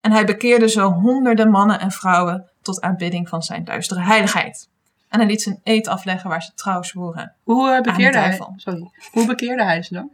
En 0.00 0.12
hij 0.12 0.24
bekeerde 0.24 0.68
zo 0.68 0.90
honderden 0.90 1.50
mannen 1.50 1.80
en 1.80 1.90
vrouwen 1.90 2.50
tot 2.64 2.80
aanbidding 2.80 3.28
van 3.28 3.42
zijn 3.42 3.64
duistere 3.64 4.00
heiligheid. 4.00 4.68
En 5.08 5.18
hij 5.20 5.28
liet 5.28 5.42
zijn 5.42 5.60
eed 5.64 5.88
afleggen 5.88 6.30
waar 6.30 6.42
ze 6.42 6.52
trouw 6.54 6.82
zwoeren. 6.82 7.34
Hoe 7.42 7.70
eh, 7.70 7.80
bekeerde 7.80 8.18
de 8.18 8.24
hij? 8.24 8.40
Sorry. 8.56 8.90
Hoe 9.12 9.26
bekeerde 9.26 9.64
hij 9.64 9.82
ze 9.82 9.94
dan? 9.94 10.10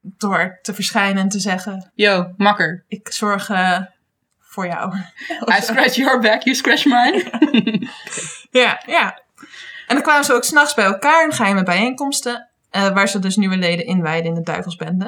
Door 0.00 0.58
te 0.62 0.74
verschijnen 0.74 1.22
en 1.22 1.28
te 1.28 1.40
zeggen: 1.40 1.90
Yo, 1.94 2.32
makker. 2.36 2.84
Ik 2.88 3.12
zorg 3.12 3.48
eh, 3.50 3.80
voor 4.38 4.66
jou. 4.66 4.94
I 5.58 5.60
scratch 5.62 5.94
your 5.94 6.20
back, 6.20 6.42
you 6.42 6.56
scratch 6.56 6.84
mine. 6.84 7.24
Ja, 8.50 8.82
ja. 8.86 9.20
En 9.86 9.94
dan 9.94 10.02
kwamen 10.02 10.24
ze 10.24 10.32
ook 10.32 10.44
s'nachts 10.44 10.74
bij 10.74 10.84
elkaar 10.84 11.24
in 11.24 11.32
geheime 11.32 11.62
bijeenkomsten. 11.62 12.48
eh, 12.70 12.88
waar 12.88 13.08
ze 13.08 13.18
dus 13.18 13.36
nieuwe 13.36 13.56
leden 13.56 13.86
inwijden 13.86 14.28
in 14.28 14.34
de 14.34 14.42
duivelsbende. 14.42 15.04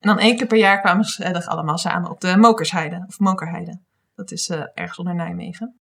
En 0.00 0.08
dan 0.08 0.18
één 0.18 0.36
keer 0.36 0.46
per 0.46 0.58
jaar 0.58 0.80
kwamen 0.80 1.04
ze 1.04 1.46
allemaal 1.46 1.78
samen 1.78 2.10
op 2.10 2.20
de 2.20 2.36
Mokersheide. 2.36 3.04
Of 3.08 3.18
Mokerheide. 3.18 3.80
Dat 4.14 4.30
is 4.30 4.50
ergens 4.74 4.98
onder 4.98 5.14
Nijmegen. 5.14 5.78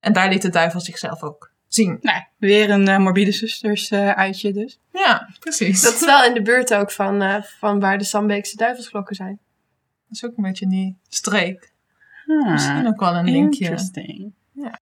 En 0.00 0.12
daar 0.12 0.28
liet 0.28 0.42
de 0.42 0.48
duivel 0.48 0.80
zichzelf 0.80 1.22
ook 1.22 1.50
zien. 1.68 1.98
nou, 2.00 2.22
weer 2.36 2.70
een 2.70 2.88
eh, 2.88 2.98
morbide 2.98 3.32
zusters 3.32 3.88
eh, 3.90 4.10
uitje 4.10 4.52
dus. 4.52 4.78
Ja, 4.92 5.28
precies. 5.38 5.82
Dat 5.82 5.94
is 5.94 6.04
wel 6.04 6.24
in 6.24 6.34
de 6.34 6.42
buurt 6.42 6.74
ook 6.74 6.90
van, 6.90 7.22
eh, 7.22 7.42
van 7.42 7.80
waar 7.80 7.98
de 7.98 8.04
Sambeekse 8.04 8.56
duivelsklokken 8.56 9.16
zijn. 9.16 9.38
Dat 10.08 10.16
is 10.16 10.24
ook 10.24 10.36
een 10.36 10.42
beetje 10.42 10.68
die 10.68 10.98
streek. 11.08 11.72
Ah, 12.26 12.50
Misschien 12.52 12.86
ook 12.86 13.00
wel 13.00 13.14
een 13.16 13.24
linkje. 13.30 13.60
Interesting. 13.60 14.32
Ja. 14.52 14.78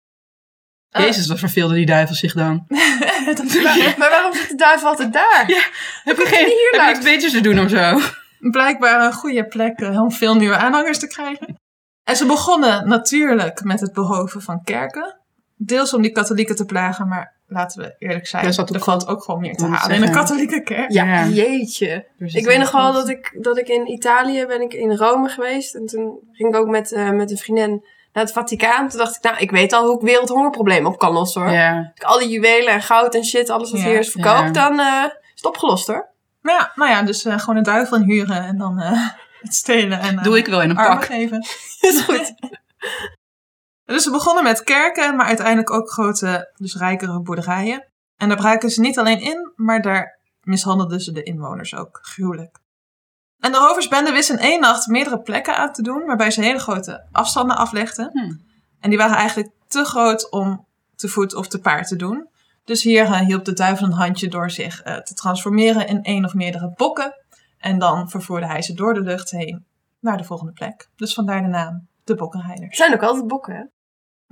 Jezus, 0.88 1.26
wat 1.26 1.38
verveelde 1.38 1.74
die 1.74 1.86
duivel 1.86 2.14
zich 2.14 2.32
dan? 2.34 2.64
Dat- 3.26 3.44
Maar, 3.62 3.94
maar 3.98 4.10
waarom 4.10 4.34
zit 4.34 4.48
de 4.48 4.54
duivel 4.54 4.88
altijd 4.88 5.12
daar? 5.12 5.44
Heb 6.04 6.16
je, 6.16 6.26
geen, 6.26 6.46
hier 6.46 6.80
heb 6.80 6.92
niks 6.94 7.04
beters 7.04 7.32
te 7.32 7.40
doen 7.40 7.58
of 7.60 7.70
zo? 7.70 8.00
blijkbaar 8.50 9.04
een 9.06 9.12
goede 9.12 9.46
plek 9.46 9.80
om 9.80 10.12
veel 10.12 10.34
nieuwe 10.34 10.56
aanhangers 10.56 10.98
te 10.98 11.06
krijgen. 11.06 11.58
En 12.06 12.16
ze 12.16 12.26
begonnen 12.26 12.88
natuurlijk 12.88 13.64
met 13.64 13.80
het 13.80 13.92
beroven 13.92 14.42
van 14.42 14.62
kerken. 14.64 15.16
Deels 15.56 15.94
om 15.94 16.02
die 16.02 16.12
katholieken 16.12 16.56
te 16.56 16.64
plagen, 16.64 17.08
maar 17.08 17.34
laten 17.46 17.82
we 17.82 17.94
eerlijk 17.98 18.26
zijn, 18.26 18.44
Ja, 18.44 18.52
zat 18.52 18.68
ook 18.68 18.74
er 18.76 18.82
valt 18.82 19.06
ook 19.08 19.22
gewoon 19.22 19.40
meer 19.40 19.54
te 19.56 19.64
halen 19.66 19.94
in 19.94 20.00
de 20.00 20.06
zeggen. 20.06 20.14
katholieke 20.24 20.62
kerk. 20.62 20.90
Ja, 20.90 21.04
Ja. 21.04 21.26
jeetje. 21.26 22.06
Dus 22.18 22.34
Ik 22.34 22.44
weet 22.46 22.58
nog 22.58 22.70
wel 22.70 22.92
dat 22.92 23.08
ik, 23.08 23.36
dat 23.40 23.58
ik 23.58 23.68
in 23.68 23.90
Italië 23.90 24.46
ben 24.46 24.60
ik 24.60 24.72
in 24.72 24.96
Rome 24.96 25.28
geweest. 25.28 25.74
En 25.74 25.86
toen 25.86 26.18
ging 26.32 26.54
ik 26.54 26.60
ook 26.60 26.66
met, 26.68 26.92
eh, 26.92 27.10
met 27.10 27.30
een 27.30 27.36
vriendin 27.36 27.70
naar 28.12 28.24
het 28.24 28.32
Vaticaan. 28.32 28.88
Toen 28.88 28.98
dacht 28.98 29.16
ik, 29.16 29.22
nou, 29.22 29.36
ik 29.38 29.50
weet 29.50 29.72
al 29.72 29.86
hoe 29.86 29.96
ik 29.96 30.00
wereldhongerprobleem 30.06 30.86
op 30.86 30.98
kan 30.98 31.12
lossen 31.12 31.42
hoor. 31.42 31.50
Ja, 31.50 31.92
al 31.98 32.18
die 32.18 32.28
juwelen 32.28 32.72
en 32.72 32.82
goud 32.82 33.14
en 33.14 33.24
shit, 33.24 33.50
alles 33.50 33.70
wat 33.70 33.80
Ja. 33.80 33.86
hier 33.86 33.98
is 33.98 34.10
verkoop, 34.10 34.44
Ja. 34.44 34.50
dan 34.50 34.80
eh, 34.80 35.04
is 35.04 35.10
het 35.34 35.44
opgelost 35.46 35.86
hoor. 35.86 36.08
Nou 36.42 36.58
ja, 36.58 36.72
nou 36.74 36.90
ja 36.90 37.02
dus 37.02 37.24
eh, 37.24 37.38
gewoon 37.38 37.56
een 37.56 37.62
duivel 37.62 37.96
inhuren 37.96 38.42
en 38.44 38.58
dan 38.58 38.80
eh, 39.46 39.52
stelen 39.52 39.98
en 40.00 40.18
eh, 40.18 40.24
doe 40.24 40.36
ik 40.36 40.46
wel 40.46 40.62
in 40.62 40.70
een 40.70 40.76
pak. 40.76 41.04
geven. 41.04 41.38
is 41.80 42.00
goed. 42.00 42.34
Dus 43.84 44.02
ze 44.02 44.10
begonnen 44.10 44.44
met 44.44 44.62
kerken, 44.62 45.16
maar 45.16 45.26
uiteindelijk 45.26 45.70
ook 45.70 45.90
grote, 45.90 46.52
dus 46.54 46.76
rijkere 46.76 47.20
boerderijen. 47.20 47.88
En 48.16 48.28
daar 48.28 48.36
braken 48.36 48.70
ze 48.70 48.80
niet 48.80 48.98
alleen 48.98 49.20
in, 49.20 49.52
maar 49.56 49.82
daar 49.82 50.18
mishandelden 50.40 51.00
ze 51.00 51.12
de 51.12 51.22
inwoners 51.22 51.74
ook 51.74 51.98
gruwelijk. 52.02 52.58
En 53.38 53.52
de 53.52 53.58
roversbende 53.58 54.12
wist 54.12 54.30
in 54.30 54.38
één 54.38 54.60
nacht 54.60 54.86
meerdere 54.86 55.20
plekken 55.20 55.56
aan 55.56 55.72
te 55.72 55.82
doen, 55.82 56.06
waarbij 56.06 56.30
ze 56.30 56.42
hele 56.42 56.58
grote 56.58 57.06
afstanden 57.12 57.56
aflegden. 57.56 58.10
Hm. 58.12 58.34
En 58.80 58.90
die 58.90 58.98
waren 58.98 59.16
eigenlijk 59.16 59.50
te 59.68 59.84
groot 59.84 60.30
om 60.30 60.66
te 60.96 61.08
voet 61.08 61.34
of 61.34 61.48
te 61.48 61.60
paard 61.60 61.88
te 61.88 61.96
doen. 61.96 62.28
Dus 62.64 62.82
hier 62.82 63.04
eh, 63.04 63.18
hielp 63.18 63.44
de 63.44 63.52
duivel 63.52 63.86
een 63.86 63.92
handje 63.92 64.28
door 64.28 64.50
zich 64.50 64.82
eh, 64.82 64.96
te 64.96 65.14
transformeren 65.14 65.86
in 65.86 66.02
één 66.02 66.24
of 66.24 66.34
meerdere 66.34 66.72
bokken. 66.76 67.14
En 67.66 67.78
dan 67.78 68.10
vervoerde 68.10 68.46
hij 68.46 68.62
ze 68.62 68.74
door 68.74 68.94
de 68.94 69.00
lucht 69.00 69.30
heen 69.30 69.66
naar 70.00 70.16
de 70.16 70.24
volgende 70.24 70.52
plek. 70.52 70.88
Dus 70.96 71.14
vandaar 71.14 71.42
de 71.42 71.48
naam, 71.48 71.88
de 72.04 72.12
Het 72.12 72.20
bokkenrijders. 72.20 72.76
zijn 72.76 72.94
ook 72.94 73.02
altijd 73.02 73.26
bokken 73.26 73.54
hè. 73.54 73.62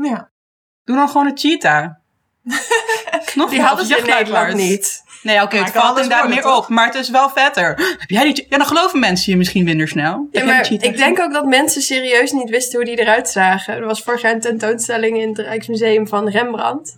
Ja. 0.09 0.31
Doe 0.85 0.97
dan 0.97 1.09
gewoon 1.09 1.27
een 1.27 1.39
cheetah. 1.39 1.91
Nog 3.35 3.51
Die 3.51 3.61
hadden 3.61 3.87
ze 3.87 3.97
in 3.97 4.07
Nederland 4.07 4.55
niet. 4.55 5.03
Nee, 5.23 5.43
oké, 5.43 5.57
Maar 5.57 5.65
het 5.65 5.75
valt 5.75 5.97
inderdaad 5.99 6.29
meer 6.29 6.43
toch? 6.43 6.59
op, 6.59 6.69
maar 6.69 6.87
het 6.87 6.95
is 6.95 7.11
wel 7.11 7.29
vetter. 7.31 7.97
Heb 7.99 8.11
jij 8.11 8.33
die... 8.33 8.47
Ja, 8.49 8.57
dan 8.57 8.67
geloven 8.67 8.99
mensen 9.01 9.33
je 9.33 9.39
misschien 9.39 9.65
minder 9.65 9.89
snel. 9.89 10.29
Ja, 10.31 10.45
maar 10.45 10.73
ik 10.73 10.97
denk 10.97 11.21
ook 11.21 11.33
dat 11.33 11.45
mensen 11.45 11.83
serieus 11.83 12.33
niet 12.33 12.51
wisten 12.51 12.77
hoe 12.77 12.85
die 12.85 12.99
eruit 12.99 13.29
zagen. 13.29 13.75
Er 13.75 13.85
was 13.87 14.03
vorig 14.03 14.23
jaar 14.23 14.33
een 14.33 14.41
tentoonstelling 14.41 15.19
in 15.19 15.29
het 15.29 15.39
Rijksmuseum 15.39 16.09
van 16.09 16.29
Rembrandt. 16.29 16.97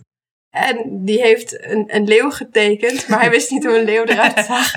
En 0.57 1.05
die 1.05 1.21
heeft 1.21 1.65
een, 1.65 1.83
een 1.95 2.03
leeuw 2.07 2.29
getekend, 2.31 3.07
maar 3.07 3.19
hij 3.19 3.29
wist 3.29 3.51
niet 3.51 3.65
hoe 3.65 3.77
een 3.79 3.85
leeuw 3.85 4.03
eruit 4.03 4.45
zag. 4.47 4.71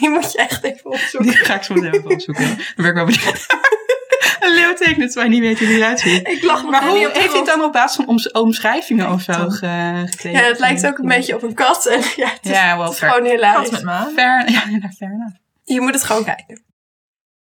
Die 0.00 0.08
moet 0.10 0.32
je 0.32 0.38
echt 0.38 0.64
even 0.64 0.90
opzoeken. 0.90 1.28
Die 1.30 1.36
ga 1.38 1.54
ik 1.54 1.62
zo 1.62 1.74
meteen 1.74 1.94
even 1.94 2.10
opzoeken. 2.10 2.44
Dan 2.56 2.56
ben 2.76 2.86
ik 2.86 2.94
wel 2.94 3.04
benieuwd. 3.04 3.46
een 4.40 4.54
leeuw 4.54 4.74
tekent, 4.74 5.12
terwijl 5.12 5.32
je 5.32 5.40
niet 5.40 5.48
weet 5.48 5.58
hoe 5.58 5.68
die 5.68 5.76
eruit 5.76 6.00
ziet. 6.00 6.28
Ik 6.28 6.42
nog 6.42 6.70
Maar 6.70 6.88
hoe 6.88 7.10
heeft 7.12 7.32
hij 7.32 7.44
dan 7.44 7.62
op 7.62 7.72
basis 7.72 7.96
van 7.96 8.06
oms- 8.08 8.30
omschrijvingen 8.30 9.10
of 9.12 9.22
zo 9.22 9.32
ge- 9.32 10.02
getekend? 10.06 10.42
Ja, 10.42 10.48
het 10.48 10.58
lijkt 10.58 10.86
ook 10.86 10.98
een 10.98 11.08
beetje 11.08 11.34
op 11.34 11.42
een 11.42 11.54
kat. 11.54 11.86
En 11.86 12.00
ja, 12.16 12.28
het 12.28 12.38
is, 12.42 12.50
Ja, 12.50 12.76
wel 12.76 12.84
het 12.84 12.92
is 12.92 12.98
gewoon 12.98 13.22
Kat 13.22 13.30
hilarisch. 13.32 13.70
met 13.70 13.82
maan. 13.82 14.12
Fair, 14.12 14.50
ja, 14.50 14.62
enough. 14.66 15.34
Je 15.64 15.80
moet 15.80 15.94
het 15.94 16.04
gewoon 16.04 16.24
kijken. 16.24 16.62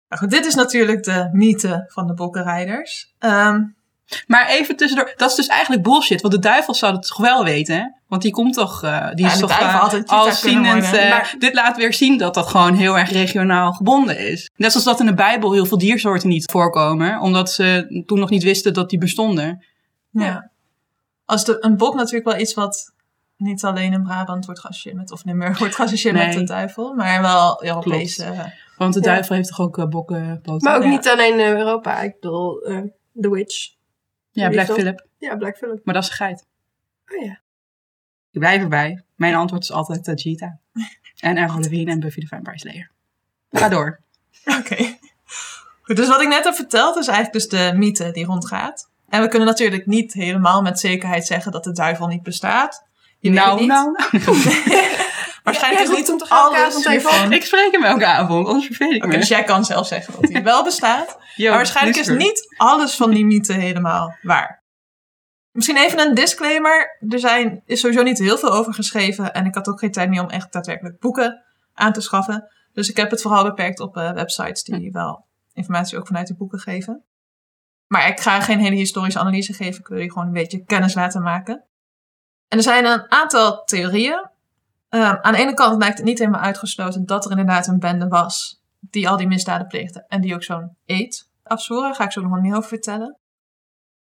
Nou 0.09 0.23
goed, 0.23 0.31
dit 0.31 0.47
is 0.47 0.55
natuurlijk 0.55 1.03
de 1.05 1.29
mythe 1.33 1.85
van 1.87 2.07
de 2.07 2.15
bokkenrijders. 2.15 3.15
Ehm, 3.19 3.61
Maar 4.27 4.49
even 4.49 4.77
tussendoor, 4.77 5.13
dat 5.17 5.31
is 5.31 5.37
dus 5.37 5.47
eigenlijk 5.47 5.83
bullshit. 5.83 6.21
Want 6.21 6.35
de 6.35 6.41
duivel 6.41 6.75
zou 6.75 6.93
het 6.95 7.07
toch 7.07 7.17
wel 7.17 7.45
weten, 7.45 7.77
hè? 7.77 7.85
Want 8.09 8.23
die 8.23 8.33
komt 8.33 8.55
toch, 8.55 8.83
eh, 8.83 9.09
die 9.15 9.25
Ja, 9.27 9.33
is 9.33 9.39
toch 9.39 9.51
eh, 9.51 9.57
cheetah 9.57 9.89
kunnen 9.91 10.07
alzienend. 10.09 10.83
worden. 10.83 11.01
eh, 11.01 11.11
Maar- 11.11 11.35
dit 11.39 11.55
laat 11.55 11.77
weer 11.77 11.95
zien 11.95 12.19
dat 12.19 12.35
dat 12.35 12.47
gewoon 12.47 12.75
heel 12.75 12.99
erg 12.99 13.11
regionaal 13.11 13.73
gebonden 13.73 14.19
is. 14.19 14.51
Net 14.57 14.71
zoals 14.71 14.87
dat 14.87 15.01
in 15.01 15.07
de 15.07 15.15
Bijbel 15.15 15.53
heel 15.53 15.67
veel 15.67 15.79
diersoorten 15.79 16.29
niet 16.29 16.51
voorkomen. 16.51 17.21
Omdat 17.21 17.51
ze 17.51 18.03
toen 18.07 18.19
nog 18.19 18.31
niet 18.31 18.43
wisten 18.43 18.73
dat 18.75 18.91
die 18.91 18.99
bestonden. 18.99 19.65
ja. 20.11 20.51
Als 21.27 21.45
de, 21.45 21.57
een 21.61 21.77
bok 21.77 21.95
natuurlijk 21.95 22.25
wel 22.25 22.39
iets 22.41 22.55
wat 22.55 22.93
niet 23.37 23.65
alleen 23.65 23.93
in 23.93 24.03
Brabant 24.03 24.45
wordt 24.45 24.61
geassocieerd 24.61 24.97
met, 24.97 25.13
of 25.13 25.25
Limburg 25.25 25.59
wordt 25.59 25.75
geassocieerd 25.75 26.15
Nee. 26.15 26.27
met 26.27 26.37
de 26.37 26.45
duivel, 26.45 26.95
maar 26.95 27.21
wel 27.23 27.65
Europese. 27.65 28.25
eh, 28.25 28.41
Want 28.77 28.95
de 28.95 29.01
Ja. 29.01 29.07
duivel 29.07 29.35
heeft 29.37 29.49
toch 29.49 29.61
ook 29.61 29.79
uh, 29.79 29.85
bokkenpoten? 29.87 30.69
Maar 30.69 30.77
ook 30.77 30.83
Ja. 30.83 30.89
niet 30.89 31.09
alleen 31.09 31.39
in 31.41 31.47
Europa. 31.57 32.01
Ik 32.01 32.15
bedoel, 32.21 32.61
eh, 32.61 32.79
The 33.21 33.31
Witch. 33.31 33.69
Ja, 34.35 34.49
Black? 34.49 34.67
Phillip. 34.67 35.07
Ja, 35.19 35.37
Black 35.37 35.57
Phillip. 35.57 35.85
Maar 35.85 35.95
dat 35.95 36.03
is 36.03 36.09
een 36.09 36.17
geit. 36.17 36.47
Oh 37.09 37.25
ja. 37.25 37.41
Ik 38.31 38.41
blijf 38.41 38.63
erbij. 38.63 39.03
Mijn 39.15 39.35
antwoord 39.35 39.63
is 39.63 39.73
altijd 39.73 40.09
uh, 40.09 40.15
Cheetah. 40.15 40.53
En 41.21 41.39
Avril 41.39 41.61
Lavigne 41.61 41.91
en 41.91 42.01
Buffy 42.01 42.21
the 42.21 42.27
Vampire 42.27 42.59
Slayer. 42.59 42.91
Ga 43.51 43.69
door. 43.69 44.01
Oké. 44.59 44.97
Goed, 45.83 45.97
dus 45.97 46.09
wat 46.09 46.21
ik 46.21 46.29
net 46.29 46.45
heb 46.45 46.55
verteld 46.55 46.97
is 46.97 47.07
eigenlijk 47.07 47.33
dus 47.33 47.49
de 47.49 47.73
mythe 47.77 48.11
die 48.11 48.25
rondgaat. 48.25 48.91
En 49.09 49.21
we 49.21 49.29
kunnen 49.29 49.49
natuurlijk 49.49 49.87
niet 49.87 50.13
helemaal 50.13 50.63
met 50.63 50.81
zekerheid 50.81 51.27
zeggen 51.27 51.53
dat 51.53 51.65
de 51.65 51.73
duivel 51.73 52.07
niet 52.07 52.23
bestaat. 52.23 52.87
Je 53.19 53.31
weet 53.31 53.39
het 53.39 53.47
nou, 53.47 53.61
niet. 53.61 53.69
nou, 53.69 53.93
nou. 53.93 54.97
Waarschijnlijk 55.45 55.87
Ja, 55.87 55.93
is 55.93 55.99
niet 55.99 56.11
elke 56.11 56.35
alles 56.35 56.87
avond 56.87 57.33
Ik 57.33 57.45
spreek 57.45 57.73
hem 57.73 57.85
elke 57.85 58.07
avond, 58.07 58.47
anders 58.47 58.67
vervel 58.67 58.91
ik 58.91 59.05
Oké, 59.05 59.13
me. 59.13 59.19
dus 59.19 59.29
jij 59.29 59.45
kan 59.45 59.65
zelf 59.65 59.87
zeggen 59.87 60.15
dat 60.21 60.33
hij 60.33 60.43
wel 60.43 60.65
bestaat. 60.65 61.19
Yo, 61.37 61.49
maar 61.49 61.57
waarschijnlijk 61.57 61.99
is 61.99 62.09
niet 62.09 62.55
alles 62.57 62.95
van 62.95 63.11
die 63.11 63.27
mythe 63.27 63.53
helemaal 63.53 64.17
waar. 64.23 64.63
Misschien 65.51 65.77
even 65.77 65.99
een 65.99 66.15
disclaimer. 66.15 66.99
Er 67.09 67.19
zijn, 67.19 67.63
is 67.67 67.81
sowieso 67.81 68.03
niet 68.03 68.19
heel 68.19 68.39
veel 68.39 68.53
over 68.53 68.75
geschreven. 68.75 69.33
En 69.33 69.47
ik 69.47 69.55
had 69.55 69.69
ook 69.69 69.79
geen 69.79 69.93
tijd 69.93 70.09
meer 70.09 70.23
om 70.23 70.29
echt 70.29 70.53
daadwerkelijk 70.53 70.99
boeken 70.99 71.45
aan 71.75 71.93
te 71.93 72.01
schaffen. 72.01 72.49
Dus 72.73 72.89
ik 72.89 72.97
heb 72.97 73.11
het 73.11 73.23
vooral 73.23 73.45
beperkt 73.45 73.81
op 73.81 73.97
eh, 73.97 74.13
websites 74.13 74.63
die 74.63 74.91
wel 74.93 75.27
informatie 75.53 75.99
ook 75.99 76.07
vanuit 76.07 76.27
die 76.27 76.37
boeken 76.37 76.59
geven. 76.59 77.05
Maar 77.87 78.09
ik 78.09 78.21
ga 78.21 78.41
geen 78.41 78.59
hele 78.59 78.77
historische 78.77 79.19
analyse 79.21 79.53
geven. 79.53 79.81
Ik 79.81 79.87
wil 79.87 79.99
je 79.99 80.13
gewoon 80.13 80.27
een 80.27 80.33
beetje 80.33 80.65
kennis 80.65 80.95
laten 80.95 81.23
maken. 81.23 81.65
En 82.49 82.59
er 82.59 82.65
zijn 82.65 82.85
een 82.85 83.11
aantal 83.11 83.65
theorieën. 83.65 84.33
Ehm, 84.95 85.17
aan 85.21 85.33
de 85.33 85.39
ene 85.39 85.55
kant 85.55 85.79
lijkt 85.79 85.97
het 85.97 86.07
niet 86.07 86.19
helemaal 86.19 86.41
uitgesloten 86.41 87.07
dat 87.07 87.25
er 87.25 87.31
inderdaad 87.31 87.67
een 87.67 87.79
bende 87.79 88.09
was 88.09 88.61
die 88.81 89.09
al 89.09 89.17
die 89.17 89.27
misdaden 89.27 89.67
pleegde 89.67 90.05
en 90.09 90.21
die 90.21 90.35
ook 90.35 90.43
zo'n 90.43 90.77
eet 90.87 91.29
afzwoeren. 91.43 91.95
Ga 91.95 92.05
ik 92.05 92.13
zo 92.13 92.21
nog 92.21 92.41
meer 92.41 92.57
over 92.57 92.69
vertellen. 92.69 93.19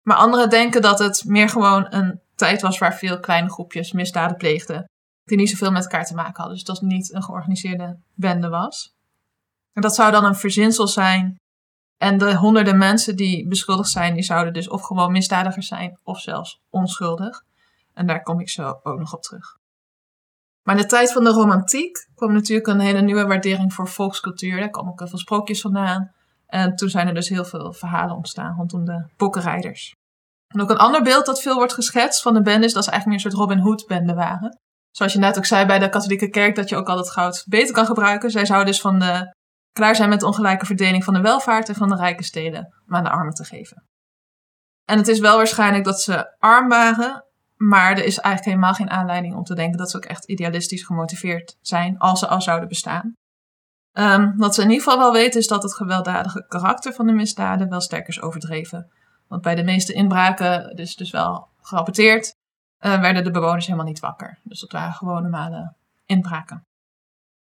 Maar 0.03 0.17
anderen 0.17 0.51
denken 0.51 0.83
dat 0.83 0.99
het 0.99 1.25
meer 1.27 1.49
gewoon 1.49 1.87
een 1.91 2.21
tijd 2.35 2.63
was 2.63 2.79
waar 2.79 2.95
veel 2.95 3.21
kleine 3.21 3.51
groepjes 3.51 3.93
misdaden 3.93 4.37
pleegden. 4.37 4.89
Die 5.25 5.37
niet 5.37 5.51
zoveel 5.51 5.71
met 5.71 5.83
elkaar 5.83 6.05
te 6.05 6.15
maken 6.15 6.37
hadden. 6.37 6.55
Dus 6.55 6.65
dat 6.65 6.79
het 6.79 6.89
niet 6.89 7.15
een 7.15 7.23
georganiseerde 7.23 7.99
bende 8.15 8.49
was. 8.49 8.95
En 9.73 9.83
dat 9.83 9.95
zou 9.95 10.11
dan 10.11 10.25
een 10.25 10.37
verzinsel 10.37 10.87
zijn. 10.87 11.37
En 11.99 12.19
de 12.19 12.35
honderden 12.37 12.79
mensen 12.79 13.17
die 13.17 13.49
beschuldigd 13.49 13.91
zijn, 13.91 14.15
die 14.15 14.23
zouden 14.23 14.53
dus 14.53 14.69
of 14.69 14.83
gewoon 14.83 15.13
misdadigers 15.13 15.67
zijn 15.67 15.99
of 16.03 16.21
zelfs 16.21 16.61
onschuldig. 16.71 17.43
En 17.95 18.07
daar 18.07 18.23
kom 18.23 18.41
ik 18.41 18.49
zo 18.49 18.81
ook 18.83 18.99
nog 18.99 19.15
op 19.15 19.23
terug. 19.23 19.61
Maar 20.63 20.77
in 20.77 20.81
de 20.81 20.89
tijd 20.89 21.13
van 21.13 21.25
de 21.25 21.31
romantiek 21.31 22.09
kwam 22.15 22.33
natuurlijk 22.33 22.67
een 22.67 22.81
hele 22.81 23.01
nieuwe 23.01 23.27
waardering 23.27 23.73
voor 23.73 23.89
volkscultuur. 23.89 24.59
Daar 24.59 24.71
kwamen 24.71 24.93
ook 24.93 24.99
heel 24.99 25.09
veel 25.09 25.19
sprookjes 25.19 25.61
vandaan. 25.61 26.13
En 26.47 26.77
toen 26.77 26.89
zijn 26.89 27.09
er 27.09 27.15
dus 27.15 27.29
heel 27.29 27.45
veel 27.45 27.73
verhalen 27.73 28.17
ontstaan 28.17 28.57
rondom 28.57 28.85
de 28.85 29.05
bokkenrijders. 29.17 29.95
En 30.55 30.61
ook 30.61 30.71
een 30.71 30.77
ander 30.77 31.03
beeld 31.03 31.27
dat 31.27 31.43
veel 31.43 31.55
wordt 31.55 31.73
geschetst 31.73 32.23
van 32.23 32.35
de 32.35 32.43
bende 32.43 32.67
is 32.67 32.73
dat 32.73 32.85
ze 32.85 32.91
eigenlijk 32.91 33.07
meer 33.07 33.33
een 33.33 33.39
soort 33.39 33.49
Robin 33.49 33.65
Hood 33.65 33.87
bende 33.87 34.15
waren. 34.15 34.61
Zoals 34.91 35.13
je 35.13 35.19
net 35.19 35.37
ook 35.37 35.45
zei 35.45 35.67
bij 35.67 35.79
de 35.79 35.89
katholieke 35.89 36.29
kerk 36.29 36.55
dat 36.55 36.69
je 36.69 36.77
ook 36.77 36.89
al 36.89 36.97
het 36.97 37.11
goud 37.11 37.45
beter 37.49 37.75
kan 37.75 37.87
gebruiken. 37.87 38.31
Zij 38.31 38.47
zouden 38.47 38.73
dus 38.73 38.81
van 38.81 38.99
de, 38.99 39.35
klaar 39.73 39.97
zijn 39.97 40.09
met 40.09 40.21
de 40.21 40.27
ongelijke 40.27 40.67
verdeling 40.67 41.05
van 41.05 41.15
de 41.15 41.21
welvaart 41.21 41.69
en 41.69 41.75
van 41.75 41.89
de 41.89 41.97
rijke 41.97 42.25
steden 42.25 42.75
om 42.89 42.95
aan 42.97 43.05
de 43.05 43.11
armen 43.11 43.35
te 43.35 43.45
geven. 43.45 43.87
En 44.85 44.99
het 44.99 45.09
is 45.09 45.19
wel 45.19 45.37
waarschijnlijk 45.37 45.85
dat 45.85 46.01
ze 46.01 46.37
arm 46.39 46.69
waren, 46.69 47.25
maar 47.69 47.91
er 47.91 48.05
is 48.05 48.19
eigenlijk 48.19 48.45
helemaal 48.45 48.75
geen 48.75 48.91
aanleiding 48.91 49.35
om 49.35 49.45
te 49.45 49.55
denken 49.55 49.79
dat 49.79 49.91
ze 49.91 49.97
ook 49.97 50.05
echt 50.05 50.25
idealistisch 50.25 50.83
gemotiveerd 50.85 51.57
zijn 51.61 51.99
als 51.99 52.19
ze 52.19 52.29
al 52.29 52.41
zouden 52.41 52.69
bestaan. 52.69 53.15
Ehm, 53.93 54.37
wat 54.37 54.55
ze 54.55 54.63
in 54.63 54.71
ieder 54.71 54.85
geval 54.85 54.99
wel 54.99 55.13
weten 55.13 55.41
is 55.41 55.47
dat 55.47 55.63
het 55.63 55.75
gewelddadige 55.75 56.47
karakter 56.49 56.93
van 56.93 57.07
de 57.07 57.13
misdaden 57.13 57.69
wel 57.69 57.81
sterk 57.81 58.09
is 58.09 58.21
overdreven. 58.21 58.91
Want 59.29 59.43
bij 59.43 59.55
de 59.55 59.63
meeste 59.63 59.93
inbraken, 59.93 60.77
dus, 60.77 60.97
dus 60.97 61.11
wel 61.11 61.49
gerapporteerd, 61.61 62.35
eh, 62.79 63.01
werden 63.01 63.25
de 63.25 63.31
bewoners 63.31 63.67
helemaal 63.67 63.87
niet 63.87 64.01
wakker. 64.01 64.39
Dus 64.43 64.61
dat 64.61 64.73
waren 64.73 64.93
gewoon 64.93 65.23
normale 65.23 65.73
inbraken. 66.07 66.63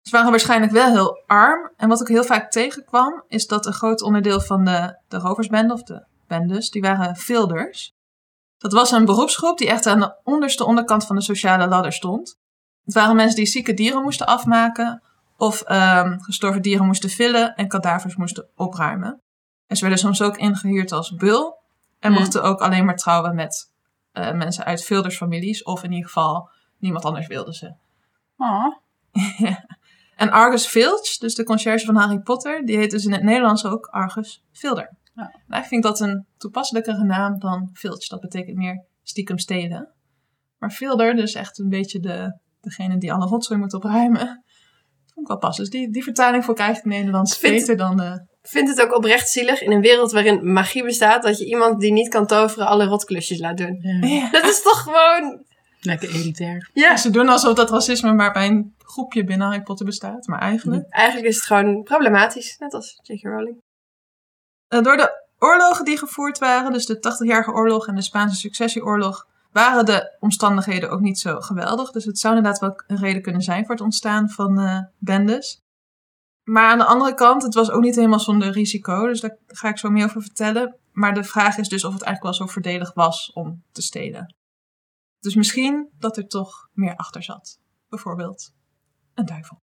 Ze 0.03 0.17
waren 0.17 0.31
waarschijnlijk 0.31 0.73
wel 0.73 0.91
heel 0.91 1.23
arm. 1.27 1.71
En 1.77 1.89
wat 1.89 2.01
ik 2.01 2.07
heel 2.07 2.25
vaak 2.25 2.51
tegenkwam, 2.51 3.25
is 3.29 3.47
dat 3.47 3.67
een 3.67 3.73
groot 3.73 4.03
onderdeel 4.03 4.41
van 4.41 4.65
de, 4.65 4.99
de 5.09 5.19
roversbende, 5.19 5.73
of 5.73 5.83
de 5.83 6.05
bendes, 6.27 6.71
die 6.71 6.83
waren 6.83 7.17
vilders. 7.17 7.93
Dat 8.61 8.73
was 8.73 8.91
een 8.91 9.05
beroepsgroep 9.05 9.59
die 9.59 9.69
echt 9.69 9.87
aan 9.87 10.01
de 10.01 10.15
onderste 10.25 10.65
onderkant 10.65 11.07
van 11.07 11.17
de 11.17 11.23
sociale 11.23 11.69
ladder 11.69 11.93
stond. 11.93 12.39
Het 12.85 12.95
waren 12.95 13.17
mensen 13.17 13.37
die 13.37 13.47
zieke 13.47 13.75
dieren 13.75 14.03
moesten 14.03 14.27
afmaken, 14.27 15.03
of 15.37 15.61
ehm, 15.61 16.19
gestorven 16.19 16.63
dieren 16.63 16.87
moesten 16.87 17.11
villen 17.11 17.55
en 17.55 17.69
kadavers 17.69 18.17
moesten 18.17 18.49
opruimen. 18.57 19.21
En 19.67 19.77
ze 19.77 19.83
werden 19.83 20.01
soms 20.01 20.23
ook 20.23 20.37
ingehuurd 20.37 20.93
als 20.93 21.15
bul. 21.15 21.59
En 21.99 22.11
Hmm. 22.11 22.21
mochten 22.21 22.43
ook 22.43 22.61
alleen 22.61 22.85
maar 22.85 22.97
trouwen 22.97 23.35
met 23.35 23.71
eh, 24.13 24.33
mensen 24.33 24.65
uit 24.65 24.85
vildersfamilies. 24.85 25.63
Of 25.63 25.83
in 25.83 25.91
ieder 25.93 26.07
geval 26.07 26.49
niemand 26.79 27.05
anders 27.05 27.27
wilden 27.27 27.55
ze. 27.55 27.75
Oh. 28.37 28.77
En 30.17 30.31
Argus 30.31 30.67
Filch, 30.67 31.17
dus 31.19 31.35
de 31.35 31.45
conciërge 31.45 31.87
van 31.87 31.97
Harry 31.97 32.19
Potter, 32.19 32.67
die 32.67 32.77
heet 32.77 32.91
dus 32.91 33.05
in 33.05 33.13
het 33.13 33.23
Nederlands 33.23 33.65
ook 33.65 33.87
Argus 33.87 34.45
Vilder. 34.53 34.91
Ja. 35.21 35.41
Nou, 35.47 35.63
ik 35.63 35.69
vind 35.69 35.83
dat 35.83 36.01
een 36.01 36.27
toepasselijkere 36.37 37.05
naam 37.05 37.39
dan 37.39 37.71
Filch. 37.73 38.07
Dat 38.07 38.21
betekent 38.21 38.57
meer 38.57 38.85
stiekem 39.03 39.39
stelen. 39.39 39.89
Maar 40.59 40.71
Fielder, 40.71 41.15
dus 41.17 41.35
echt 41.35 41.59
een 41.59 41.69
beetje 41.69 42.01
de, 42.01 42.39
degene 42.61 42.99
die 42.99 43.13
alle 43.13 43.27
rotzooi 43.27 43.61
moet 43.61 43.75
opruimen. 43.75 44.45
Vond 45.15 45.21
ik 45.21 45.27
wel 45.27 45.39
passen. 45.39 45.65
Dus 45.65 45.73
die, 45.73 45.91
die 45.91 46.03
vertaling 46.03 46.45
vond 46.45 46.59
ik 46.59 46.65
eigenlijk 46.65 46.97
Nederlands 46.97 47.39
Vind- 47.39 47.55
beter 47.55 47.77
dan 47.77 47.97
de... 47.97 48.29
Ik 48.43 48.49
vind 48.49 48.69
het 48.69 48.81
ook 48.83 48.97
oprecht 48.97 49.29
zielig 49.29 49.63
in 49.63 49.73
een 49.73 49.81
wereld 49.81 50.13
waarin 50.13 50.53
magie 50.53 50.85
bestaat, 50.85 51.23
dat 51.23 51.39
je 51.39 51.47
iemand 51.47 51.81
die 51.81 51.93
niet 51.93 52.09
kan 52.09 52.27
toveren 52.27 52.67
alle 52.67 52.85
rotklusjes 52.85 53.39
laat 53.39 53.57
doen. 53.57 53.79
Ja. 53.81 54.07
Ja. 54.17 54.31
Dat 54.31 54.45
is 54.45 54.63
toch 54.63 54.83
gewoon. 54.83 55.45
Lekker 55.81 56.15
elitair. 56.15 56.71
Ja. 56.73 56.97
Ze 56.97 57.11
doen 57.11 57.29
alsof 57.29 57.55
dat 57.55 57.71
racisme 57.71 58.13
maar 58.13 58.33
bij 58.33 58.47
een 58.47 58.75
groepje 58.79 59.25
binnen 59.25 59.47
Harry 59.47 59.63
Potter 59.63 59.87
bestaat. 59.87 60.27
Maar 60.27 60.41
eigenlijk... 60.41 60.87
Eigenlijk 60.89 61.29
is 61.29 61.37
het 61.37 61.45
gewoon 61.45 61.83
problematisch, 61.83 62.57
net 62.59 62.75
als 62.75 62.99
J.K. 63.03 63.23
Rowling. 63.23 63.63
Eh, 64.71 64.83
door 64.83 64.97
de 64.97 65.27
oorlogen 65.39 65.85
die 65.85 65.99
gevoerd 65.99 66.39
waren, 66.39 66.73
dus 66.73 66.87
de 66.87 66.99
80-jarige 66.99 67.51
oorlog 67.51 67.87
en 67.87 67.95
de 67.95 68.03
Spaanse 68.03 68.37
successieoorlog, 68.37 69.29
waren 69.53 69.85
de 69.85 70.17
omstandigheden 70.21 70.91
ook 70.91 71.01
niet 71.01 71.19
zo 71.19 71.41
geweldig. 71.41 71.91
Dus 71.91 72.05
het 72.05 72.19
zou 72.19 72.37
inderdaad 72.37 72.61
wel 72.61 72.83
een 72.87 72.97
reden 72.97 73.23
kunnen 73.23 73.43
zijn 73.43 73.65
voor 73.65 73.75
het 73.75 73.85
ontstaan 73.85 74.29
van 74.29 74.59
eh, 74.59 74.79
bendes. 74.99 75.63
Maar 76.43 76.71
aan 76.71 76.79
de 76.79 76.85
andere 76.85 77.15
kant, 77.15 77.43
het 77.43 77.55
was 77.55 77.71
ook 77.71 77.83
niet 77.83 77.95
helemaal 77.95 78.21
zonder 78.21 78.51
risico, 78.51 79.07
dus 79.07 79.21
daar 79.21 79.37
ga 79.47 79.69
ik 79.69 79.79
zo 79.79 79.91
meer 79.91 80.05
over 80.05 80.23
vertellen. 80.23 80.77
Maar 80.93 81.15
de 81.15 81.25
vraag 81.25 81.59
is 81.59 81.69
dus 81.69 81.85
of 81.85 81.93
het 81.93 82.03
eigenlijk 82.03 82.37
wel 82.37 82.47
zo 82.47 82.53
voordelig 82.53 82.95
was 82.95 83.33
om 83.33 83.63
te 83.73 83.83
stelen. 83.83 84.35
Dus 85.21 85.35
misschien 85.35 85.89
dat 85.99 86.17
er 86.17 86.27
toch 86.27 86.69
meer 86.73 86.97
achter 86.97 87.23
zat. 87.23 87.59
Bijvoorbeeld 87.89 88.53
een 89.15 89.27
duivel. 89.27 89.63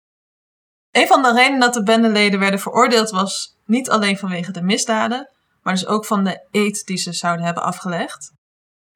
Een 0.92 1.08
van 1.08 1.22
de 1.22 1.34
redenen 1.34 1.60
dat 1.60 1.74
de 1.74 1.84
bendeleden 1.84 2.40
werden 2.40 2.60
veroordeeld 2.60 3.10
was 3.10 3.58
niet 3.66 3.90
alleen 3.90 4.18
vanwege 4.18 4.52
de 4.52 4.62
misdaden, 4.62 5.30
maar 5.62 5.74
dus 5.74 5.88
ook 5.88 6.06
van 6.06 6.24
de 6.24 6.48
eed 6.52 6.86
die 6.86 6.98
ze 6.98 7.14
zouden 7.14 7.46
hebben 7.46 7.64
afgelegd. 7.64 8.32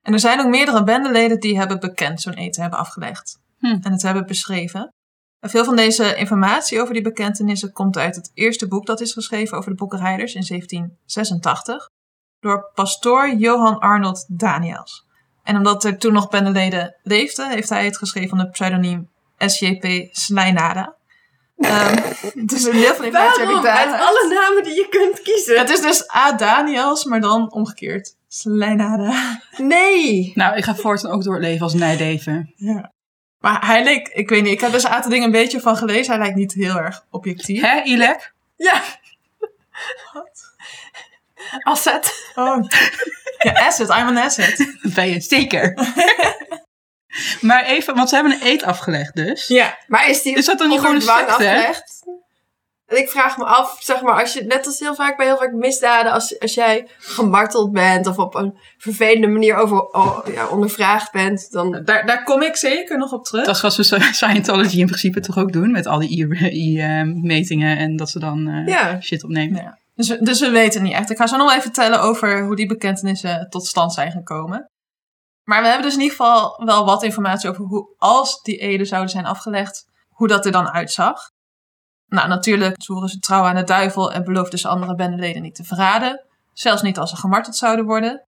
En 0.01 0.13
er 0.13 0.19
zijn 0.19 0.39
ook 0.39 0.47
meerdere 0.47 0.83
bendeleden 0.83 1.39
die 1.39 1.57
hebben 1.57 1.79
bekend 1.79 2.21
zo'n 2.21 2.37
eed 2.37 2.55
hebben 2.55 2.79
afgelegd 2.79 3.41
Hm. 3.59 3.77
en 3.81 3.91
het 3.91 4.01
hebben 4.01 4.25
beschreven. 4.25 4.93
En 5.39 5.49
veel 5.49 5.63
van 5.63 5.75
deze 5.75 6.15
informatie 6.15 6.81
over 6.81 6.93
die 6.93 7.03
bekentenissen 7.03 7.71
komt 7.71 7.97
uit 7.97 8.15
het 8.15 8.31
eerste 8.33 8.67
boek 8.67 8.85
dat 8.85 9.01
is 9.01 9.13
geschreven 9.13 9.57
over 9.57 9.69
de 9.69 9.75
boekenrijders 9.75 10.33
in 10.33 10.45
1786 10.47 11.89
door 12.39 12.71
pastoor 12.73 13.35
Johan 13.35 13.79
Arnold 13.79 14.25
Daniels. 14.27 15.05
En 15.43 15.55
omdat 15.55 15.83
er 15.83 15.97
toen 15.97 16.13
nog 16.13 16.29
bendeleden 16.29 16.95
leefden, 17.03 17.49
heeft 17.49 17.69
hij 17.69 17.85
het 17.85 17.97
geschreven 17.97 18.31
onder 18.31 18.49
pseudoniem 18.49 19.09
SJP 19.37 20.07
Slijnada. 20.11 20.95
Ehm 21.57 21.95
dus 22.51 22.63
een 22.63 22.71
deel 22.71 22.93
van 22.95 22.97
die 22.97 23.05
informatie 23.05 23.39
heb 23.39 23.49
ik 23.49 23.55
Waarom? 23.55 23.63
daar. 23.63 23.87
Uit 23.87 24.01
alle 24.01 24.33
namen 24.33 24.63
die 24.63 24.73
je 24.73 24.87
kunt 24.89 25.21
kiezen. 25.21 25.59
Het 25.59 25.69
is 25.69 25.81
dus 25.81 26.15
A. 26.15 26.31
Daniels, 26.31 27.03
maar 27.03 27.21
dan 27.21 27.51
omgekeerd. 27.51 28.15
Slijnada. 28.27 29.41
Nee! 29.57 30.31
Nou, 30.35 30.55
ik 30.57 30.63
ga 30.63 30.75
voortaan 30.75 31.11
ook 31.11 31.23
door 31.23 31.33
het 31.33 31.43
leven 31.43 31.61
als 31.61 31.73
Nijdeven. 31.73 32.53
Ja. 32.55 32.91
Maar 33.39 33.65
hij 33.65 33.83
leek, 33.83 34.07
ik 34.07 34.29
weet 34.29 34.43
niet, 34.43 34.51
ik 34.53 34.61
heb 34.61 34.71
dus 34.71 34.83
een 34.83 34.89
aantal 34.89 35.09
dingen 35.11 35.25
een 35.25 35.31
beetje 35.31 35.59
van 35.59 35.77
gelezen. 35.77 36.11
Hij 36.13 36.21
lijkt 36.21 36.35
niet 36.35 36.53
heel 36.53 36.75
erg 36.77 37.05
objectief. 37.09 37.61
Hè, 37.61 37.81
Ilek? 37.81 38.33
Ja, 38.55 38.81
Wat? 40.13 40.41
asset. 41.63 42.31
Oh. 42.35 42.63
Ja, 43.37 43.51
asset, 43.51 43.89
I'm 43.89 44.07
an 44.07 44.17
asset. 44.17 44.77
Ben 44.93 45.09
je 45.09 45.19
zeker. 45.21 45.73
maar 47.43 47.63
even, 47.65 47.95
want 47.95 48.09
ze 48.09 48.15
hebben 48.15 48.33
een 48.33 48.47
eet 48.47 48.63
afgelegd 48.63 49.15
dus. 49.15 49.47
Ja. 49.47 49.77
Maar 49.87 50.09
is 50.09 50.21
die 50.21 50.35
Is 50.37 50.45
dat 50.45 50.57
dan 50.57 50.69
niet 50.69 50.79
gewoon 50.79 50.95
een 50.95 51.01
dwang 51.01 51.19
secte, 51.19 51.33
afgelegd? 51.33 52.01
En 52.87 52.97
ik 52.99 53.09
vraag 53.09 53.37
me 53.37 53.43
af, 53.43 53.77
zeg 53.79 54.01
maar, 54.01 54.19
als 54.19 54.33
je, 54.33 54.43
net 54.43 54.65
als 54.65 54.79
heel 54.79 54.95
vaak 54.95 55.17
bij 55.17 55.25
heel 55.25 55.37
vaak 55.37 55.51
misdaden, 55.51 56.11
als, 56.11 56.39
als 56.39 56.53
jij 56.53 56.87
gemarteld 56.97 57.71
bent 57.71 58.07
of 58.07 58.17
op 58.17 58.35
een 58.35 58.57
vervelende 58.77 59.27
manier 59.27 59.55
over, 59.55 59.81
oh, 59.81 60.19
ja, 60.33 60.47
ondervraagd 60.47 61.11
bent, 61.11 61.51
dan... 61.51 61.81
Daar, 61.85 62.05
daar 62.05 62.23
kom 62.23 62.41
ik 62.41 62.55
zeker 62.55 62.97
nog 62.97 63.11
op 63.11 63.25
terug. 63.25 63.45
Dat 63.45 63.55
is 63.55 63.61
wat 63.61 63.73
ze 63.73 63.83
Scientology 64.11 64.79
in 64.79 64.85
principe 64.85 65.19
toch 65.19 65.37
ook 65.37 65.51
doen. 65.53 65.71
Met 65.71 65.85
al 65.87 65.99
die 65.99 66.27
I-metingen 66.53 67.77
en 67.77 67.95
dat 67.95 68.09
ze 68.09 68.19
dan 68.19 68.47
eh, 68.47 68.67
Ja. 68.67 69.01
shit 69.01 69.23
opnemen. 69.23 69.61
Ja. 69.61 69.77
Dus, 69.95 70.07
we- 70.07 70.23
dus 70.23 70.39
we 70.39 70.49
weten 70.49 70.83
niet 70.83 70.93
echt. 70.93 71.09
Ik 71.09 71.17
ga 71.17 71.27
zo 71.27 71.37
nog 71.37 71.49
even 71.49 71.61
vertellen 71.61 72.01
over 72.01 72.43
hoe 72.43 72.55
die 72.55 72.67
bekentenissen 72.67 73.47
tot 73.49 73.65
stand 73.65 73.93
zijn 73.93 74.11
gekomen. 74.11 74.69
Maar 75.43 75.61
we 75.61 75.67
hebben 75.67 75.85
dus 75.85 75.95
in 75.95 76.01
ieder 76.01 76.17
geval 76.17 76.61
wel 76.65 76.85
wat 76.85 77.03
informatie 77.03 77.49
over 77.49 77.65
hoe, 77.65 77.95
als 77.97 78.41
die 78.41 78.57
eden 78.57 78.85
zouden 78.85 79.09
zijn 79.09 79.25
afgelegd, 79.25 79.85
hoe 80.09 80.27
dat 80.27 80.45
er 80.45 80.51
dan 80.51 80.69
uitzag. 80.69 81.31
Nou, 82.07 82.27
natuurlijk 82.27 82.75
zwoeren 82.81 83.09
ze 83.09 83.19
trouw 83.19 83.43
aan 83.43 83.55
de 83.55 83.63
duivel 83.63 84.11
en 84.11 84.23
beloofden 84.23 84.59
ze 84.59 84.67
andere 84.67 84.95
bendeleden 84.95 85.41
niet 85.41 85.55
te 85.55 85.63
verraden. 85.63 86.25
Zelfs 86.53 86.81
niet 86.81 86.97
als 86.97 87.09
ze 87.09 87.15
gemarteld 87.15 87.55
zouden 87.55 87.85
worden. 87.85 88.27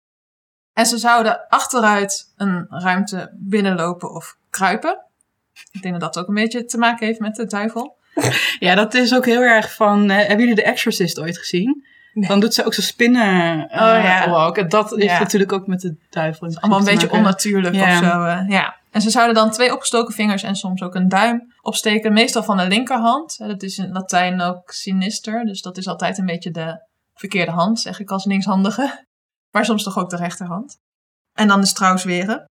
En 0.72 0.86
ze 0.86 0.98
zouden 0.98 1.48
achteruit 1.48 2.32
een 2.36 2.66
ruimte 2.68 3.36
binnenlopen 3.38 4.10
of 4.10 4.36
kruipen. 4.50 5.04
Ik 5.70 5.82
denk 5.82 6.00
dat 6.00 6.12
dat 6.12 6.22
ook 6.22 6.28
een 6.28 6.34
beetje 6.34 6.64
te 6.64 6.78
maken 6.78 7.06
heeft 7.06 7.20
met 7.20 7.34
de 7.34 7.46
duivel. 7.46 7.96
Ja, 8.58 8.74
dat 8.74 8.94
is 8.94 9.14
ook 9.14 9.24
heel 9.24 9.40
erg 9.40 9.74
van... 9.74 10.10
eh, 10.10 10.16
hebben 10.16 10.38
jullie 10.38 10.54
The 10.54 10.62
Exorcist 10.62 11.20
ooit 11.20 11.38
gezien? 11.38 11.86
Nee. 12.14 12.28
Dan 12.28 12.40
doet 12.40 12.54
ze 12.54 12.64
ook 12.64 12.74
zo 12.74 12.80
spinnen. 12.82 13.68
eh, 13.68 13.80
Oh, 13.82 14.02
ja. 14.04 14.30
walk. 14.30 14.58
En 14.58 14.68
dat 14.68 14.92
is 14.96 15.04
Ja. 15.04 15.18
natuurlijk 15.18 15.52
ook 15.52 15.66
met 15.66 15.80
de 15.80 15.96
duivel. 16.10 16.46
Allemaal 16.54 16.78
een 16.78 16.84
beetje 16.84 17.00
maken. 17.06 17.18
onnatuurlijk 17.18 17.74
Ja. 17.74 17.98
of 17.98 18.04
zo. 18.04 18.22
eh, 18.22 18.48
ja. 18.48 18.76
En 18.90 19.00
ze 19.00 19.10
zouden 19.10 19.34
dan 19.34 19.50
twee 19.50 19.72
opgestoken 19.72 20.14
vingers 20.14 20.42
en 20.42 20.56
soms 20.56 20.82
ook 20.82 20.94
een 20.94 21.08
duim 21.08 21.52
opsteken. 21.62 22.12
Meestal 22.12 22.42
van 22.42 22.56
de 22.56 22.66
linkerhand. 22.68 23.36
Eh, 23.40 23.48
Dat 23.48 23.62
is 23.62 23.78
in 23.78 23.92
Latijn 23.92 24.40
ook 24.40 24.70
sinister. 24.70 25.44
Dus 25.44 25.62
dat 25.62 25.76
is 25.76 25.86
altijd 25.88 26.18
een 26.18 26.26
beetje 26.26 26.50
de 26.50 26.86
verkeerde 27.14 27.50
hand, 27.52 27.80
zeg 27.80 28.00
ik 28.00 28.10
als 28.10 28.24
linkshandige. 28.24 29.04
Maar 29.52 29.64
soms 29.64 29.82
toch 29.82 29.98
ook 29.98 30.10
de 30.10 30.16
rechterhand. 30.16 30.76
En 31.32 31.48
dan 31.48 31.60
de 31.60 31.72
trouw 31.72 31.96
zweren. 31.96 32.44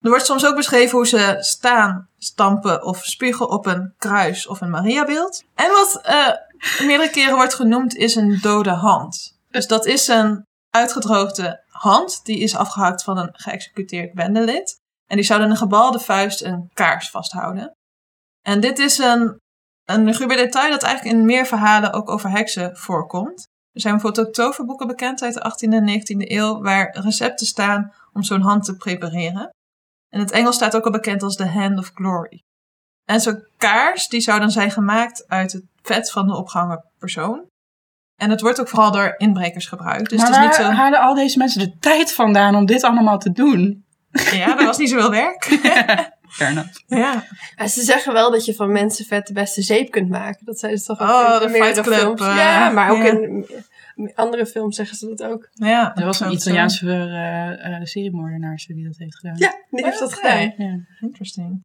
Er 0.00 0.10
wordt 0.10 0.24
soms 0.26 0.46
ook 0.46 0.56
beschreven 0.56 0.96
hoe 0.96 1.06
ze 1.06 1.36
staan, 1.40 2.08
stampen 2.18 2.84
of 2.84 3.04
spugen 3.04 3.50
op 3.50 3.66
een 3.66 3.94
kruis 3.98 4.46
of 4.46 4.60
een 4.60 4.70
Mariabeeld. 4.70 5.44
En 5.54 5.70
wat 5.70 6.00
eh, 6.02 6.28
meerdere 6.86 7.10
keren 7.10 7.34
wordt 7.34 7.54
genoemd 7.54 7.94
is 7.94 8.14
een 8.14 8.38
dode 8.42 8.70
hand. 8.70 9.38
Dus 9.50 9.66
dat 9.66 9.86
is 9.86 10.08
een 10.08 10.46
uitgedroogde 10.70 11.64
hand. 11.68 12.24
Die 12.24 12.38
is 12.38 12.56
afgehakt 12.56 13.02
van 13.02 13.18
een 13.18 13.30
geëxecuteerd 13.32 14.14
bendelid. 14.14 14.80
En 15.06 15.16
die 15.16 15.24
zouden 15.24 15.50
een 15.50 15.56
gebalde 15.56 16.00
vuist 16.00 16.42
een 16.42 16.70
kaars 16.74 17.10
vasthouden. 17.10 17.76
En 18.42 18.60
dit 18.60 18.78
is 18.78 18.98
een, 18.98 19.38
een 19.84 20.04
detail 20.04 20.70
dat 20.70 20.82
eigenlijk 20.82 21.16
in 21.16 21.24
meer 21.24 21.46
verhalen 21.46 21.92
ook 21.92 22.10
over 22.10 22.30
heksen 22.30 22.76
voorkomt. 22.76 23.46
Er 23.72 23.80
zijn 23.80 23.94
bijvoorbeeld 23.94 24.26
ook 24.26 24.34
toverboeken 24.34 24.86
bekend 24.86 25.22
uit 25.22 25.34
de 25.34 25.68
18e 25.68 25.72
en 25.72 26.00
19e 26.00 26.30
eeuw 26.30 26.62
waar 26.62 26.98
recepten 27.00 27.46
staan 27.46 27.94
om 28.12 28.22
zo'n 28.22 28.40
hand 28.40 28.64
te 28.64 28.76
prepareren. 28.76 29.50
En 30.08 30.20
het 30.20 30.30
Engels 30.30 30.54
staat 30.54 30.76
ook 30.76 30.84
al 30.84 30.90
bekend 30.90 31.22
als 31.22 31.36
the 31.36 31.48
hand 31.48 31.78
of 31.78 31.90
glory. 31.94 32.42
En 33.04 33.20
zo'n 33.20 33.46
kaars 33.56 34.08
die 34.08 34.20
zou 34.20 34.40
dan 34.40 34.50
zijn 34.50 34.70
gemaakt 34.70 35.24
uit 35.28 35.52
het 35.52 35.62
vet 35.82 36.10
van 36.10 36.26
de 36.26 36.36
opgehangen 36.36 36.84
persoon. 36.98 37.44
En 38.16 38.30
het 38.30 38.40
wordt 38.40 38.60
ook 38.60 38.68
vooral 38.68 38.92
door 38.92 39.14
inbrekers 39.16 39.66
gebruikt. 39.66 40.10
Dus 40.10 40.18
maar 40.18 40.26
het 40.28 40.36
is 40.36 40.42
niet 40.46 40.56
waar 40.56 40.74
zo... 40.74 40.80
halen 40.82 41.00
al 41.00 41.14
deze 41.14 41.38
mensen 41.38 41.60
de 41.60 41.78
tijd 41.78 42.12
vandaan 42.12 42.54
om 42.56 42.66
dit 42.66 42.82
allemaal 42.82 43.18
te 43.18 43.32
doen? 43.32 43.84
Ja, 44.32 44.58
er 44.58 44.64
was 44.66 44.78
niet 44.78 44.90
zoveel 44.90 45.10
werk. 45.10 45.44
Fair 46.28 46.50
enough. 46.50 46.80
ja. 46.86 47.24
Ja, 47.56 47.66
ze 47.66 47.82
zeggen 47.82 48.12
wel 48.12 48.30
dat 48.30 48.44
je 48.44 48.54
van 48.54 48.72
mensenvet 48.72 49.26
de 49.26 49.32
beste 49.32 49.62
zeep 49.62 49.90
kunt 49.90 50.08
maken. 50.08 50.46
Dat 50.46 50.58
zijn 50.58 50.78
ze 50.78 50.84
toch 50.84 51.00
ook 51.00 51.08
Oh, 51.08 51.32
in 51.40 51.46
de 51.46 51.52
meerdere 51.58 51.74
Fight 51.74 51.86
Club, 51.86 51.98
films. 51.98 52.20
eh, 52.20 52.36
ja, 52.36 52.70
maar 52.70 52.90
ook 52.90 52.96
ja. 53.02 53.04
in 53.10 54.12
andere 54.14 54.46
films 54.46 54.76
zeggen 54.76 54.96
ze 54.96 55.06
dat 55.14 55.22
ook. 55.22 55.48
ja 55.52 55.96
Er 55.96 56.04
was 56.04 56.20
een 56.20 56.32
Italiaanse 56.32 56.86
uh, 56.86 57.70
uh, 57.70 57.84
seriemoordenaarse 57.84 58.74
die 58.74 58.84
dat 58.84 58.96
heeft 58.96 59.16
gedaan. 59.16 59.36
Ja, 59.36 59.54
die 59.70 59.84
heeft 59.84 59.98
dat 59.98 60.16
Oké. 60.16 60.20
gedaan. 60.28 60.54
Ja. 60.56 60.78
Interesting. 61.00 61.60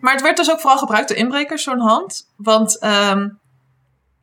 Maar 0.00 0.12
het 0.12 0.22
werd 0.22 0.36
dus 0.36 0.50
ook 0.50 0.60
vooral 0.60 0.78
gebruikt 0.78 1.08
door 1.08 1.16
inbrekers, 1.16 1.62
zo'n 1.62 1.80
hand. 1.80 2.32
Want 2.36 2.78
ehm, 2.78 3.28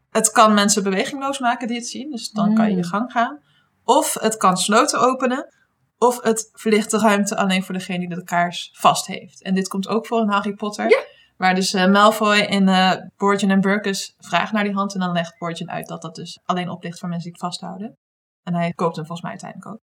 het 0.09 0.32
kan 0.32 0.53
mensen 0.53 0.84
bewegingloos 0.84 1.39
maken 1.39 1.67
die 1.67 1.78
het 1.78 1.88
zien. 1.88 2.11
Dus 2.11 2.30
dan 2.30 2.53
kan 2.55 2.65
je 2.65 2.71
je 2.71 2.78
Mm. 2.78 2.84
gang 2.84 3.11
gaan. 3.11 3.39
Of 3.84 4.13
het 4.13 4.38
kan 4.38 4.57
sloten 4.57 4.99
openen. 4.99 5.55
Of 5.97 6.21
het 6.21 6.49
verlicht 6.53 6.91
de 6.91 6.99
ruimte 6.99 7.38
alleen 7.38 7.63
voor 7.63 7.73
degene 7.73 8.07
die 8.07 8.15
de 8.15 8.23
kaars 8.23 8.69
vast 8.73 9.05
heeft. 9.07 9.43
En 9.43 9.53
dit 9.55 9.67
komt 9.67 9.88
ook 9.88 10.07
voor 10.07 10.21
in 10.21 10.30
Harry 10.30 10.53
Potter. 10.53 10.89
Ja. 10.89 11.03
Waar 11.38 11.55
dus 11.55 11.73
eh, 11.73 11.91
Malfoy 11.91 12.38
in 12.38 12.67
eh 12.67 12.91
Borgin 13.17 13.51
en 13.51 13.61
Burkus 13.61 14.15
vraagt 14.17 14.51
naar 14.51 14.63
die 14.63 14.73
hand. 14.73 14.93
En 14.93 14.99
dan 14.99 15.11
legt 15.11 15.38
Borgin 15.38 15.69
uit 15.69 15.88
dat 15.88 16.01
dat 16.01 16.15
dus 16.15 16.39
alleen 16.45 16.69
oplicht 16.69 16.99
voor 16.99 17.09
mensen 17.09 17.32
die 17.32 17.39
het 17.41 17.49
vasthouden. 17.51 17.97
En 18.43 18.53
hij 18.53 18.71
koopt 18.73 18.95
hem 18.95 19.05
volgens 19.05 19.21
mij 19.21 19.32
uiteindelijk 19.32 19.71
ook. 19.71 19.80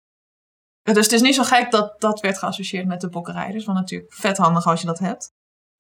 Dus 0.96 1.06
het 1.06 1.12
is 1.14 1.22
niet 1.22 1.36
zo 1.36 1.44
gek 1.44 1.72
dat 1.72 2.02
dat 2.02 2.20
werd 2.20 2.38
geassocieerd 2.38 2.88
met 2.88 3.02
de 3.02 3.10
bokkenrijders. 3.10 3.66
Want 3.66 3.78
natuurlijk 3.78 4.14
vet 4.14 4.38
handig 4.38 4.66
als 4.66 4.80
je 4.82 4.88
dat 4.88 5.00
hebt. 5.00 5.32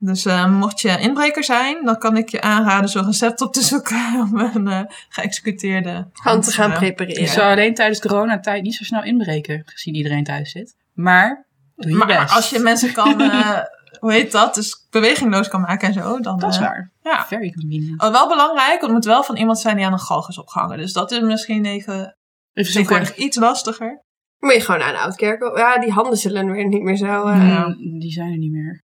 Dus 0.03 0.25
eh, 0.25 0.49
mocht 0.49 0.81
je 0.81 0.99
inbreker 0.99 1.43
zijn, 1.43 1.85
dan 1.85 1.97
kan 1.97 2.17
ik 2.17 2.29
je 2.29 2.41
aanraden 2.41 2.89
zo'n 2.89 3.05
recept 3.05 3.41
op 3.41 3.53
te 3.53 3.61
zoeken 3.61 4.13
om 4.31 4.39
een 4.39 4.67
eh, 4.67 4.81
geëxecuteerde 5.09 6.07
Hand 6.13 6.43
te 6.43 6.51
gaan 6.51 6.71
eh, 6.71 6.77
prepareren. 6.77 7.21
Je 7.21 7.27
zou 7.27 7.51
alleen 7.51 7.73
tijdens 7.73 7.99
coronatijd 7.99 8.63
niet 8.63 8.75
zo 8.75 8.83
snel 8.83 9.03
inbreken, 9.03 9.61
gezien 9.65 9.95
iedereen 9.95 10.23
thuis 10.23 10.51
zit. 10.51 10.75
Maar 10.93 11.45
doe 11.75 11.91
je 11.91 11.97
maar, 11.97 12.07
best. 12.07 12.19
maar 12.19 12.29
als 12.29 12.49
je 12.49 12.59
mensen 12.59 12.93
kan, 12.99 13.21
eh, 13.21 13.59
hoe 13.99 14.11
heet 14.11 14.31
dat, 14.31 14.55
dus 14.55 14.87
bewegingloos 14.89 15.47
kan 15.47 15.61
maken 15.61 15.87
en 15.87 15.93
zo, 15.93 16.19
dan... 16.19 16.39
Dat 16.39 16.49
is 16.49 16.59
waar. 16.59 16.91
Ja. 17.03 17.25
Very 17.25 17.51
convenient. 17.51 18.01
Oh, 18.01 18.11
wel 18.11 18.27
belangrijk, 18.27 18.81
het 18.81 18.91
moet 18.91 19.05
wel 19.05 19.23
van 19.23 19.37
iemand 19.37 19.59
zijn 19.59 19.75
die 19.75 19.85
aan 19.85 19.93
een 19.93 19.99
galg 19.99 20.29
is 20.29 20.39
opgehangen. 20.39 20.77
Dus 20.77 20.93
dat 20.93 21.11
is 21.11 21.19
misschien 21.19 21.65
even 21.65 22.17
tegenwoordig 22.53 23.15
iets 23.15 23.37
lastiger. 23.37 24.01
Moet 24.39 24.53
je 24.53 24.61
gewoon 24.61 24.79
naar 24.79 24.89
een 24.93 24.99
oud 24.99 25.15
kerkhof. 25.15 25.57
Ja, 25.57 25.79
die 25.79 25.91
handen 25.91 26.17
zullen 26.17 26.51
weer 26.51 26.67
niet 26.67 26.81
meer 26.81 26.97
zo... 26.97 27.05
Ja. 27.05 27.67
Mm, 27.67 27.99
Die 27.99 28.11
zijn 28.11 28.31
er 28.31 28.37
niet 28.37 28.51
meer. 28.51 28.83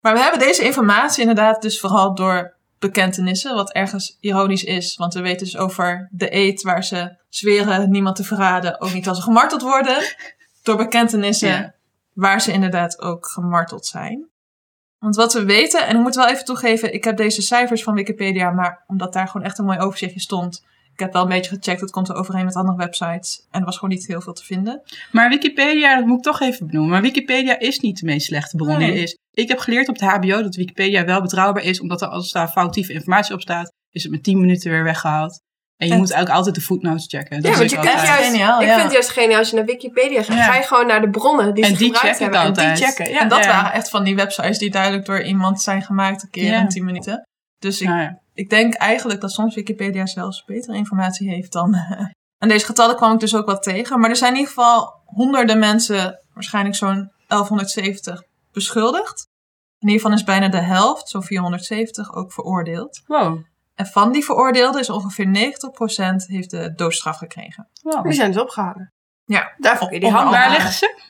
Maar 0.00 0.12
we 0.12 0.20
hebben 0.20 0.38
deze 0.40 0.64
informatie 0.64 1.20
inderdaad 1.20 1.62
dus 1.62 1.80
vooral 1.80 2.14
door 2.14 2.54
bekentenissen, 2.78 3.54
wat 3.54 3.72
ergens 3.72 4.16
ironisch 4.20 4.64
is. 4.64 4.96
Want 4.96 5.14
we 5.14 5.20
weten 5.20 5.44
dus 5.46 5.56
over 5.56 6.08
de 6.10 6.34
eed 6.34 6.62
waar 6.62 6.84
ze 6.84 7.16
zweren 7.28 7.90
niemand 7.90 8.16
te 8.16 8.24
verraden, 8.24 8.80
ook 8.80 8.92
niet 8.92 9.08
als 9.08 9.16
ze 9.16 9.22
gemarteld 9.24 9.62
worden. 9.62 10.14
Door 10.62 10.76
bekentenissen 10.76 11.48
Ja. 11.48 11.74
waar 12.12 12.40
ze 12.40 12.52
inderdaad 12.52 13.00
ook 13.00 13.26
gemarteld 13.26 13.86
zijn. 13.86 14.28
Want 14.98 15.16
wat 15.16 15.32
we 15.32 15.44
weten, 15.44 15.86
en 15.86 15.96
ik 15.96 16.02
moet 16.02 16.14
wel 16.14 16.28
even 16.28 16.44
toegeven, 16.44 16.94
ik 16.94 17.04
heb 17.04 17.16
deze 17.16 17.42
cijfers 17.42 17.82
van 17.82 17.94
Wikipedia, 17.94 18.50
maar 18.50 18.84
omdat 18.86 19.12
daar 19.12 19.28
gewoon 19.28 19.46
echt 19.46 19.58
een 19.58 19.64
mooi 19.64 19.78
overzichtje 19.78 20.20
stond. 20.20 20.64
Ik 21.00 21.06
heb 21.06 21.14
wel 21.14 21.22
een 21.22 21.28
beetje 21.28 21.56
gecheckt, 21.56 21.80
het 21.80 21.90
komt 21.90 22.08
er 22.08 22.14
overeen 22.14 22.44
met 22.44 22.54
andere 22.54 22.76
websites. 22.76 23.46
En 23.50 23.58
er 23.60 23.64
was 23.66 23.74
gewoon 23.78 23.90
niet 23.94 24.06
heel 24.06 24.20
veel 24.20 24.32
te 24.32 24.44
vinden. 24.44 24.82
Maar 25.12 25.28
Wikipedia, 25.28 25.96
dat 25.96 26.06
moet 26.06 26.16
ik 26.16 26.22
toch 26.22 26.40
even 26.40 26.66
benoemen. 26.66 26.90
Maar 26.92 27.02
Wikipedia 27.02 27.58
is 27.58 27.78
niet 27.78 27.98
de 27.98 28.06
meest 28.06 28.26
slechte 28.26 28.56
bron 28.56 28.68
die 28.68 28.86
Nee. 28.86 28.96
er 28.96 29.02
is. 29.02 29.18
Ik 29.32 29.48
heb 29.48 29.58
geleerd 29.58 29.88
op 29.88 29.98
de 29.98 30.04
HBO 30.04 30.42
dat 30.42 30.54
Wikipedia 30.54 31.04
wel 31.04 31.20
betrouwbaar 31.20 31.62
is. 31.62 31.80
Omdat 31.80 32.02
er 32.02 32.08
als 32.08 32.32
daar 32.32 32.48
foutieve 32.48 32.92
informatie 32.92 33.34
op 33.34 33.40
staat, 33.40 33.72
is 33.90 34.02
het 34.02 34.12
met 34.12 34.22
10 34.22 34.40
minuten 34.40 34.70
weer 34.70 34.84
weggehaald. 34.84 35.40
En 35.76 35.86
je 35.86 35.92
En- 35.92 35.98
moet 35.98 36.14
ook 36.14 36.28
altijd 36.28 36.54
de 36.54 36.60
footnotes 36.60 37.06
checken. 37.06 37.42
Dat 37.42 37.52
Ja, 37.52 37.58
want 37.58 37.70
je 37.70 37.76
kunt 37.78 37.90
juist, 37.92 38.24
Geniaal, 38.24 38.60
ik 38.60 38.66
ja. 38.66 38.72
vind 38.72 38.82
het 38.84 38.92
juist 38.92 39.10
geniaal 39.10 39.38
als 39.38 39.50
je 39.50 39.56
naar 39.56 39.64
Wikipedia 39.64 40.22
gaat. 40.22 40.36
Ja. 40.36 40.42
Ga 40.42 40.56
je 40.56 40.62
gewoon 40.62 40.86
naar 40.86 41.00
de 41.00 41.10
bronnen 41.10 41.54
die 41.54 41.64
En 41.64 41.70
ze 41.70 41.76
die 41.76 41.94
gebruikt 41.94 42.18
hebben. 42.18 42.40
En 42.40 42.52
die 42.52 42.62
altijd. 42.62 42.78
checken. 42.84 43.12
Ja. 43.12 43.20
en 43.20 43.28
dat 43.28 43.44
ja. 43.44 43.46
waren 43.46 43.72
echt 43.72 43.88
van 43.90 44.04
die 44.04 44.14
websites 44.16 44.58
die 44.58 44.70
duidelijk 44.70 45.04
door 45.04 45.22
iemand 45.22 45.60
zijn 45.62 45.82
gemaakt 45.82 46.22
een 46.22 46.30
keer 46.30 46.44
Ja. 46.52 46.60
in 46.60 46.68
10 46.68 46.84
minuten. 46.84 47.28
Dus 47.58 47.80
ik, 47.80 47.88
Nou 47.88 48.00
ja. 48.00 48.18
Ik 48.40 48.50
denk 48.50 48.74
eigenlijk 48.74 49.20
dat 49.20 49.32
soms 49.32 49.54
Wikipedia 49.54 50.06
zelfs 50.06 50.44
betere 50.44 50.76
informatie 50.76 51.30
heeft 51.30 51.52
dan. 51.52 51.74
en 52.38 52.48
deze 52.48 52.66
getallen 52.66 52.96
kwam 52.96 53.12
ik 53.12 53.20
dus 53.20 53.34
ook 53.34 53.46
wat 53.46 53.62
tegen. 53.62 54.00
Maar 54.00 54.10
er 54.10 54.16
zijn 54.16 54.32
in 54.32 54.38
ieder 54.38 54.52
geval 54.54 55.02
honderden 55.04 55.58
mensen, 55.58 56.20
waarschijnlijk 56.34 56.76
zo'n 56.76 57.12
1170, 57.26 58.22
beschuldigd. 58.52 59.28
En 59.78 59.88
hiervan 59.88 60.12
is 60.12 60.24
bijna 60.24 60.48
de 60.48 60.60
helft, 60.60 61.08
zo'n 61.08 61.22
470, 61.22 62.14
ook 62.14 62.32
veroordeeld. 62.32 63.02
Wow. 63.06 63.38
En 63.74 63.86
van 63.86 64.12
die 64.12 64.24
veroordeelden 64.24 64.80
is 64.80 64.90
ongeveer 64.90 65.26
90% 65.26 65.30
heeft 66.26 66.50
de 66.50 66.72
doodstraf 66.74 67.16
gekregen. 67.16 67.68
wow. 67.82 68.02
Die 68.02 68.12
zijn 68.12 68.32
dus 68.32 68.42
opgehangen. 68.42 68.92
Ja, 69.24 69.52
kun 69.58 69.90
je 69.90 70.00
die 70.00 70.10
handen 70.10 70.38
halen. 70.38 70.52
liggen 70.52 70.72
ze? 70.72 71.00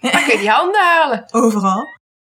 Daar 0.00 0.22
kun 0.22 0.32
je 0.32 0.38
die 0.38 0.50
handen 0.50 0.80
halen. 0.80 1.24
overal. 1.30 1.86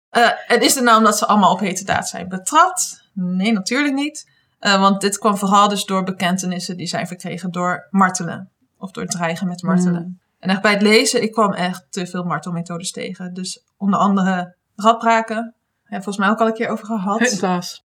Eh, 0.09 0.29
het 0.47 0.63
is 0.63 0.75
er 0.75 0.83
nou 0.83 0.97
omdat 0.97 1.17
ze 1.17 1.25
allemaal 1.27 1.51
op 1.51 1.59
hete 1.59 1.83
daad 1.83 2.07
zijn 2.07 2.27
betrapt? 2.27 3.09
Nee, 3.13 3.51
natuurlijk 3.51 3.93
niet. 3.93 4.30
Eh, 4.61 4.79
want 4.79 5.01
dit 5.01 5.17
kwam 5.17 5.37
vooral 5.37 5.67
dus 5.69 5.85
door 5.85 6.03
bekentenissen 6.03 6.77
die 6.77 6.87
zijn 6.87 7.07
verkregen 7.07 7.51
door 7.51 7.87
martelen. 7.89 8.49
Of 8.77 8.91
door 8.91 9.05
dreigen 9.05 9.47
met 9.47 9.61
martelen. 9.61 10.01
Hmm. 10.01 10.19
En 10.39 10.49
echt 10.49 10.61
bij 10.61 10.71
het 10.71 10.81
lezen, 10.81 11.21
ik 11.21 11.31
kwam 11.31 11.53
echt 11.53 11.85
te 11.89 12.07
veel 12.07 12.23
martelmethodes 12.23 12.91
tegen. 12.91 13.33
Dus 13.33 13.63
onder 13.77 13.99
andere 13.99 14.55
radbraken. 14.75 15.53
We 15.83 15.93
volgens 15.95 16.17
mij 16.17 16.29
ook 16.29 16.39
al 16.39 16.47
een 16.47 16.53
keer 16.53 16.67
over 16.69 16.85
gehad. 16.85 17.79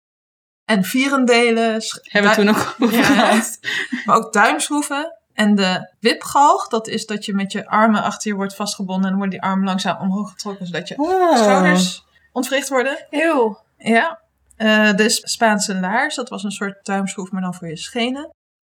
En 0.65 0.84
vierendelen. 0.84 1.82
Hebben 2.01 2.32
we 2.32 2.38
toen 2.38 2.49
ook 2.49 2.76
over 2.80 2.97
Ja. 2.97 3.03
gehad. 3.03 3.59
Maar 4.05 4.15
ook 4.15 4.34
duimschroeven. 4.34 5.17
En 5.34 5.55
de 5.55 5.93
wipgalg, 5.99 6.67
dat 6.67 6.88
is 6.88 7.05
dat 7.05 7.26
je 7.26 7.34
met 7.34 7.51
je 7.51 7.67
armen 7.67 8.03
achter 8.03 8.32
je 8.32 8.36
wordt 8.38 8.55
vastgebonden. 8.55 9.03
En 9.03 9.09
dan 9.09 9.17
worden 9.19 9.39
die 9.39 9.49
armen 9.49 9.65
langzaam 9.65 10.01
omhoog 10.01 10.30
getrokken, 10.32 10.65
zodat 10.65 10.88
je 10.88 10.97
Oh. 10.97 11.36
schouders 11.38 12.05
ontwricht 12.32 12.69
worden. 12.69 13.05
Eeuw. 13.09 13.59
Ja. 13.78 14.19
Eh, 14.56 14.93
de 14.95 15.10
Spaanse 15.10 15.80
laars, 15.80 16.16
dat 16.16 16.30
was 16.30 16.43
een 16.43 16.51
soort 16.51 16.86
duimschroef, 16.86 17.32
maar 17.32 17.41
dan 17.41 17.53
voor 17.53 17.68
je 17.68 17.78
schenen. 17.78 18.30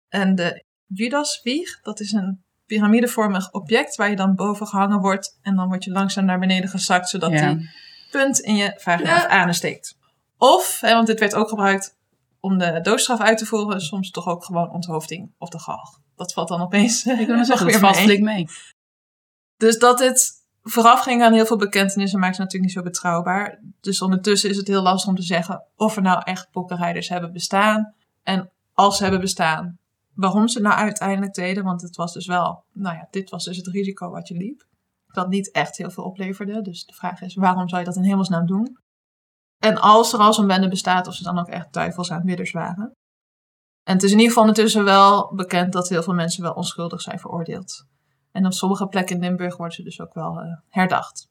En 0.09 0.36
de 0.36 0.63
Judaswieg, 0.86 1.81
dat 1.81 1.99
is 1.99 2.11
een 2.11 2.43
piramidevormig 2.65 3.51
object 3.51 3.95
waar 3.95 4.09
je 4.09 4.15
dan 4.15 4.36
boven 4.36 4.67
gehangen 4.67 4.99
wordt. 4.99 5.38
En 5.41 5.55
dan 5.55 5.67
word 5.67 5.84
je 5.84 5.91
langzaam 5.91 6.25
naar 6.25 6.39
beneden 6.39 6.69
gezakt, 6.69 7.09
zodat 7.09 7.31
Ja. 7.31 7.53
die 7.53 7.69
punt 8.11 8.39
in 8.39 8.55
je 8.55 8.73
vagina 8.77 9.09
Ja. 9.09 9.25
of 9.25 9.31
anus 9.31 9.57
steekt. 9.57 9.95
Of, 10.38 10.77
hè, 10.81 10.93
want 10.93 11.07
dit 11.07 11.19
werd 11.19 11.36
ook 11.36 11.49
gebruikt 11.49 11.95
om 12.39 12.57
de 12.57 12.79
doodstraf 12.81 13.19
uit 13.19 13.38
te 13.38 13.45
voeren, 13.45 13.81
soms 13.81 14.11
toch 14.11 14.27
ook 14.27 14.45
gewoon 14.45 14.69
onthoofding 14.71 15.31
of 15.38 15.49
de 15.49 15.59
galg. 15.59 15.99
Dat 16.15 16.34
valt 16.34 16.47
dan 16.47 16.61
opeens. 16.61 17.05
Ik 17.05 17.27
wil 17.27 17.36
maar 17.36 17.45
zeggen, 17.45 17.65
dat 17.71 17.79
weer 17.81 17.93
valt 17.93 18.19
mee. 18.19 18.47
Dus 19.57 19.79
dat 19.79 19.97
dit 19.97 20.31
vooraf 20.64 21.01
ging 21.01 21.24
aan 21.24 21.34
heel 21.34 21.45
veel 21.45 21.57
bekentenissen 21.57 22.20
maakt 22.20 22.38
het 22.38 22.45
natuurlijk 22.45 22.74
niet 22.74 22.84
zo 22.84 22.91
betrouwbaar. 22.91 23.59
Dus 23.82 24.01
ondertussen 24.01 24.49
is 24.49 24.57
het 24.57 24.68
heel 24.68 24.82
lastig 24.82 25.09
om 25.09 25.16
te 25.16 25.22
zeggen 25.22 25.64
of 25.76 25.95
er 25.95 26.01
nou 26.01 26.22
echt 26.24 26.51
pokkenrijders 26.51 27.09
hebben 27.09 27.34
bestaan. 27.34 27.93
En 28.24 28.51
als 28.74 28.97
ze 28.97 29.03
hebben 29.03 29.22
bestaan, 29.22 29.78
waarom 30.14 30.47
ze 30.47 30.61
nou 30.61 30.76
uiteindelijk 30.76 31.34
deden. 31.34 31.64
Want 31.64 31.82
het 31.82 31.95
was 31.95 32.14
dus 32.14 32.26
wel, 32.26 32.64
nou 32.72 32.95
ja, 32.95 33.07
dit 33.11 33.30
was 33.30 33.43
dus 33.43 33.57
het 33.57 33.68
risico 33.68 34.09
wat 34.09 34.28
je 34.28 34.36
liep. 34.38 34.66
Dat 35.07 35.30
niet 35.30 35.51
echt 35.51 35.78
heel 35.78 35.91
veel 35.91 36.03
opleverde. 36.03 36.61
Dus 36.61 36.86
de 36.86 36.93
vraag 36.93 37.22
is, 37.22 37.36
waarom 37.36 37.70
zou 37.70 37.82
je 37.82 37.88
dat 37.88 37.95
in 37.95 38.03
hemelsnaam 38.03 38.45
doen? 38.45 38.78
En 39.59 39.78
als 39.78 40.14
er 40.14 40.20
al 40.20 40.34
zo'n 40.34 40.47
bende 40.47 40.68
bestaat, 40.68 41.07
of 41.07 41.14
ze 41.14 41.24
dan 41.24 41.39
ook 41.39 41.47
echt 41.47 41.74
duivels 41.74 42.11
aanbidders 42.11 42.51
waren. 42.51 42.91
En 43.84 43.93
het 43.93 44.03
is 44.03 44.11
in 44.11 44.18
ieder 44.18 44.32
geval 44.32 44.43
ondertussen 44.43 44.84
wel 44.84 45.36
bekend 45.36 45.74
dat 45.74 45.89
heel 45.89 46.03
veel 46.03 46.14
mensen 46.14 46.43
wel 46.43 46.53
onschuldig 46.53 47.01
zijn 47.01 47.20
veroordeeld. 47.20 47.86
En 48.34 48.45
op 48.45 48.53
sommige 48.53 48.88
plekken 48.88 49.15
in 49.15 49.21
Limburg 49.21 49.57
worden 49.57 49.75
ze 49.75 49.84
dus 49.84 49.99
ook 50.01 50.13
wel 50.13 50.39
eh, 50.39 50.45
herdacht. 50.69 51.27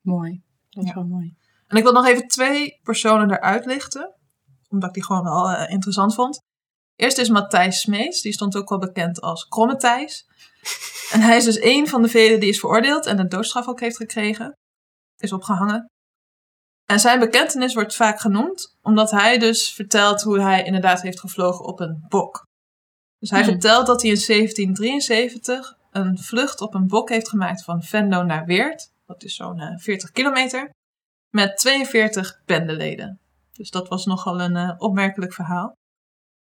Mooi. 0.00 0.42
Dat 0.70 0.82
is 0.84 0.88
Ja. 0.88 0.94
wel 0.94 1.04
mooi. 1.06 1.34
En 1.66 1.76
ik 1.76 1.82
wil 1.82 1.92
nog 1.92 2.06
even 2.06 2.28
twee 2.28 2.78
personen 2.82 3.30
eruit 3.30 3.64
lichten. 3.64 4.14
Omdat 4.68 4.88
ik 4.88 4.94
die 4.94 5.04
gewoon 5.04 5.22
wel 5.22 5.50
eh, 5.50 5.70
interessant 5.72 6.14
vond. 6.14 6.38
Eerst 6.96 7.18
is 7.18 7.28
Matthijs 7.28 7.80
Smeets. 7.80 8.20
Die 8.20 8.32
stond 8.32 8.56
ook 8.56 8.68
wel 8.68 8.78
bekend 8.78 9.20
als 9.20 9.48
Kromme 9.48 9.76
Thijs. 9.76 10.24
En 11.12 11.20
hij 11.20 11.36
is 11.36 11.44
dus 11.44 11.58
één 11.58 11.86
van 11.88 12.02
de 12.02 12.08
velen 12.08 12.40
die 12.40 12.48
is 12.48 12.60
veroordeeld 12.60 13.06
en 13.06 13.16
de 13.16 13.26
doodstraf 13.26 13.68
ook 13.68 13.80
heeft 13.80 13.96
gekregen. 13.96 14.52
Is 15.16 15.32
opgehangen. 15.32 15.86
En 16.84 17.00
zijn 17.00 17.18
bekentenis 17.18 17.74
wordt 17.74 17.94
vaak 17.96 18.20
genoemd 18.20 18.76
omdat 18.82 19.10
hij 19.10 19.38
dus 19.38 19.72
vertelt 19.72 20.22
hoe 20.22 20.40
hij 20.40 20.64
inderdaad 20.64 21.02
heeft 21.02 21.20
gevlogen 21.20 21.64
op 21.64 21.80
een 21.80 22.04
bok. 22.08 22.44
Dus 23.18 23.30
hij 23.30 23.42
Hmm. 23.42 23.50
vertelt 23.50 23.86
dat 23.86 24.02
hij 24.02 24.10
in 24.10 24.16
1773 24.16 25.78
een 25.90 26.18
vlucht 26.18 26.60
op 26.60 26.74
een 26.74 26.86
bok 26.86 27.08
heeft 27.08 27.28
gemaakt 27.28 27.64
van 27.64 27.82
Venlo 27.82 28.22
naar 28.22 28.44
Weert. 28.44 28.92
Dat 29.06 29.22
is 29.22 29.34
zo'n 29.34 29.58
eh, 29.58 29.78
40 29.78 30.10
kilometer. 30.10 30.70
Met 31.30 31.56
42 31.56 32.42
bendeleden. 32.44 33.20
Dus 33.52 33.70
dat 33.70 33.88
was 33.88 34.04
nogal 34.04 34.40
een 34.40 34.56
eh, 34.56 34.74
opmerkelijk 34.76 35.32
verhaal. 35.32 35.76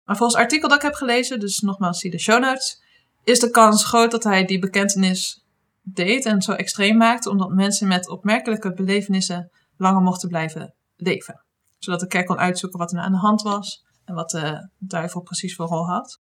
Maar 0.05 0.17
volgens 0.17 0.39
het 0.39 0.43
artikel 0.43 0.69
dat 0.69 0.77
ik 0.77 0.85
heb 0.85 0.95
gelezen, 0.95 1.41
dus 1.41 1.59
nogmaals 1.59 1.99
zie 1.99 2.11
de 2.11 2.19
show 2.19 2.41
notes, 2.41 2.83
is 3.25 3.41
de 3.41 3.51
kans 3.51 3.85
groot 3.85 4.11
dat 4.11 4.25
hij 4.25 4.45
die 4.45 4.59
bekentenis 4.59 5.45
deed 5.83 6.25
en 6.25 6.43
zo 6.43 6.53
extreem 6.53 6.97
maakte, 6.97 7.31
omdat 7.31 7.51
mensen 7.51 7.89
met 7.89 8.09
opmerkelijke 8.09 8.73
belevenissen 8.73 9.51
langer 9.77 10.03
mochten 10.03 10.29
blijven 10.29 10.75
leven. 10.97 11.45
Zodat 11.79 12.01
de 12.01 12.07
kerk 12.07 12.27
kon 12.27 12.39
uitzoeken 12.39 12.79
wat 12.79 12.93
er 12.93 12.99
aan 12.99 13.13
de 13.13 13.19
hand 13.19 13.43
was 13.43 13.85
en 14.05 14.15
wat 14.15 14.31
de 14.31 14.69
duivel 14.79 15.21
precies 15.21 15.55
voor 15.55 15.67
rol 15.67 15.87
had. 15.87 16.21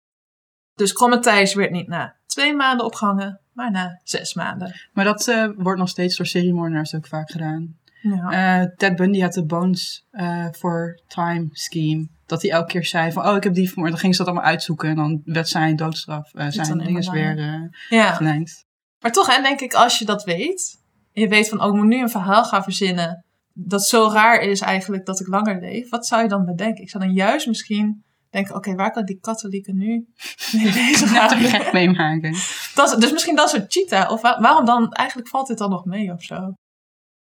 Dus 0.79 0.93
Kromme 0.93 1.19
Thijs 1.19 1.55
werd 1.55 1.71
niet 1.71 1.89
na 1.89 2.15
twee 2.27 2.55
maanden 2.55 2.87
opgehangen, 2.87 3.41
maar 3.53 3.71
na 3.71 4.01
zes 4.05 4.35
maanden. 4.35 4.81
Maar 4.93 5.05
dat 5.05 5.29
eh, 5.29 5.49
wordt 5.57 5.79
nog 5.79 5.89
steeds 5.89 6.17
door 6.17 6.27
seriemoordenaars 6.27 6.95
ook 6.95 7.07
vaak 7.07 7.31
gedaan. 7.31 7.77
Ja. 8.03 8.61
Eh, 8.61 8.69
Ted 8.77 8.97
Bundy 8.97 9.21
had 9.21 9.33
de 9.33 9.45
Bones 9.45 10.07
eh, 10.11 10.47
for 10.53 11.01
Time 11.07 11.49
scheme. 11.53 12.09
Dat 12.27 12.43
hij 12.43 12.51
elke 12.51 12.67
keer 12.67 12.85
zei 12.85 13.13
van, 13.13 13.29
oh, 13.29 13.37
ik 13.37 13.45
heb 13.45 13.55
die 13.55 13.69
vermoord. 13.69 13.91
Dan 13.91 14.01
ging 14.01 14.15
ze 14.15 14.25
dat 14.25 14.33
allemaal 14.33 14.51
uitzoeken 14.51 14.89
en 14.89 14.97
dan 14.97 15.23
werd 15.25 15.49
zijn 15.49 15.77
doodstraf, 15.77 16.35
eh, 16.35 16.47
zijn 16.49 16.93
lang. 16.93 17.11
weer 17.11 17.39
eh 17.39 17.63
ja. 17.89 18.15
verlengd. 18.15 18.67
Maar 19.01 19.13
toch, 19.13 19.37
hè, 19.37 19.43
denk 19.43 19.61
ik, 19.61 19.75
als 19.75 19.99
je 19.99 20.05
dat 20.05 20.25
weet, 20.25 20.79
je 21.13 21.29
weet 21.29 21.49
van, 21.49 21.63
oh, 21.63 21.69
ik 21.69 21.75
moet 21.75 21.87
nu 21.87 22.01
een 22.01 22.11
verhaal 22.11 22.45
gaan 22.45 22.63
verzinnen, 22.63 23.25
dat 23.53 23.87
zo 23.87 24.11
raar 24.13 24.41
is 24.41 24.61
eigenlijk 24.61 25.07
dat 25.07 25.21
ik 25.21 25.27
langer 25.27 25.61
leef, 25.61 25.91
wat 25.91 26.07
zou 26.07 26.23
je 26.23 26.29
dan 26.29 26.45
bedenken? 26.45 26.83
Ik 26.83 26.91
zou 26.91 27.05
dan 27.05 27.13
juist 27.13 27.47
misschien 27.47 28.05
denken, 28.31 28.55
oké, 28.55 28.75
waar 28.75 28.91
kan 28.93 29.05
die 29.05 29.19
katholieken 29.21 29.77
nu 29.77 30.07
mee 30.53 30.73
bezig 30.89 31.51
gek 31.51 31.73
meemaken. 31.73 32.37
Dat, 32.75 33.01
dus 33.01 33.13
misschien 33.13 33.37
dat 33.37 33.51
soort 33.51 33.73
cheetah, 33.73 34.11
of 34.11 34.21
wa- 34.21 34.41
waarom 34.41 34.65
dan, 34.65 34.93
eigenlijk 34.93 35.29
valt 35.29 35.47
dit 35.47 35.59
dan 35.59 35.71
nog 35.71 35.85
mee 35.85 36.13
of 36.13 36.23
zo? 36.23 36.35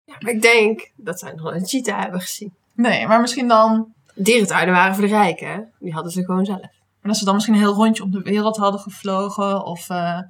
Ja, 0.05 0.15
maar 0.21 0.33
ik 0.33 0.43
denk 0.43 0.91
dat 0.97 1.19
zij 1.19 1.31
nog 1.33 1.43
wel 1.43 1.55
een 1.55 1.67
cheetah 1.67 2.01
hebben 2.01 2.21
gezien. 2.21 2.55
Nee, 2.75 3.07
maar 3.07 3.21
misschien 3.21 3.49
dan, 3.49 3.93
Dierentuinen 4.15 4.75
waren 4.75 4.95
voor 4.95 5.05
de 5.05 5.11
rijken, 5.11 5.49
hè? 5.53 5.61
Die 5.79 5.93
hadden 5.93 6.13
ze 6.13 6.25
gewoon 6.25 6.45
zelf. 6.45 6.61
maar 6.61 6.71
dat 7.03 7.17
ze 7.17 7.25
dan 7.25 7.35
misschien 7.35 7.55
een 7.55 7.61
heel 7.61 7.75
rondje 7.75 8.03
om 8.03 8.11
de 8.11 8.23
wereld 8.23 8.57
hadden 8.57 8.81
gevlogen, 8.81 9.65
of 9.65 9.89
eh, 9.91 10.21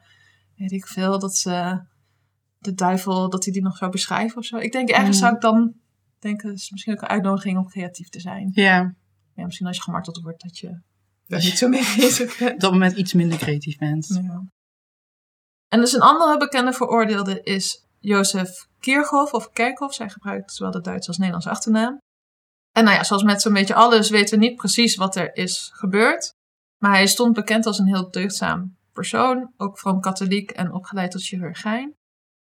weet 0.57 0.73
ik 0.73 0.87
veel, 0.87 1.19
dat 1.19 1.37
ze 1.37 1.81
de 2.59 2.75
duivel, 2.75 3.29
dat 3.31 3.45
hij 3.45 3.53
die 3.53 3.63
nog 3.63 3.77
zou 3.77 3.91
beschrijven 3.91 4.37
of 4.39 4.45
zo. 4.45 4.57
Ik 4.57 4.73
denk, 4.73 4.89
ergens 4.89 5.17
Mm. 5.17 5.23
zou 5.23 5.35
ik 5.35 5.41
dan 5.41 5.73
denken, 6.19 6.49
het 6.49 6.59
is 6.59 6.71
misschien 6.71 6.93
ook 6.95 7.03
een 7.03 7.09
uitnodiging 7.09 7.59
om 7.59 7.69
creatief 7.69 8.09
te 8.09 8.21
zijn. 8.21 8.51
Ja, 8.53 8.95
Ja, 9.35 9.45
misschien 9.45 9.67
als 9.67 9.77
je 9.77 9.83
gemarteld 9.83 10.23
wordt 10.23 10.43
dat 10.43 10.59
je 10.59 10.81
daar 11.27 11.41
niet 11.41 11.59
zo 11.59 11.69
mee 11.69 11.95
bezig 11.97 12.39
bent. 12.39 12.53
op 12.53 12.61
dat 12.61 12.73
moment 12.73 12.97
iets 12.97 13.13
minder 13.13 13.39
creatief 13.39 13.79
bent. 13.79 14.07
Ja. 14.23 14.43
En 15.69 15.81
dus 15.81 15.93
een 15.93 16.01
andere 16.01 16.37
bekende 16.37 16.73
veroordeelde 16.73 17.43
is 17.43 17.85
Jozef 17.99 18.67
Kierhoff 18.79 19.33
of 19.33 19.51
Kerkhoff. 19.51 19.95
Zij 19.95 20.09
gebruikt 20.09 20.53
zowel 20.53 20.73
de 20.73 20.81
Duitse 20.81 21.09
als 21.09 21.17
Nederlandse 21.17 21.51
achternaam. 21.51 21.99
En 22.73 22.85
nou 22.85 22.97
ja, 22.97 23.05
zoals 23.05 23.23
met 23.23 23.43
zo'n 23.43 23.53
beetje 23.53 23.75
alles 23.75 24.11
weten 24.11 24.39
we 24.39 24.45
niet 24.45 24.57
precies 24.57 24.97
wat 24.97 25.17
er 25.17 25.37
is 25.37 25.71
gebeurd. 25.75 26.33
Maar 26.83 26.93
hij 26.93 27.07
stond 27.07 27.35
bekend 27.35 27.67
als 27.67 27.79
een 27.79 27.87
heel 27.87 28.11
deugdzaam 28.11 28.77
persoon, 28.93 29.53
ook 29.57 29.79
van 29.79 30.01
katholiek 30.01 30.51
en 30.51 30.73
opgeleid 30.73 31.11
tot 31.11 31.23
chirurgijn. 31.23 31.95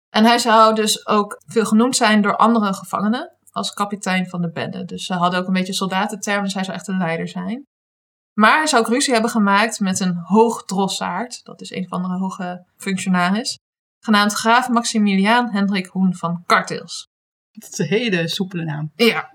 En 0.09 0.25
hij 0.25 0.37
zou 0.37 0.75
dus 0.75 1.07
ook 1.07 1.41
veel 1.45 1.65
genoemd 1.65 1.95
zijn 1.95 2.21
door 2.21 2.35
andere 2.35 2.73
gevangenen 2.73 3.32
als 3.53 3.73
kapitein 3.73 4.27
van 4.27 4.41
de 4.41 4.51
bende. 4.51 4.85
Dus 4.85 5.05
ze 5.05 5.13
hadden 5.13 5.39
ook 5.39 5.47
een 5.47 5.53
beetje 5.53 5.73
soldatentermen, 5.73 6.43
dus 6.43 6.53
hij 6.53 6.63
zou 6.63 6.77
echt 6.77 6.87
een 6.87 6.97
leider 6.97 7.27
zijn. 7.27 7.65
Maar 8.33 8.57
hij 8.57 8.67
zou 8.67 8.81
ook 8.81 8.89
ruzie 8.89 9.13
hebben 9.13 9.31
gemaakt 9.31 9.79
met 9.79 9.99
een 9.99 10.17
hoogdrossaard, 10.23 11.43
dat 11.43 11.61
is 11.61 11.71
een 11.71 11.87
van 11.87 12.01
de 12.01 12.07
hoge 12.07 12.65
functionaris, 12.77 13.57
genaamd 13.99 14.33
graaf 14.33 14.69
Maximiliaan 14.69 15.51
Hendrik 15.51 15.85
Hoen 15.85 16.15
van 16.15 16.43
Kartils. 16.45 17.07
Dat 17.51 17.71
is 17.71 17.77
een 17.77 17.85
hele 17.85 18.27
soepele 18.27 18.63
naam. 18.63 18.91
Ja. 18.95 19.29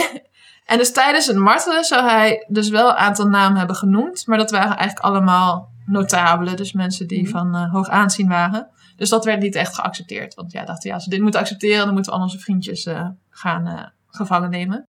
en 0.72 0.78
dus 0.78 0.92
tijdens 0.92 1.26
het 1.26 1.36
martelen 1.36 1.84
zou 1.84 2.08
hij 2.08 2.46
dus 2.48 2.68
wel 2.68 2.88
een 2.88 2.96
aantal 2.96 3.26
namen 3.26 3.58
hebben 3.58 3.76
genoemd, 3.76 4.26
maar 4.26 4.38
dat 4.38 4.50
waren 4.50 4.76
eigenlijk 4.76 5.06
allemaal 5.06 5.70
notabelen, 5.86 6.56
dus 6.56 6.72
mensen 6.72 7.06
die 7.06 7.22
Mhm. 7.22 7.30
van 7.30 7.54
eh, 7.54 7.72
hoog 7.72 7.88
aanzien 7.88 8.28
waren. 8.28 8.70
Dus 8.96 9.08
dat 9.08 9.24
werd 9.24 9.40
niet 9.40 9.54
echt 9.54 9.74
geaccepteerd. 9.74 10.34
Want 10.34 10.52
ja, 10.52 10.64
dachten, 10.64 10.88
ja, 10.88 10.94
als 10.94 11.04
we 11.04 11.10
dit 11.10 11.20
moeten 11.20 11.40
accepteren, 11.40 11.84
dan 11.84 11.94
moeten 11.94 12.12
we 12.12 12.18
al 12.18 12.24
onze 12.24 12.38
vriendjes 12.38 12.84
eh, 12.84 13.08
gaan 13.42 13.66
eh, 13.66 13.86
gevangen 14.06 14.50
nemen. 14.50 14.84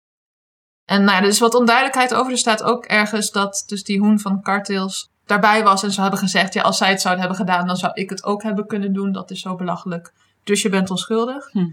En 0.84 1.04
nou, 1.04 1.16
ja, 1.16 1.22
er 1.22 1.28
is 1.28 1.38
wat 1.38 1.54
onduidelijkheid 1.54 2.14
over. 2.14 2.32
Er 2.32 2.38
staat 2.38 2.62
ook 2.62 2.84
ergens 2.84 3.30
dat 3.30 3.64
dus 3.66 3.84
die 3.84 3.98
hoen 3.98 4.18
van 4.20 4.42
Kartils 4.42 5.10
daarbij 5.24 5.62
was. 5.62 5.82
En 5.82 5.92
ze 5.92 6.00
hebben 6.00 6.18
gezegd, 6.18 6.54
ja, 6.54 6.62
als 6.62 6.78
zij 6.78 6.90
het 6.90 7.00
zouden 7.00 7.24
hebben 7.24 7.46
gedaan, 7.46 7.66
dan 7.66 7.76
zou 7.76 7.92
ik 7.94 8.10
het 8.10 8.24
ook 8.24 8.42
hebben 8.42 8.66
kunnen 8.66 8.92
doen. 8.92 9.12
Dat 9.12 9.30
is 9.30 9.40
zo 9.40 9.54
belachelijk. 9.54 10.12
Dus 10.44 10.62
je 10.62 10.68
bent 10.68 10.90
onschuldig. 10.90 11.50
Hm. 11.50 11.70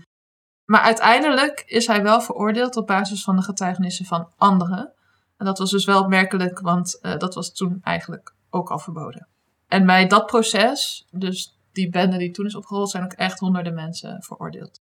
Maar 0.66 0.82
uiteindelijk 0.82 1.64
is 1.66 1.88
hij 1.88 2.04
wel 2.04 2.22
veroordeeld 2.22 2.76
op 2.76 2.88
basis 2.88 3.24
van 3.24 3.36
de 3.36 3.42
getuigenissen 3.42 4.06
van 4.06 4.30
anderen. 4.38 4.94
En 5.38 5.46
dat 5.46 5.58
was 5.58 5.72
dus 5.72 5.86
wel 5.86 6.02
opmerkelijk, 6.02 6.60
want 6.60 7.00
eh, 7.00 7.18
dat 7.18 7.34
was 7.34 7.54
toen 7.54 7.80
eigenlijk 7.84 8.34
ook 8.50 8.70
al 8.70 8.80
verboden. 8.80 9.28
En 9.68 9.86
bij 9.86 10.08
dat 10.08 10.26
proces, 10.26 11.08
dus 11.12 11.58
die 11.72 11.90
bende 11.90 12.18
die 12.18 12.32
toen 12.32 12.46
is 12.46 12.56
opgerold, 12.56 12.90
zijn 12.90 13.04
ook 13.04 13.14
echt 13.14 13.40
honderden 13.40 13.74
mensen 13.74 14.24
veroordeeld. 14.24 14.82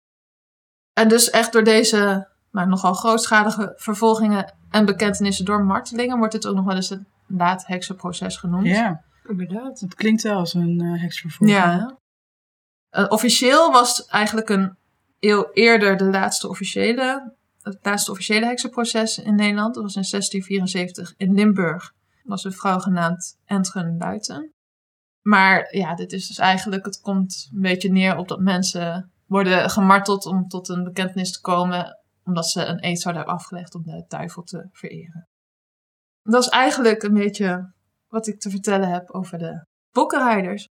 En 0.94 1.08
dus 1.08 1.30
echt 1.30 1.52
door 1.54 1.64
deze 1.64 2.32
maar 2.54 2.68
nogal 2.68 2.94
grootschalige 2.94 3.74
vervolgingen 3.76 4.54
en 4.70 4.86
bekentenissen 4.86 5.46
door 5.46 5.64
martelingen 5.64 6.18
wordt 6.18 6.34
het 6.34 6.48
ook 6.48 6.56
nog 6.56 6.66
wel 6.66 6.76
eens 6.76 6.89
het 6.89 7.04
laat-heksenproces 7.28 8.38
genoemd. 8.38 8.68
Ja, 8.68 9.04
Inderdaad. 9.28 9.80
het 9.80 9.96
klinkt 9.96 10.22
wel 10.22 10.38
als 10.38 10.54
een 10.54 10.84
uh, 10.84 11.02
heksvervolging. 11.02 11.60
Ja. 11.60 11.98
Uh, 12.91 13.06
officieel 13.10 13.72
was 13.72 14.06
eigenlijk 14.06 14.50
een 14.50 14.78
eeuw 15.20 15.50
eerder 15.54 15.98
de 15.98 16.04
laatste 16.04 16.50
officiële, 16.50 17.34
het 17.62 17.78
laatste 17.82 18.12
officiële 18.12 18.46
heksenproces 18.46 19.18
in 19.18 19.36
Nederland. 19.36 19.74
Dat 19.74 19.84
was 19.84 19.96
in 19.96 20.06
1674 20.10 21.14
in 21.18 21.34
Limburg. 21.34 21.94
Er 22.24 22.30
was 22.30 22.44
een 22.44 22.54
vrouw 22.54 22.80
genaamd 22.80 23.39
Entgen 23.46 23.98
Luiten. 23.98 24.54
Maar 25.22 25.76
ja, 25.76 25.96
dit 25.96 26.12
is 26.12 26.28
dus 26.28 26.38
eigenlijk, 26.38 26.86
het 26.86 27.02
komt 27.02 27.50
een 27.54 27.62
beetje 27.62 27.91
neer 27.91 28.18
op 28.18 28.28
dat 28.28 28.39
mensen 28.39 29.12
worden 29.34 29.69
gemarteld 29.69 30.25
om 30.25 30.47
tot 30.47 30.69
een 30.69 30.84
bekentenis 30.84 31.31
te 31.31 31.41
komen, 31.41 31.99
omdat 32.23 32.47
ze 32.49 32.65
een 32.65 32.86
eed 32.86 33.01
zouden 33.01 33.23
hebben 33.23 33.41
afgelegd 33.41 33.75
om 33.75 33.84
de 33.84 34.05
duivel 34.07 34.43
te 34.43 34.67
vereren. 34.71 35.27
Dat 36.21 36.43
is 36.43 36.49
eigenlijk 36.49 37.03
een 37.03 37.13
beetje 37.13 37.73
wat 38.07 38.27
ik 38.27 38.39
te 38.39 38.49
vertellen 38.49 38.89
heb 38.89 39.09
over 39.09 39.38
de 39.38 39.65
bokkenrijders. 39.91 40.67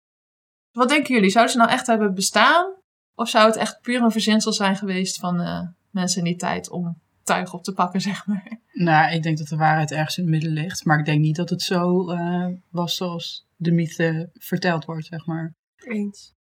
Wat 0.73 0.89
denken 0.89 1.15
jullie? 1.15 1.31
Zouden 1.31 1.53
ze 1.53 1.59
nou 1.59 1.71
echt 1.71 1.87
hebben 1.87 2.15
bestaan? 2.15 2.75
Of 3.15 3.29
zou 3.29 3.47
het 3.47 3.57
echt 3.57 3.81
puur 3.81 4.03
een 4.03 4.11
verzinsel 4.11 4.53
zijn 4.53 4.77
geweest 4.77 5.19
van 5.19 5.41
uh, 5.41 5.69
mensen 5.91 6.19
in 6.19 6.25
die 6.25 6.37
tijd 6.37 6.71
om 6.71 7.01
tuig 7.23 7.53
op 7.53 7.63
te 7.63 7.73
pakken, 7.73 8.01
zeg 8.11 8.27
maar? 8.27 8.61
Nou, 8.73 9.13
ik 9.13 9.23
denk 9.23 9.39
dat 9.39 9.47
de 9.47 9.57
waarheid 9.57 9.91
ergens 9.91 10.19
in 10.19 10.23
het 10.23 10.33
midden 10.33 10.53
ligt. 10.53 10.85
Maar 10.85 10.99
ik 10.99 11.05
denk 11.05 11.21
niet 11.21 11.37
dat 11.37 11.51
het 11.51 11.63
zo 11.63 12.13
uh, 12.13 12.47
was 12.71 12.97
zoals 12.97 13.47
de 13.57 13.73
mythe 13.73 14.31
verteld 14.33 14.85
wordt, 14.85 15.07
zeg 15.07 15.27
maar. 15.27 15.55
Eens. 15.77 16.37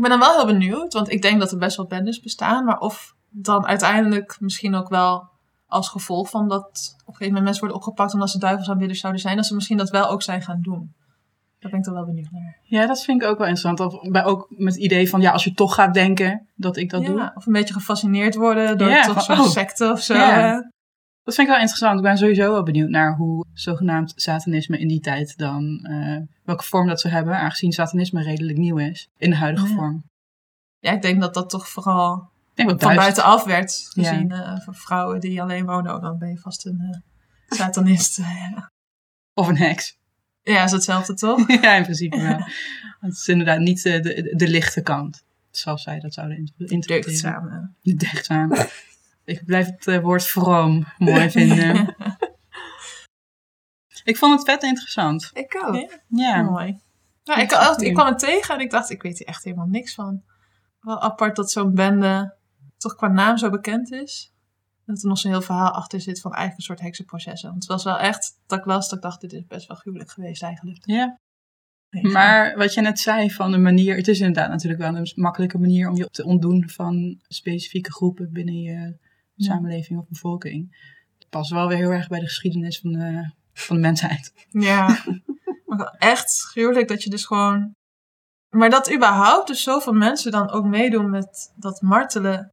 Ik 0.00 0.08
ben 0.08 0.18
dan 0.18 0.28
wel 0.28 0.36
heel 0.36 0.58
benieuwd, 0.58 0.92
want 0.92 1.10
ik 1.10 1.22
denk 1.22 1.40
dat 1.40 1.52
er 1.52 1.58
best 1.58 1.76
wel 1.76 1.86
bendes 1.86 2.20
bestaan. 2.20 2.64
Maar 2.64 2.78
of 2.78 3.14
dan 3.28 3.66
uiteindelijk 3.66 4.36
misschien 4.40 4.74
ook 4.74 4.88
wel 4.88 5.28
als 5.66 5.88
gevolg 5.88 6.30
van 6.30 6.48
dat 6.48 6.62
op 6.62 6.98
een 6.98 7.04
gegeven 7.04 7.26
moment 7.26 7.44
mensen 7.44 7.60
worden 7.60 7.78
opgepakt 7.78 8.14
omdat 8.14 8.30
ze 8.30 8.38
duivelsaanbidders 8.38 9.00
zouden 9.00 9.22
zijn, 9.22 9.36
dat 9.36 9.46
ze 9.46 9.54
misschien 9.54 9.76
dat 9.76 9.90
wel 9.90 10.08
ook 10.08 10.22
zijn 10.22 10.42
gaan 10.42 10.60
doen. 10.60 10.94
Daar 11.58 11.70
ben 11.70 11.80
ik 11.80 11.84
dan 11.84 11.94
wel 11.94 12.04
benieuwd 12.04 12.30
naar. 12.30 12.58
Ja, 12.62 12.86
dat 12.86 13.04
vind 13.04 13.22
ik 13.22 13.28
ook 13.28 13.38
wel 13.38 13.46
interessant. 13.46 13.80
Of 13.80 14.10
bij 14.10 14.24
ook 14.24 14.46
met 14.48 14.74
het 14.74 14.82
idee 14.82 15.08
van, 15.08 15.20
ja, 15.20 15.32
als 15.32 15.44
je 15.44 15.52
toch 15.52 15.74
gaat 15.74 15.94
denken 15.94 16.48
dat 16.54 16.76
ik 16.76 16.90
dat 16.90 17.02
ja, 17.02 17.08
doe. 17.08 17.32
Of 17.34 17.46
een 17.46 17.52
beetje 17.52 17.74
gefascineerd 17.74 18.34
worden 18.34 18.78
door 18.78 18.88
Ja, 18.88 19.02
toch 19.02 19.22
zo'n 19.22 19.38
oh. 19.38 19.46
secte 19.46 19.90
of 19.90 20.00
zo. 20.00 20.14
Ja. 20.14 20.70
Eh. 21.20 21.26
Dat 21.26 21.34
vind 21.34 21.46
ik 21.46 21.52
wel 21.52 21.62
interessant. 21.62 21.96
Ik 21.98 22.02
ben 22.04 22.18
sowieso 22.18 22.50
wel 22.52 22.62
benieuwd 22.62 22.88
naar 22.88 23.16
hoe 23.16 23.44
zogenaamd 23.52 24.12
satanisme 24.16 24.78
in 24.78 24.88
die 24.88 25.00
tijd 25.00 25.36
dan, 25.38 25.86
uh, 25.90 26.16
welke 26.44 26.64
vorm 26.64 26.86
dat 26.86 27.00
ze 27.00 27.08
hebben, 27.08 27.38
aangezien 27.38 27.72
satanisme 27.72 28.22
redelijk 28.22 28.58
nieuw 28.58 28.78
is 28.78 29.08
in 29.16 29.30
de 29.30 29.36
huidige 29.36 29.68
Ja. 29.68 29.74
vorm. 29.74 30.04
Ja, 30.78 30.92
ik 30.92 31.02
denk 31.02 31.20
dat 31.20 31.34
dat 31.34 31.50
toch 31.50 31.68
vooral 31.68 32.28
van 32.54 32.94
buitenaf 32.94 33.44
werd 33.44 33.90
Ja. 33.94 34.02
gezien. 34.10 34.30
eh, 34.30 34.60
voor 34.60 34.74
vrouwen 34.74 35.20
die 35.20 35.42
alleen 35.42 35.66
wonen, 35.66 35.94
oh, 35.94 36.02
dan 36.02 36.18
ben 36.18 36.28
je 36.28 36.38
vast 36.38 36.66
een 36.66 36.80
eh, 36.80 36.98
satanist. 37.58 38.20
Of 39.34 39.48
een 39.48 39.56
heks. 39.56 39.98
ja, 40.42 40.64
is 40.64 40.70
hetzelfde 40.72 41.14
toch? 41.14 41.48
ja, 41.62 41.74
in 41.74 41.82
principe 41.82 42.20
wel. 42.20 42.38
Het 43.00 43.12
is 43.12 43.28
inderdaad 43.28 43.58
niet 43.58 43.84
eh, 43.86 43.92
de, 44.02 44.22
de, 44.22 44.34
de 44.36 44.48
lichte 44.48 44.80
kant, 44.82 45.22
zoals 45.50 45.82
zij 45.82 46.00
dat 46.00 46.14
zouden 46.14 46.36
in- 46.36 46.52
interpreteren. 46.56 47.40
Deugdzaam. 47.42 47.74
Deugdzaam. 47.82 48.52
Ik 49.30 49.44
blijf 49.44 49.66
het 49.66 49.86
eh, 49.86 49.98
woord 49.98 50.24
vroom 50.24 50.86
mooi 50.98 51.30
vinden. 51.40 51.94
Ik 54.04 54.16
vond 54.16 54.38
het 54.38 54.50
vet 54.50 54.62
interessant. 54.62 55.30
Ik 55.32 55.64
ook. 55.66 55.74
Ja. 55.74 55.88
Ja. 56.08 56.42
Mooi. 56.42 56.80
Nou, 57.24 57.40
ik, 57.40 57.52
ik 57.80 57.94
kwam 57.94 58.06
het 58.06 58.18
tegen 58.18 58.54
en 58.54 58.60
ik 58.60 58.70
dacht, 58.70 58.90
ik 58.90 59.02
weet 59.02 59.18
hier 59.18 59.26
echt 59.26 59.44
helemaal 59.44 59.66
niks 59.66 59.94
van. 59.94 60.22
Wel 60.80 61.00
apart 61.00 61.36
dat 61.36 61.50
zo'n 61.50 61.74
bende 61.74 62.34
toch 62.76 62.94
qua 62.94 63.08
naam 63.08 63.36
zo 63.36 63.50
bekend 63.50 63.92
is. 63.92 64.32
Dat 64.86 65.02
er 65.02 65.08
nog 65.08 65.18
zo'n 65.18 65.30
heel 65.30 65.42
verhaal 65.42 65.70
achter 65.70 66.00
zit 66.00 66.20
van 66.20 66.30
eigenlijk 66.30 66.60
een 66.60 66.74
soort 66.74 66.86
heksenprocessen. 66.86 67.50
Want 67.50 67.62
het 67.62 67.72
was 67.72 67.84
wel 67.84 67.98
echt, 67.98 68.40
dat 68.46 68.58
ik 68.58 68.64
las, 68.64 68.88
dat 68.88 68.98
ik 68.98 69.04
dacht, 69.04 69.20
dit 69.20 69.32
is 69.32 69.46
best 69.46 69.68
wel 69.68 69.76
gruwelijk 69.76 70.10
geweest 70.10 70.42
eigenlijk. 70.42 70.78
ja. 70.86 71.18
Maar 71.90 72.56
wat 72.56 72.74
je 72.74 72.80
net 72.80 72.98
zei 72.98 73.30
van 73.30 73.50
de 73.50 73.58
manier, 73.58 73.96
het 73.96 74.08
is 74.08 74.18
inderdaad 74.18 74.50
natuurlijk 74.50 74.82
wel 74.82 74.96
een 74.96 75.12
makkelijke 75.14 75.58
manier 75.58 75.88
om 75.88 75.96
je 75.96 76.08
te 76.10 76.24
ontdoen 76.24 76.68
van 76.68 77.20
specifieke 77.28 77.92
groepen 77.92 78.32
binnen 78.32 78.60
je. 78.60 78.96
Samenleving 79.44 79.98
of 79.98 80.08
bevolking. 80.08 80.76
Het 81.18 81.28
past 81.28 81.50
wel 81.50 81.68
weer 81.68 81.76
heel 81.76 81.90
erg 81.90 82.08
bij 82.08 82.18
de 82.18 82.26
geschiedenis 82.26 82.78
van 82.78 82.92
de, 82.92 83.30
van 83.52 83.76
de 83.76 83.82
mensheid. 83.82 84.32
Ja, 84.48 85.04
echt 85.98 86.40
gruwelijk 86.40 86.88
dat 86.88 87.02
je 87.02 87.10
dus 87.10 87.24
gewoon... 87.24 87.72
Maar 88.56 88.70
dat 88.70 88.94
überhaupt 88.94 89.46
dus 89.46 89.62
zoveel 89.62 89.92
mensen 89.92 90.32
dan 90.32 90.50
ook 90.50 90.64
meedoen 90.64 91.10
met 91.10 91.52
dat 91.56 91.80
martelen 91.80 92.50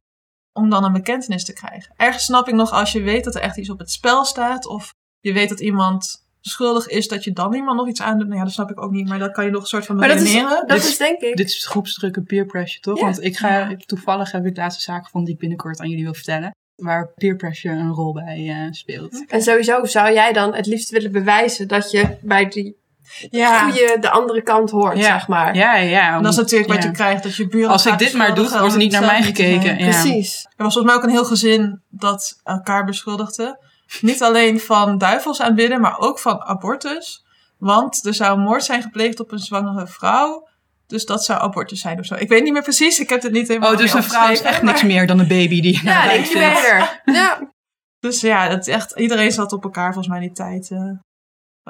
om 0.52 0.70
dan 0.70 0.84
een 0.84 0.92
bekentenis 0.92 1.44
te 1.44 1.52
krijgen. 1.52 1.92
Ergens 1.96 2.24
snap 2.24 2.48
ik 2.48 2.54
nog 2.54 2.70
als 2.70 2.92
je 2.92 3.02
weet 3.02 3.24
dat 3.24 3.34
er 3.34 3.40
echt 3.40 3.56
iets 3.56 3.70
op 3.70 3.78
het 3.78 3.90
spel 3.90 4.24
staat 4.24 4.66
of 4.66 4.90
je 5.20 5.32
weet 5.32 5.48
dat 5.48 5.60
iemand 5.60 6.26
schuldig 6.40 6.86
is, 6.86 7.08
dat 7.08 7.24
je 7.24 7.32
dan 7.32 7.54
iemand 7.54 7.76
nog 7.76 7.88
iets 7.88 8.02
aandoet. 8.02 8.26
Nou 8.26 8.38
ja, 8.38 8.44
dat 8.44 8.52
snap 8.52 8.70
ik 8.70 8.82
ook 8.82 8.90
niet, 8.90 9.08
maar 9.08 9.18
dat 9.18 9.32
kan 9.32 9.44
je 9.44 9.50
nog 9.50 9.60
een 9.60 9.66
soort 9.66 9.86
van 9.86 9.96
Maar 9.96 10.08
dat 10.08 10.20
is, 10.20 10.32
dat 10.32 10.68
Dit 10.68 10.84
is 10.84 10.96
denk 10.96 11.20
ik. 11.20 11.36
Dit 11.36 11.48
is 11.48 11.66
groepsdruk 11.66 12.16
en 12.16 12.24
peer 12.24 12.46
pressure, 12.46 12.80
toch? 12.80 12.98
Ja. 12.98 13.04
Want 13.04 13.22
ik 13.22 13.36
ga, 13.36 13.76
toevallig 13.76 14.32
heb 14.32 14.44
ik 14.44 14.56
laatste 14.56 14.82
zaak 14.82 15.04
gevonden 15.04 15.24
die 15.24 15.34
ik 15.34 15.40
binnenkort 15.40 15.80
aan 15.80 15.88
jullie 15.88 16.04
wil 16.04 16.14
vertellen. 16.14 16.50
Waar 16.78 17.08
peer 17.16 17.36
pressure 17.36 17.74
een 17.74 17.92
rol 17.92 18.12
bij 18.12 18.48
eh, 18.48 18.72
speelt. 18.72 19.24
En 19.28 19.42
sowieso 19.42 19.84
zou 19.84 20.12
jij 20.12 20.32
dan 20.32 20.54
het 20.54 20.66
liefst 20.66 20.90
willen 20.90 21.12
bewijzen 21.12 21.68
dat 21.68 21.90
je 21.90 22.16
bij 22.20 22.48
die 22.48 22.76
ja, 23.30 23.62
goede 23.62 23.96
de 24.00 24.10
andere 24.10 24.42
kant 24.42 24.70
hoort, 24.70 24.96
Ja. 24.96 25.02
zeg 25.02 25.28
maar. 25.28 25.54
Ja, 25.54 25.76
ja. 25.76 26.16
en 26.16 26.22
dat 26.22 26.32
is 26.32 26.38
natuurlijk 26.38 26.72
wat 26.72 26.82
ja. 26.82 26.88
je 26.88 26.94
krijgt, 26.94 27.22
dat 27.22 27.36
je 27.36 27.48
buren 27.48 27.70
Als 27.70 27.86
ik 27.86 27.98
dit 27.98 28.12
maar 28.12 28.34
doe, 28.34 28.48
wordt 28.48 28.54
er 28.54 28.72
om 28.72 28.78
niet 28.78 28.92
naar 28.92 29.04
mij 29.04 29.20
te 29.20 29.26
gekeken. 29.26 29.78
Ja. 29.78 29.90
Precies. 29.90 30.44
Er 30.56 30.64
was 30.64 30.72
volgens 30.72 30.84
mij 30.84 30.94
ook 30.94 31.02
een 31.02 31.16
heel 31.16 31.24
gezin 31.24 31.82
dat 31.88 32.40
elkaar 32.44 32.84
beschuldigde. 32.84 33.58
Niet 34.00 34.22
alleen 34.22 34.60
van 34.60 34.98
duivels 34.98 35.40
aanbidden, 35.40 35.80
maar 35.80 35.98
ook 35.98 36.18
van 36.18 36.42
abortus. 36.42 37.24
Want 37.58 38.06
er 38.06 38.14
zou 38.14 38.38
moord 38.38 38.64
zijn 38.64 38.82
gepleegd 38.82 39.20
op 39.20 39.32
een 39.32 39.38
zwangere 39.38 39.86
vrouw. 39.86 40.47
Dus 40.88 41.04
dat 41.06 41.24
zou 41.24 41.40
abortus 41.40 41.80
zijn 41.80 41.98
of 41.98 42.06
zo. 42.06 42.14
Ik 42.14 42.28
weet 42.28 42.42
niet 42.42 42.52
meer 42.52 42.62
precies. 42.62 42.98
Ik 43.00 43.08
heb 43.08 43.22
het 43.22 43.32
niet 43.32 43.48
helemaal 43.48 43.72
Oh, 43.72 43.76
dus 43.78 43.92
meer 43.92 44.02
een 44.02 44.08
vrouw 44.08 44.30
is 44.30 44.40
echt 44.42 44.62
niks 44.62 44.82
meer 44.82 45.06
dan 45.06 45.18
een 45.18 45.28
baby 45.28 45.60
die 45.60 45.82
Ja, 45.84 46.10
zit. 46.10 46.18
incubator. 46.18 47.00
Ja. 47.14 47.52
Dus 47.98 48.20
ja, 48.20 48.46
is 48.48 48.66
echt, 48.68 48.92
iedereen 48.98 49.32
zat 49.32 49.52
op 49.52 49.64
elkaar 49.64 49.92
volgens 49.92 50.08
mij 50.08 50.16
in 50.20 50.26
die 50.26 50.36
tijd. 50.36 50.70
eh. 50.70 50.92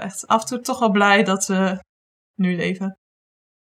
echt 0.04 0.26
af 0.26 0.40
en 0.40 0.46
toe 0.46 0.60
toch 0.60 0.78
wel 0.78 0.90
blij 0.90 1.22
dat 1.24 1.46
we 1.46 1.82
nu 2.34 2.56
leven. 2.56 2.96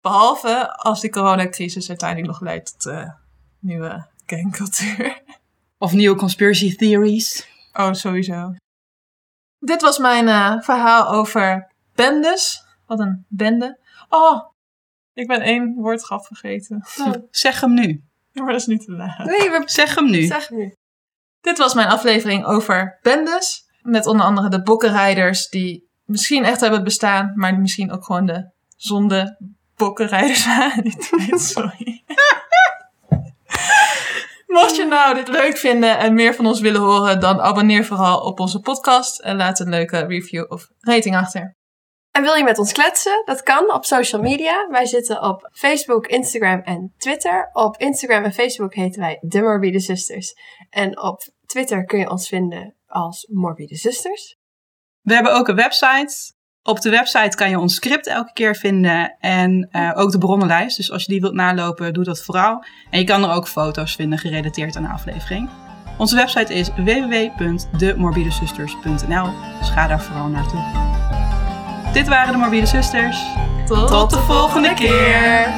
Behalve 0.00 0.76
als 0.76 1.00
die 1.00 1.10
coronacrisis 1.10 1.88
uiteindelijk 1.88 2.28
nog 2.30 2.40
leidt 2.40 2.72
tot 2.80 2.92
eh, 2.92 3.10
nieuwe 3.60 4.06
gangcultuur. 4.26 5.22
Of 5.78 5.92
nieuwe 5.92 6.16
conspiracy 6.16 6.76
theories. 6.76 7.48
Oh, 7.72 7.92
sowieso. 7.92 8.54
Dit 9.58 9.82
was 9.82 9.98
mijn 9.98 10.28
eh, 10.28 10.60
verhaal 10.62 11.08
over 11.08 11.72
bendes. 11.94 12.64
Wat 12.86 12.98
een 13.00 13.24
bende. 13.28 13.78
Oh, 14.08 14.52
ik 15.14 15.26
ben 15.26 15.40
één 15.40 15.74
woordgrap 15.74 16.26
vergeten. 16.26 16.84
Zeg 17.30 17.60
hem 17.60 17.74
nu. 17.74 18.02
Maar 18.32 18.46
dat 18.52 18.60
is 18.60 18.66
niet 18.66 18.84
te 18.84 18.92
laat. 18.92 19.24
Nee, 19.24 19.50
we 19.50 19.62
Zeg 19.64 19.94
hem 19.94 20.10
nu. 20.10 20.22
zeggen 20.22 20.56
nu. 20.56 20.74
Dit 21.40 21.58
was 21.58 21.74
mijn 21.74 21.88
aflevering 21.88 22.44
over 22.44 22.98
bendes. 23.02 23.62
Met 23.82 24.06
onder 24.06 24.26
andere 24.26 24.48
de 24.48 24.62
bokkenrijders 24.62 25.48
die 25.48 25.88
misschien 26.04 26.44
echt 26.44 26.60
hebben 26.60 26.84
bestaan, 26.84 27.32
maar 27.34 27.58
misschien 27.58 27.92
ook 27.92 28.04
gewoon 28.04 28.26
de 28.26 28.50
zonde 28.76 29.38
bokkenrijders 29.76 30.46
waren. 30.56 30.90
Sorry. 31.38 32.02
Mocht 34.46 34.76
je 34.76 34.84
nou 34.84 35.14
dit 35.14 35.28
leuk 35.28 35.56
vinden 35.56 35.98
en 35.98 36.14
meer 36.14 36.34
van 36.34 36.46
ons 36.46 36.60
willen 36.60 36.80
horen, 36.80 37.20
dan 37.20 37.40
abonneer 37.40 37.84
vooral 37.84 38.20
op 38.20 38.40
onze 38.40 38.60
podcast 38.60 39.20
en 39.20 39.36
laat 39.36 39.60
een 39.60 39.68
leuke 39.68 39.98
review 40.06 40.52
of 40.52 40.68
rating 40.80 41.16
achter. 41.16 41.54
En 42.16 42.22
wil 42.22 42.34
je 42.34 42.44
met 42.44 42.58
ons 42.58 42.72
kletsen? 42.72 43.22
Dat 43.24 43.42
kan 43.42 43.72
op 43.72 43.84
social 43.84 44.22
media. 44.22 44.68
Wij 44.70 44.86
zitten 44.86 45.22
op 45.22 45.48
Facebook, 45.52 46.06
Instagram 46.06 46.60
en 46.60 46.94
Twitter. 46.96 47.50
Op 47.52 47.76
Instagram 47.76 48.24
en 48.24 48.32
Facebook 48.32 48.74
heten 48.74 49.00
wij 49.00 49.18
De 49.20 49.40
Morbide 49.40 49.78
Zusters. 49.78 50.34
En 50.70 51.00
op 51.00 51.22
Twitter 51.46 51.84
kun 51.84 51.98
je 51.98 52.10
ons 52.10 52.28
vinden 52.28 52.74
als 52.86 53.26
Morbide 53.30 53.76
Zusters. 53.76 54.36
We 55.00 55.14
hebben 55.14 55.34
ook 55.34 55.48
een 55.48 55.56
website. 55.56 56.32
Op 56.62 56.80
de 56.80 56.90
website 56.90 57.36
kan 57.36 57.50
je 57.50 57.58
ons 57.58 57.74
script 57.74 58.06
elke 58.06 58.32
keer 58.32 58.56
vinden 58.56 59.16
en 59.18 59.68
uh, 59.72 59.92
ook 59.94 60.10
de 60.10 60.18
bronnenlijst. 60.18 60.76
Dus 60.76 60.90
als 60.90 61.04
je 61.04 61.12
die 61.12 61.20
wilt 61.20 61.34
nalopen, 61.34 61.92
doe 61.92 62.04
dat 62.04 62.22
vooral. 62.22 62.64
En 62.90 62.98
je 62.98 63.04
kan 63.04 63.24
er 63.24 63.34
ook 63.34 63.48
foto's 63.48 63.94
vinden 63.94 64.18
gerelateerd 64.18 64.76
aan 64.76 64.82
de 64.82 64.88
aflevering. 64.88 65.50
Onze 65.98 66.16
website 66.16 66.54
is 66.54 66.68
www.demorbidezusters.nl. 66.68 69.30
Dus 69.58 69.68
ga 69.68 69.86
daar 69.86 70.02
vooral 70.02 70.28
naartoe. 70.28 70.93
Dit 71.94 72.08
waren 72.08 72.32
de 72.32 72.38
Morbide 72.38 72.66
Zusters. 72.66 73.16
Tot, 73.66 73.88
Tot 73.88 74.10
de 74.10 74.18
volgende 74.18 74.74
keer. 74.74 75.52